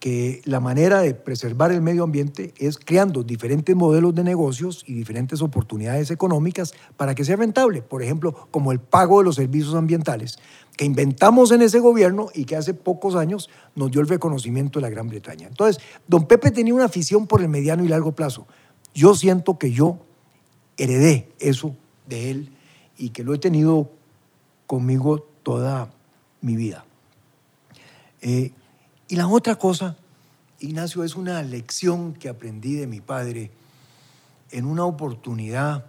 que 0.00 0.40
la 0.44 0.60
manera 0.60 1.02
de 1.02 1.12
preservar 1.12 1.70
el 1.72 1.82
medio 1.82 2.04
ambiente 2.04 2.54
es 2.56 2.78
creando 2.78 3.22
diferentes 3.22 3.76
modelos 3.76 4.14
de 4.14 4.24
negocios 4.24 4.82
y 4.86 4.94
diferentes 4.94 5.42
oportunidades 5.42 6.10
económicas 6.10 6.72
para 6.96 7.14
que 7.14 7.22
sea 7.22 7.36
rentable. 7.36 7.82
Por 7.82 8.02
ejemplo, 8.02 8.48
como 8.50 8.72
el 8.72 8.80
pago 8.80 9.18
de 9.18 9.26
los 9.26 9.36
servicios 9.36 9.74
ambientales, 9.74 10.38
que 10.74 10.86
inventamos 10.86 11.50
en 11.52 11.60
ese 11.60 11.80
gobierno 11.80 12.30
y 12.34 12.46
que 12.46 12.56
hace 12.56 12.72
pocos 12.72 13.14
años 13.14 13.50
nos 13.74 13.90
dio 13.90 14.00
el 14.00 14.08
reconocimiento 14.08 14.78
de 14.78 14.84
la 14.84 14.90
Gran 14.90 15.08
Bretaña. 15.08 15.48
Entonces, 15.48 15.82
don 16.08 16.26
Pepe 16.26 16.50
tenía 16.50 16.72
una 16.72 16.86
afición 16.86 17.26
por 17.26 17.42
el 17.42 17.50
mediano 17.50 17.84
y 17.84 17.88
largo 17.88 18.12
plazo. 18.12 18.46
Yo 18.94 19.14
siento 19.14 19.58
que 19.58 19.70
yo 19.70 19.98
heredé 20.78 21.28
eso 21.38 21.76
de 22.08 22.30
él 22.30 22.52
y 22.96 23.10
que 23.10 23.22
lo 23.22 23.34
he 23.34 23.38
tenido 23.38 23.90
conmigo 24.66 25.28
toda 25.42 25.92
mi 26.40 26.56
vida. 26.56 26.86
Eh, 28.22 28.52
y 29.10 29.16
la 29.16 29.26
otra 29.26 29.56
cosa, 29.56 29.96
Ignacio, 30.60 31.02
es 31.02 31.16
una 31.16 31.42
lección 31.42 32.14
que 32.14 32.28
aprendí 32.28 32.74
de 32.74 32.86
mi 32.86 33.00
padre 33.00 33.50
en 34.52 34.66
una 34.66 34.84
oportunidad 34.84 35.86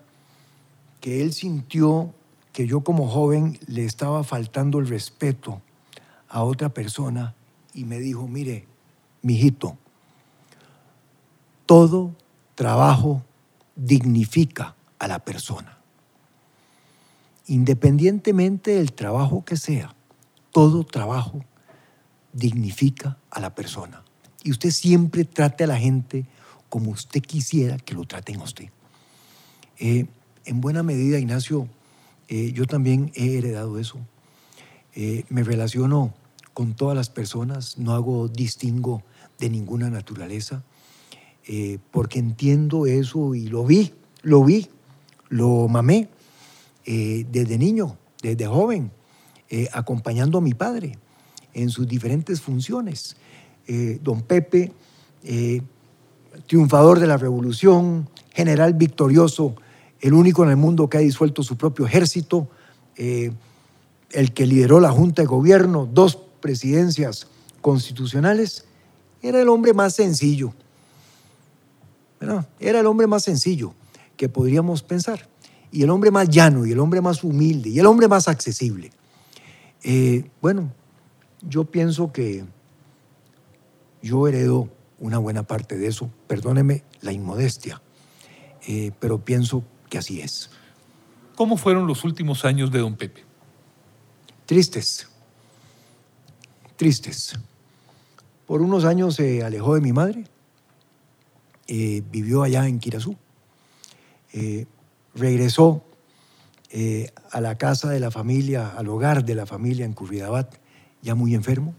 que 0.99 1.21
él 1.21 1.31
sintió 1.31 2.15
que 2.51 2.65
yo 2.65 2.81
como 2.81 3.07
joven 3.07 3.59
le 3.67 3.85
estaba 3.85 4.23
faltando 4.23 4.79
el 4.79 4.87
respeto 4.87 5.61
a 6.29 6.43
otra 6.43 6.69
persona 6.69 7.35
y 7.75 7.85
me 7.85 7.99
dijo, 7.99 8.27
mire, 8.27 8.65
mijito, 9.21 9.77
todo 11.67 12.15
trabajo 12.55 13.21
dignifica 13.75 14.75
a 14.97 15.07
la 15.07 15.19
persona. 15.19 15.77
Independientemente 17.45 18.71
del 18.71 18.93
trabajo 18.93 19.45
que 19.45 19.57
sea, 19.57 19.93
todo 20.51 20.83
trabajo 20.83 21.45
dignifica 22.33 23.17
a 23.29 23.39
la 23.39 23.53
persona. 23.55 24.03
Y 24.43 24.51
usted 24.51 24.71
siempre 24.71 25.25
trate 25.25 25.63
a 25.63 25.67
la 25.67 25.77
gente 25.77 26.25
como 26.69 26.91
usted 26.91 27.21
quisiera 27.21 27.77
que 27.77 27.93
lo 27.93 28.05
traten 28.05 28.39
a 28.39 28.43
usted. 28.43 28.69
Eh, 29.77 30.05
en 30.45 30.61
buena 30.61 30.83
medida, 30.83 31.19
Ignacio, 31.19 31.67
eh, 32.27 32.51
yo 32.53 32.65
también 32.65 33.11
he 33.13 33.37
heredado 33.37 33.77
eso. 33.77 33.99
Eh, 34.95 35.25
me 35.29 35.43
relaciono 35.43 36.13
con 36.53 36.73
todas 36.73 36.95
las 36.95 37.09
personas, 37.09 37.77
no 37.77 37.93
hago 37.93 38.27
distingo 38.27 39.03
de 39.39 39.49
ninguna 39.49 39.89
naturaleza, 39.89 40.63
porque 41.89 42.19
entiendo 42.19 42.85
eso 42.85 43.35
y 43.35 43.47
lo 43.47 43.65
vi, 43.65 43.91
lo 44.21 44.45
vi, 44.45 44.69
lo 45.27 45.67
mamé 45.67 46.07
desde 46.85 47.57
niño, 47.57 47.97
desde 48.21 48.45
joven, 48.45 48.91
acompañando 49.73 50.37
a 50.37 50.41
mi 50.41 50.53
padre 50.53 50.97
en 51.53 51.69
sus 51.69 51.87
diferentes 51.87 52.41
funciones. 52.41 53.15
Eh, 53.67 53.99
don 54.01 54.21
Pepe, 54.21 54.71
eh, 55.23 55.61
triunfador 56.47 56.99
de 56.99 57.07
la 57.07 57.17
revolución, 57.17 58.09
general 58.31 58.73
victorioso, 58.73 59.55
el 59.99 60.13
único 60.13 60.43
en 60.43 60.49
el 60.49 60.57
mundo 60.57 60.89
que 60.89 60.97
ha 60.97 61.01
disuelto 61.01 61.43
su 61.43 61.57
propio 61.57 61.85
ejército, 61.85 62.49
eh, 62.97 63.31
el 64.11 64.33
que 64.33 64.45
lideró 64.45 64.79
la 64.79 64.91
Junta 64.91 65.21
de 65.21 65.27
Gobierno, 65.27 65.87
dos 65.91 66.17
presidencias 66.41 67.27
constitucionales, 67.61 68.65
era 69.21 69.39
el 69.39 69.49
hombre 69.49 69.73
más 69.73 69.93
sencillo. 69.93 70.53
Era 72.59 72.79
el 72.79 72.85
hombre 72.85 73.07
más 73.07 73.23
sencillo 73.23 73.73
que 74.17 74.29
podríamos 74.29 74.83
pensar. 74.83 75.27
Y 75.71 75.83
el 75.83 75.89
hombre 75.89 76.11
más 76.11 76.29
llano, 76.29 76.65
y 76.65 76.71
el 76.71 76.79
hombre 76.79 77.01
más 77.01 77.23
humilde, 77.23 77.69
y 77.69 77.79
el 77.79 77.85
hombre 77.85 78.07
más 78.07 78.27
accesible. 78.27 78.91
bueno, 80.41 80.71
yo 81.41 81.65
pienso 81.65 82.11
que 82.11 82.45
yo 84.01 84.27
heredo 84.27 84.69
una 84.99 85.17
buena 85.17 85.43
parte 85.43 85.77
de 85.77 85.87
eso, 85.87 86.09
perdóneme 86.27 86.83
la 87.01 87.11
inmodestia, 87.11 87.81
eh, 88.67 88.91
pero 88.99 89.23
pienso 89.23 89.63
que 89.89 89.97
así 89.97 90.21
es. 90.21 90.51
¿Cómo 91.35 91.57
fueron 91.57 91.87
los 91.87 92.03
últimos 92.03 92.45
años 92.45 92.71
de 92.71 92.79
don 92.79 92.95
Pepe? 92.95 93.23
Tristes, 94.45 95.07
tristes. 96.75 97.39
Por 98.45 98.61
unos 98.61 98.85
años 98.85 99.15
se 99.15 99.43
alejó 99.43 99.75
de 99.75 99.81
mi 99.81 99.91
madre, 99.91 100.25
eh, 101.67 102.03
vivió 102.11 102.43
allá 102.43 102.67
en 102.67 102.79
Kirazú, 102.79 103.17
eh, 104.33 104.65
regresó 105.15 105.83
a 107.31 107.41
la 107.41 107.57
casa 107.57 107.89
de 107.89 107.99
la 107.99 108.11
familia, 108.11 108.69
al 108.77 108.87
hogar 108.87 109.25
de 109.25 109.35
la 109.35 109.45
familia 109.45 109.83
en 109.83 109.91
Curridabat, 109.91 110.60
ya 111.01 111.15
muy 111.15 111.35
enfermo. 111.35 111.73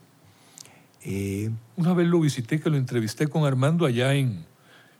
Eh, 1.04 1.50
Una 1.76 1.94
vez 1.94 2.06
lo 2.06 2.20
visité, 2.20 2.60
que 2.60 2.70
lo 2.70 2.76
entrevisté 2.76 3.26
con 3.26 3.44
Armando 3.44 3.86
allá 3.86 4.14
en, 4.14 4.44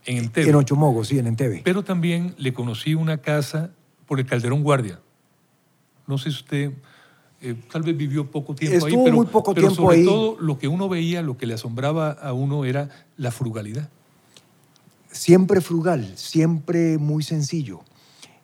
en 0.05 0.16
Entebbe. 0.18 0.51
En 0.51 0.57
Ochomogo, 0.57 1.05
sí, 1.05 1.18
en 1.18 1.27
Entebbe. 1.27 1.62
Pero 1.64 1.85
también 1.85 2.35
le 2.39 2.53
conocí 2.53 2.95
una 2.95 3.18
casa 3.18 3.70
por 4.07 4.18
el 4.18 4.27
Calderón 4.27 4.62
Guardia. 4.62 5.01
No 6.07 6.18
sé 6.18 6.31
si 6.31 6.37
usted 6.37 6.73
eh, 7.41 7.55
tal 7.70 7.83
vez 7.83 7.97
vivió 7.97 8.31
poco 8.31 8.55
tiempo 8.55 8.87
ahí, 8.87 8.97
pero, 9.05 9.16
muy 9.16 9.27
poco 9.27 9.55
pero 9.55 9.68
tiempo 9.68 9.83
sobre 9.83 9.99
ahí. 9.99 10.05
todo 10.05 10.37
lo 10.41 10.59
que 10.59 10.68
uno 10.68 10.89
veía, 10.89 11.23
lo 11.23 11.37
que 11.37 11.47
le 11.47 11.55
asombraba 11.55 12.11
a 12.11 12.33
uno 12.33 12.64
era 12.64 12.89
la 13.16 13.31
frugalidad. 13.31 13.89
Siempre 15.11 15.61
frugal, 15.61 16.12
siempre 16.16 16.99
muy 16.99 17.23
sencillo. 17.23 17.81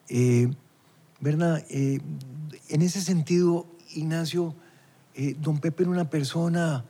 Eh, 0.08 0.48
¿Verdad? 1.20 1.64
en 1.68 2.82
ese 2.82 3.00
sentido, 3.00 3.66
Ignacio, 3.94 4.54
eh, 5.20 5.34
don 5.40 5.58
Pepe 5.58 5.82
era 5.82 5.90
una 5.90 6.08
persona 6.08 6.84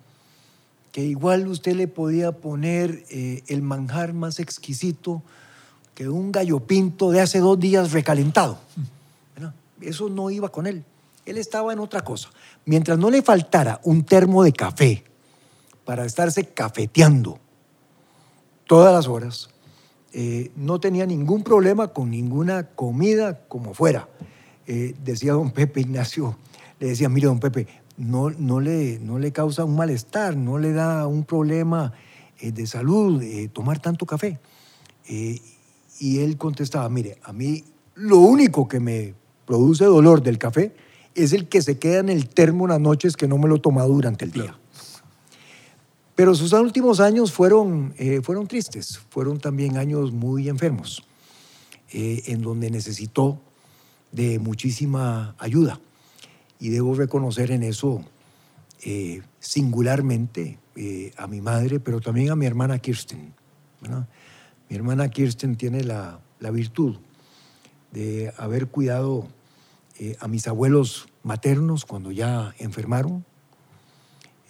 que 0.93 1.03
igual 1.03 1.49
usted 1.49 1.75
le 1.75 1.89
podía 1.89 2.33
poner 2.33 3.05
eh, 3.09 3.43
el 3.47 3.63
manjar 3.63 4.13
más 4.13 4.39
exquisito 4.39 5.23
que 5.95 6.11
un 6.11 6.31
gallo 6.31 6.61
pinto 6.61 7.11
de 7.11 7.23
hace 7.23 7.39
dos 7.39 7.59
días 7.59 7.93
recalentado. 7.93 8.59
Eso 9.81 10.11
no 10.11 10.29
iba 10.29 10.51
con 10.51 10.67
él. 10.67 10.85
Él 11.25 11.39
estaba 11.39 11.73
en 11.73 11.79
otra 11.79 12.03
cosa. 12.03 12.29
Mientras 12.67 12.99
no 12.99 13.09
le 13.09 13.23
faltara 13.23 13.81
un 13.85 14.05
termo 14.05 14.43
de 14.43 14.53
café 14.53 15.05
para 15.87 16.05
estarse 16.05 16.49
cafeteando 16.49 17.39
todas 18.67 18.93
las 18.93 19.09
horas, 19.09 19.49
eh, 20.13 20.51
no 20.55 20.81
tenía 20.81 21.07
ningún 21.07 21.43
problema 21.43 21.89
con 21.89 22.11
ninguna 22.11 22.65
comida 22.65 23.41
como 23.49 23.73
fuera. 23.73 24.07
decía 24.67 25.33
don 25.33 25.51
Pepe 25.51 25.81
Ignacio, 25.81 26.37
le 26.79 26.89
decía, 26.89 27.09
mire 27.09 27.29
don 27.29 27.41
Pepe, 27.41 27.67
no, 27.99 28.31
no, 28.31 28.61
le, 28.61 28.99
no 29.01 29.19
le 29.19 29.33
causa 29.33 29.65
un 29.65 29.77
malestar, 29.77 30.37
no 30.37 30.59
le 30.59 30.73
da 30.73 31.07
un 31.07 31.25
problema 31.25 31.93
eh, 32.39 32.53
de 32.53 32.67
salud 32.67 33.21
eh, 33.23 33.49
tomar 33.53 33.81
tanto 33.81 34.07
café. 34.07 34.39
Eh, 35.09 35.41
y 35.99 36.21
él 36.21 36.37
contestaba, 36.37 36.89
mire, 36.89 37.19
a 37.25 37.33
mí 37.33 37.65
lo 37.97 38.19
único 38.19 38.69
que 38.69 38.79
me 38.79 39.15
produce 39.45 39.85
dolor 39.85 40.23
del 40.23 40.39
café 40.39 40.75
es 41.15 41.33
el 41.33 41.49
que 41.49 41.61
se 41.61 41.79
queda 41.79 41.99
en 41.99 42.09
el 42.09 42.29
termo 42.29 42.67
en 42.67 42.71
las 42.71 42.81
noches 42.81 43.17
que 43.17 43.27
no 43.27 43.37
me 43.37 43.49
lo 43.49 43.61
tomado 43.61 43.89
durante 43.89 44.25
el 44.25 44.31
día. 44.31 44.57
Pero 46.15 46.35
sus 46.35 46.53
últimos 46.53 47.01
años 47.01 47.33
fueron, 47.33 47.95
eh, 47.99 48.21
fueron 48.23 48.47
tristes, 48.47 49.01
fueron 49.11 49.39
también 49.39 49.77
años 49.77 50.13
muy 50.13 50.49
enfermos, 50.49 51.05
en 51.91 52.43
donde 52.43 52.71
necesitó 52.71 53.41
de 54.13 54.39
muchísima 54.39 55.35
ayuda. 55.39 55.81
Y 56.61 56.71
debo 56.71 56.95
reconocer 56.95 57.51
en 57.51 57.63
eso 57.63 58.05
eh, 58.85 59.23
singularmente 59.41 60.59
a 61.17 61.27
mi 61.27 61.41
madre, 61.41 61.81
pero 61.81 62.01
también 62.01 62.31
a 62.31 62.37
mi 62.37 62.47
hermana 62.47 62.79
Kirsten. 62.79 63.35
Mi 64.69 64.77
hermana 64.77 65.09
Kirsten 65.09 65.57
tiene 65.57 65.83
la, 65.83 66.21
la 66.39 66.51
virtud 66.53 66.99
de 67.93 68.33
haber 68.37 68.69
cuidado 68.69 69.27
eh, 69.99 70.17
a 70.21 70.29
mis 70.29 70.47
abuelos 70.47 71.09
maternos 71.23 71.85
cuando 71.85 72.13
ya 72.13 72.55
enfermaron, 72.59 73.25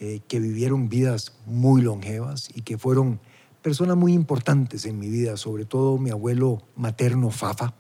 eh, 0.01 0.21
que 0.29 0.41
vivieron 0.41 0.89
vidas 0.89 1.33
muy 1.47 1.83
longevas 1.83 2.51
y 2.55 2.63
que 2.63 2.77
fueron 2.79 3.21
personas 3.63 3.97
muy 3.97 4.13
importantes 4.13 4.85
en 4.85 4.99
mi 4.99 5.09
vida, 5.09 5.37
sobre 5.37 5.65
todo 5.65 5.99
mi 5.99 6.11
abuelo 6.11 6.63
materno 6.77 7.31
Fafa. 7.31 7.75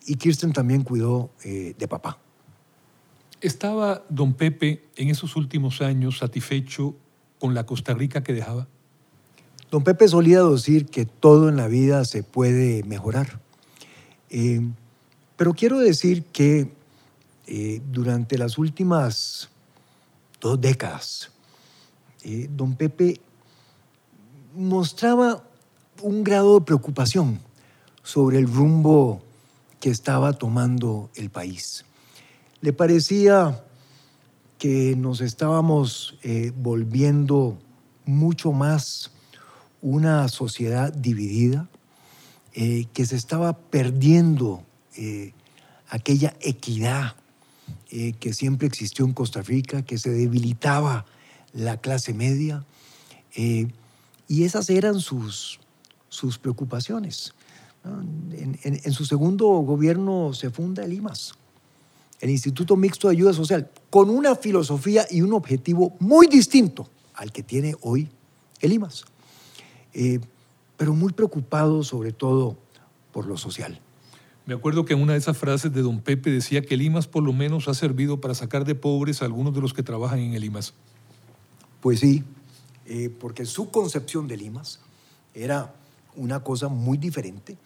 Eh, 0.00 0.12
y 0.12 0.14
Kirsten 0.16 0.52
también 0.52 0.82
cuidó 0.82 1.30
de 1.44 1.88
papá. 1.88 2.18
¿Estaba 3.40 4.04
don 4.10 4.34
Pepe 4.34 4.84
en 4.96 5.08
esos 5.08 5.34
últimos 5.34 5.80
años 5.80 6.18
satisfecho 6.18 6.94
con 7.38 7.54
la 7.54 7.64
Costa 7.64 7.94
Rica 7.94 8.22
que 8.22 8.34
dejaba? 8.34 8.68
Don 9.70 9.84
Pepe 9.84 10.08
solía 10.08 10.42
decir 10.42 10.86
que 10.86 11.06
todo 11.06 11.48
en 11.48 11.56
la 11.56 11.68
vida 11.68 12.04
se 12.04 12.22
puede 12.22 12.82
mejorar. 12.82 13.40
Eh, 14.28 14.60
pero 15.36 15.54
quiero 15.54 15.78
decir 15.78 16.24
que 16.24 16.72
eh, 17.46 17.80
durante 17.90 18.36
las 18.36 18.58
últimas 18.58 19.48
dos 20.40 20.60
décadas, 20.60 21.30
eh, 22.24 22.48
don 22.50 22.74
Pepe 22.74 23.20
mostraba 24.54 25.44
un 26.02 26.24
grado 26.24 26.58
de 26.58 26.66
preocupación 26.66 27.40
sobre 28.02 28.38
el 28.38 28.52
rumbo 28.52 29.22
que 29.80 29.90
estaba 29.90 30.34
tomando 30.34 31.10
el 31.14 31.30
país. 31.30 31.84
Le 32.60 32.72
parecía 32.72 33.64
que 34.58 34.94
nos 34.94 35.20
estábamos 35.22 36.18
volviendo 36.56 37.58
mucho 38.04 38.52
más 38.52 39.10
una 39.82 40.28
sociedad 40.28 40.92
dividida, 40.92 41.68
eh, 42.52 42.86
que 42.92 43.06
se 43.06 43.16
estaba 43.16 43.56
perdiendo 43.56 44.64
eh, 44.96 45.32
aquella 45.88 46.34
equidad 46.40 47.14
eh, 47.90 48.12
que 48.18 48.32
siempre 48.32 48.66
existió 48.66 49.04
en 49.04 49.12
Costa 49.12 49.42
Rica, 49.42 49.82
que 49.82 49.98
se 49.98 50.10
debilitaba 50.10 51.06
la 51.52 51.78
clase 51.78 52.12
media. 52.12 52.64
y 54.28 54.44
esas 54.44 54.70
eran 54.70 55.00
sus, 55.00 55.60
sus 56.08 56.38
preocupaciones. 56.38 57.34
En, 57.84 58.58
en, 58.62 58.92
su 58.92 59.04
segundo 59.04 59.46
gobierno 59.46 60.32
se 60.34 60.50
funda 60.50 60.84
el 60.84 60.92
IMAS, 60.92 61.34
el 62.20 62.30
Instituto 62.30 62.76
Mixto 62.76 63.08
de 63.08 63.14
Ayuda 63.14 63.32
Social, 63.32 63.70
con 63.88 64.10
una 64.10 64.36
filosofía 64.36 65.06
y 65.10 65.22
un 65.22 65.32
objetivo 65.32 65.96
muy 65.98 66.26
distinto 66.26 66.88
al 67.14 67.32
que 67.32 67.42
tiene 67.42 67.74
hoy 67.80 68.08
el 68.60 68.72
IMAS. 68.72 69.04
Eh, 69.94 70.20
pero 70.76 70.94
muy 70.94 71.12
preocupado 71.12 71.82
sobre 71.84 72.12
todo 72.12 72.56
por 73.12 73.26
lo 73.26 73.36
social. 73.36 73.80
Me 74.46 74.54
acuerdo 74.54 74.84
que 74.84 74.94
en 74.94 75.02
una 75.02 75.12
de 75.12 75.18
esas 75.18 75.36
frases 75.36 75.72
de 75.72 75.82
don 75.82 76.00
Pepe 76.00 76.30
decía 76.30 76.62
que 76.62 76.74
el 76.74 76.82
IMAS 76.82 77.06
por 77.06 77.22
lo 77.22 77.32
menos 77.32 77.68
ha 77.68 77.74
servido 77.74 78.20
para 78.20 78.34
sacar 78.34 78.64
de 78.64 78.74
pobres 78.74 79.22
a 79.22 79.26
algunos 79.26 79.54
de 79.54 79.60
los 79.60 79.74
que 79.74 79.82
trabajan 79.82 80.18
en 80.20 80.34
el 80.34 80.42
IMAS. 80.44 80.74
Pues 81.80 82.00
sí, 82.00 82.24
eh, 82.86 83.10
porque 83.20 83.44
su 83.44 83.70
concepción 83.70 84.26
del 84.26 84.42
IMAS 84.42 84.80
era 85.34 85.74
una 86.16 86.40
cosa 86.40 86.68
muy 86.68 86.98
diferente, 86.98 87.56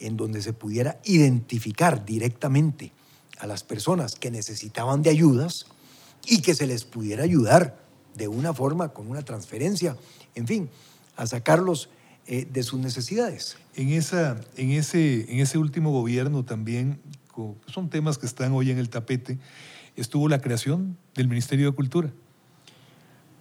en 0.00 0.16
donde 0.16 0.42
se 0.42 0.52
pudiera 0.52 0.98
identificar 1.04 2.04
directamente 2.04 2.92
a 3.38 3.46
las 3.46 3.62
personas 3.62 4.14
que 4.14 4.30
necesitaban 4.30 5.02
de 5.02 5.10
ayudas 5.10 5.66
y 6.26 6.40
que 6.40 6.54
se 6.54 6.66
les 6.66 6.84
pudiera 6.84 7.24
ayudar 7.24 7.78
de 8.14 8.28
una 8.28 8.54
forma, 8.54 8.90
con 8.90 9.08
una 9.08 9.22
transferencia, 9.22 9.96
en 10.34 10.46
fin, 10.46 10.70
a 11.16 11.26
sacarlos 11.26 11.88
eh, 12.26 12.46
de 12.50 12.62
sus 12.62 12.80
necesidades. 12.80 13.56
En, 13.74 13.90
esa, 13.90 14.40
en, 14.56 14.70
ese, 14.70 15.30
en 15.32 15.40
ese 15.40 15.58
último 15.58 15.90
gobierno 15.90 16.44
también, 16.44 17.00
son 17.66 17.90
temas 17.90 18.18
que 18.18 18.26
están 18.26 18.52
hoy 18.52 18.70
en 18.70 18.78
el 18.78 18.88
tapete, 18.88 19.38
estuvo 19.96 20.28
la 20.28 20.40
creación 20.40 20.96
del 21.14 21.28
Ministerio 21.28 21.66
de 21.70 21.76
Cultura. 21.76 22.12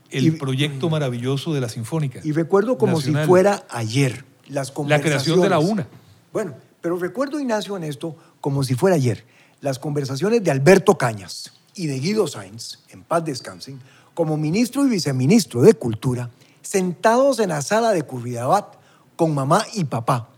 El 0.10 0.38
proyecto 0.38 0.90
maravilloso 0.90 1.54
de 1.54 1.62
la 1.62 1.70
Sinfónica. 1.70 2.20
Y 2.24 2.34
recuerdo 2.34 2.78
como 2.78 3.02
si 3.02 3.14
fuera 3.14 3.66
ayer 3.70 4.26
las 4.48 4.74
La 4.88 5.02
creación 5.02 5.42
de 5.42 5.50
la 5.50 5.60
UNA. 5.60 5.88
Bueno, 6.32 6.56
pero 6.82 6.98
recuerdo, 6.98 7.40
Ignacio, 7.40 7.78
en 7.78 7.84
esto 7.84 8.16
como 8.42 8.64
si 8.64 8.76
fuera 8.76 8.96
ayer, 8.96 9.24
las 9.62 9.80
conversaciones 9.80 10.44
de 10.44 10.52
Alberto 10.52 10.98
Cañas 10.98 11.54
y 11.76 11.88
de 11.88 12.00
Guido 12.00 12.28
Sainz, 12.28 12.80
en 12.90 13.04
paz 13.04 13.24
descansen, 13.24 13.80
como 14.14 14.38
ministro 14.38 14.86
y 14.86 14.90
viceministro 14.90 15.62
de 15.62 15.74
Cultura, 15.74 16.30
sentados 16.62 17.40
en 17.40 17.50
la 17.50 17.62
sala 17.62 17.92
de 17.92 18.04
Curridabat 18.04 18.76
con 19.16 19.34
mamá 19.34 19.66
y 19.74 19.86
papá, 19.86 20.30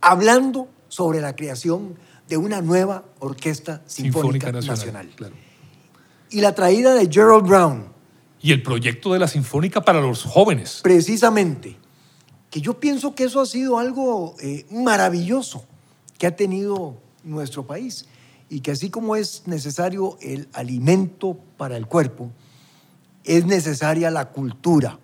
hablando 0.00 0.68
sobre 0.88 1.20
la 1.20 1.34
creación 1.34 1.96
de 2.28 2.36
una 2.36 2.60
nueva 2.60 3.04
orquesta 3.20 3.82
sinfónica, 3.86 4.52
nacional. 4.52 5.08
Y 6.30 6.40
la 6.40 6.54
traída 6.54 6.94
de 6.94 7.08
Gerald 7.10 7.46
Brown. 7.46 7.86
Y 8.40 8.52
el 8.52 8.62
proyecto 8.62 9.12
de 9.12 9.18
la 9.18 9.28
sinfónica 9.28 9.80
para 9.80 10.00
los 10.00 10.22
jóvenes. 10.24 10.80
Precisamente. 10.82 11.76
Que 12.50 12.60
yo 12.60 12.80
pienso 12.80 13.14
que 13.14 13.24
eso 13.24 13.40
ha 13.40 13.46
sido 13.46 13.78
algo 13.78 14.36
eh, 14.40 14.66
maravilloso 14.70 15.64
que 16.18 16.26
ha 16.26 16.34
tenido 16.34 16.96
nuestro 17.24 17.66
país. 17.66 18.06
Y 18.50 18.60
que 18.60 18.70
así 18.70 18.90
como 18.90 19.16
es 19.16 19.42
necesario 19.46 20.16
el 20.22 20.48
alimento 20.52 21.38
para 21.56 21.76
el 21.76 21.86
cuerpo, 21.86 22.30
es 23.24 23.44
necesaria 23.44 24.10
la 24.10 24.30
cultura 24.30 24.98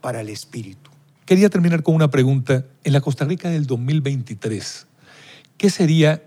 para 0.00 0.20
el 0.20 0.28
espíritu. 0.28 0.90
Quería 1.24 1.48
terminar 1.48 1.82
con 1.82 1.94
una 1.94 2.10
pregunta. 2.10 2.66
En 2.84 2.92
la 2.92 3.00
Costa 3.00 3.24
Rica 3.24 3.48
del 3.48 3.66
2023, 3.66 4.86
¿qué 5.56 5.70
sería 5.70 6.22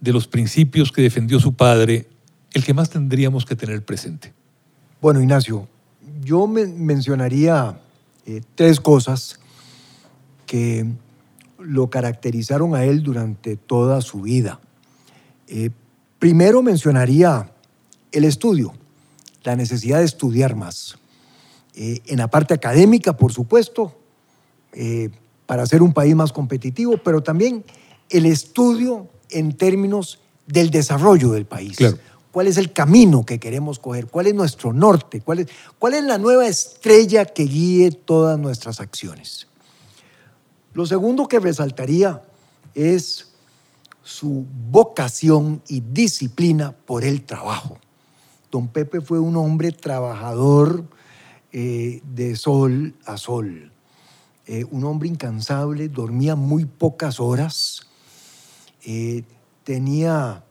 de 0.00 0.12
los 0.12 0.26
principios 0.26 0.90
que 0.90 1.02
defendió 1.02 1.38
su 1.38 1.52
padre 1.52 2.08
el 2.52 2.64
que 2.64 2.74
más 2.74 2.90
tendríamos 2.90 3.44
que 3.44 3.54
tener 3.54 3.84
presente? 3.84 4.32
Bueno, 5.00 5.20
Ignacio, 5.20 5.68
yo 6.22 6.46
mencionaría 6.46 7.78
eh, 8.26 8.42
tres 8.54 8.80
cosas 8.80 9.38
que 10.50 10.84
lo 11.60 11.90
caracterizaron 11.90 12.74
a 12.74 12.84
él 12.84 13.04
durante 13.04 13.54
toda 13.54 14.00
su 14.00 14.22
vida. 14.22 14.58
Eh, 15.46 15.70
primero 16.18 16.60
mencionaría 16.60 17.52
el 18.10 18.24
estudio, 18.24 18.74
la 19.44 19.54
necesidad 19.54 20.00
de 20.00 20.06
estudiar 20.06 20.56
más. 20.56 20.98
Eh, 21.76 22.00
en 22.06 22.18
la 22.18 22.26
parte 22.26 22.52
académica, 22.52 23.16
por 23.16 23.32
supuesto, 23.32 23.96
eh, 24.72 25.10
para 25.46 25.64
ser 25.66 25.82
un 25.82 25.92
país 25.92 26.16
más 26.16 26.32
competitivo, 26.32 26.96
pero 26.96 27.22
también 27.22 27.64
el 28.08 28.26
estudio 28.26 29.06
en 29.28 29.56
términos 29.56 30.18
del 30.48 30.70
desarrollo 30.70 31.30
del 31.30 31.46
país. 31.46 31.78
¿Cuál 32.32 32.48
es 32.48 32.56
el 32.56 32.72
camino 32.72 33.24
que 33.24 33.38
queremos 33.38 33.78
coger? 33.78 34.08
¿Cuál 34.08 34.26
es 34.26 34.34
nuestro 34.34 34.72
norte? 34.72 35.20
¿Cuál 35.20 35.38
es, 35.40 35.46
¿Cuál 35.78 35.94
es 35.94 36.02
la 36.02 36.18
nueva 36.18 36.48
estrella 36.48 37.24
que 37.24 37.44
guíe 37.44 37.92
todas 37.92 38.36
nuestras 38.36 38.80
acciones? 38.80 39.46
Lo 40.72 40.86
segundo 40.86 41.26
que 41.26 41.40
resaltaría 41.40 42.22
es 42.74 43.32
su 44.02 44.46
vocación 44.70 45.62
y 45.68 45.80
disciplina 45.80 46.72
por 46.72 47.04
el 47.04 47.22
trabajo. 47.22 47.78
Don 48.50 48.68
Pepe 48.68 49.00
fue 49.00 49.18
un 49.18 49.36
hombre 49.36 49.72
trabajador, 49.72 50.84
eh, 51.52 52.00
de 52.04 52.36
sol 52.36 52.94
a 53.04 53.16
sol. 53.16 53.72
Eh, 54.46 54.64
un 54.70 54.84
hombre 54.84 55.08
incansable, 55.08 55.88
dormía 55.88 56.36
muy 56.36 56.64
pocas 56.64 57.18
horas, 57.18 57.88
eh, 58.84 59.24
tenía 59.64 60.44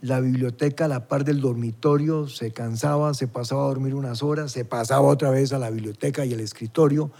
la 0.00 0.20
biblioteca 0.20 0.86
a 0.86 0.88
la 0.88 1.06
par 1.06 1.24
del 1.24 1.42
dormitorio, 1.42 2.28
se 2.28 2.52
cansaba, 2.52 3.12
se 3.12 3.28
pasaba 3.28 3.64
a 3.64 3.68
dormir 3.68 3.94
unas 3.94 4.22
horas, 4.22 4.52
se 4.52 4.64
pasaba 4.64 5.06
otra 5.06 5.28
vez 5.30 5.52
a 5.52 5.58
la 5.58 5.68
biblioteca 5.68 6.24
y 6.24 6.32
al 6.32 6.40
escritorio. 6.40 7.10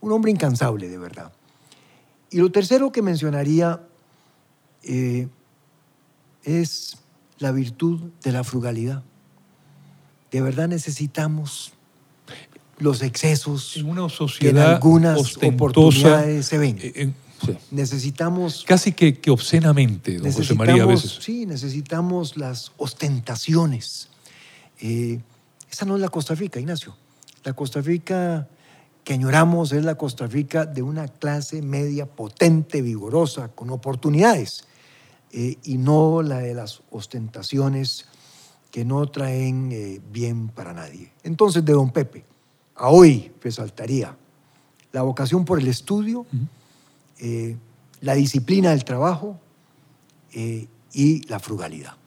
Un 0.00 0.12
hombre 0.12 0.30
incansable, 0.30 0.88
de 0.88 0.96
verdad. 0.96 1.32
Y 2.30 2.38
lo 2.38 2.50
tercero 2.50 2.92
que 2.92 3.02
mencionaría 3.02 3.80
es 6.44 6.96
la 7.38 7.52
virtud 7.52 8.00
de 8.22 8.32
la 8.32 8.44
frugalidad. 8.44 9.02
De 10.30 10.40
verdad 10.42 10.68
necesitamos 10.68 11.72
los 12.78 13.02
excesos 13.02 13.76
en 13.76 13.88
una 13.88 14.08
sociedad 14.08 14.74
algunas 14.74 15.36
oportunidades 15.42 16.46
se 16.46 16.58
ven. 16.58 16.78
Eh, 16.80 17.12
Necesitamos... 17.70 18.64
Casi 18.66 18.92
que, 18.92 19.18
que 19.18 19.30
obscenamente, 19.30 20.18
don 20.18 20.32
José 20.32 20.54
María, 20.54 20.82
a 20.82 20.86
veces. 20.86 21.18
Sí, 21.20 21.46
necesitamos 21.46 22.36
las 22.36 22.72
ostentaciones. 22.76 24.08
Eh, 24.80 25.20
esa 25.70 25.84
no 25.84 25.96
es 25.96 26.00
la 26.00 26.08
Costa 26.08 26.34
Rica, 26.34 26.58
Ignacio. 26.58 26.96
La 27.44 27.52
Costa 27.52 27.80
Rica 27.80 28.48
que 29.08 29.14
añoramos 29.14 29.72
es 29.72 29.86
la 29.86 29.94
Costa 29.94 30.26
Rica 30.26 30.66
de 30.66 30.82
una 30.82 31.08
clase 31.08 31.62
media 31.62 32.04
potente, 32.04 32.82
vigorosa, 32.82 33.48
con 33.48 33.70
oportunidades, 33.70 34.66
eh, 35.32 35.56
y 35.64 35.78
no 35.78 36.20
la 36.20 36.40
de 36.40 36.52
las 36.52 36.82
ostentaciones 36.90 38.04
que 38.70 38.84
no 38.84 39.06
traen 39.06 39.70
eh, 39.72 40.02
bien 40.12 40.48
para 40.48 40.74
nadie. 40.74 41.10
Entonces, 41.22 41.64
de 41.64 41.72
don 41.72 41.90
Pepe, 41.90 42.26
a 42.74 42.90
hoy 42.90 43.32
resaltaría 43.40 44.14
la 44.92 45.00
vocación 45.00 45.46
por 45.46 45.58
el 45.58 45.68
estudio, 45.68 46.26
eh, 47.18 47.56
la 48.02 48.12
disciplina 48.12 48.72
del 48.72 48.84
trabajo 48.84 49.40
y 50.92 51.26
la 51.28 51.40
frugalidad. 51.40 51.97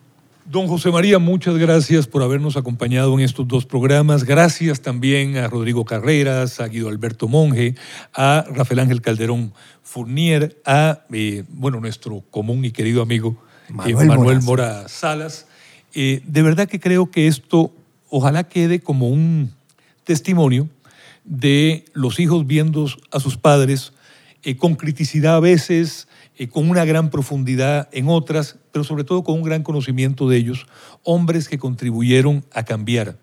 Don 0.51 0.67
José 0.67 0.91
María, 0.91 1.17
muchas 1.17 1.55
gracias 1.55 2.07
por 2.07 2.21
habernos 2.23 2.57
acompañado 2.57 3.13
en 3.13 3.21
estos 3.21 3.47
dos 3.47 3.65
programas. 3.65 4.25
Gracias 4.25 4.81
también 4.81 5.37
a 5.37 5.47
Rodrigo 5.47 5.85
Carreras, 5.85 6.59
a 6.59 6.67
Guido 6.67 6.89
Alberto 6.89 7.29
Monge, 7.29 7.75
a 8.13 8.43
Rafael 8.49 8.81
Ángel 8.81 8.99
Calderón 9.01 9.53
Fournier, 9.81 10.61
a 10.65 11.05
eh, 11.13 11.45
bueno, 11.47 11.79
nuestro 11.79 12.21
común 12.29 12.65
y 12.65 12.71
querido 12.71 13.01
amigo 13.01 13.41
eh, 13.85 13.95
Manuel, 13.95 14.41
Mora 14.41 14.89
Salas. 14.89 15.47
Eh, 15.93 16.21
de 16.25 16.41
verdad 16.41 16.67
que 16.67 16.81
creo 16.81 17.09
que 17.09 17.27
esto 17.27 17.71
ojalá 18.09 18.43
quede 18.43 18.81
como 18.81 19.07
un 19.07 19.53
testimonio 20.03 20.67
de 21.23 21.85
los 21.93 22.19
hijos 22.19 22.45
viendo 22.45 22.89
a 23.09 23.21
sus 23.21 23.37
padres 23.37 23.93
con 24.57 24.75
criticidad 24.75 25.37
a 25.37 25.39
veces, 25.39 26.09
eh, 26.37 26.47
con 26.47 26.69
una 26.69 26.85
gran 26.85 27.09
profundidad 27.09 27.89
en 27.91 28.07
otras, 28.07 28.57
pero 28.71 28.83
sobre 28.83 29.03
todo 29.03 29.23
con 29.23 29.35
un 29.35 29.43
gran 29.43 29.63
conocimiento 29.63 30.29
de 30.29 30.37
ellos, 30.37 30.67
hombres 31.03 31.47
que 31.47 31.57
contribuyeron 31.57 32.45
a 32.53 32.63
cambiar 32.63 33.17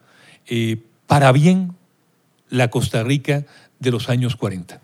eh, 0.46 0.82
para 1.06 1.32
bien 1.32 1.74
la 2.48 2.70
Costa 2.70 3.02
Rica 3.02 3.44
de 3.78 3.90
los 3.90 4.08
años 4.08 4.36
40. 4.36 4.80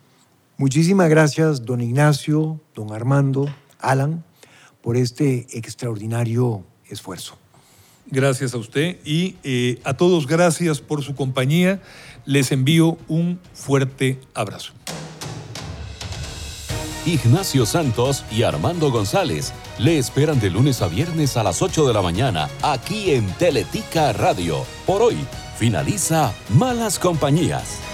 Muchísimas 0.56 1.10
gracias, 1.10 1.64
don 1.64 1.80
Ignacio, 1.80 2.60
don 2.74 2.92
Armando, 2.92 3.52
Alan, 3.80 4.24
por 4.82 4.96
este 4.96 5.46
extraordinario 5.52 6.64
esfuerzo. 6.88 7.38
Gracias 8.06 8.54
a 8.54 8.58
usted 8.58 8.98
y 9.04 9.36
eh, 9.42 9.80
a 9.84 9.94
todos 9.94 10.26
gracias 10.26 10.80
por 10.80 11.02
su 11.02 11.14
compañía. 11.14 11.80
Les 12.26 12.52
envío 12.52 12.98
un 13.08 13.40
fuerte 13.54 14.20
abrazo. 14.34 14.72
Ignacio 17.06 17.66
Santos 17.66 18.24
y 18.30 18.44
Armando 18.44 18.90
González 18.90 19.52
le 19.78 19.98
esperan 19.98 20.40
de 20.40 20.50
lunes 20.50 20.80
a 20.80 20.88
viernes 20.88 21.36
a 21.36 21.42
las 21.42 21.60
8 21.60 21.86
de 21.86 21.92
la 21.92 22.02
mañana 22.02 22.48
aquí 22.62 23.10
en 23.10 23.26
Teletica 23.34 24.12
Radio. 24.12 24.64
Por 24.86 25.02
hoy 25.02 25.18
finaliza 25.58 26.32
Malas 26.48 26.98
Compañías. 26.98 27.93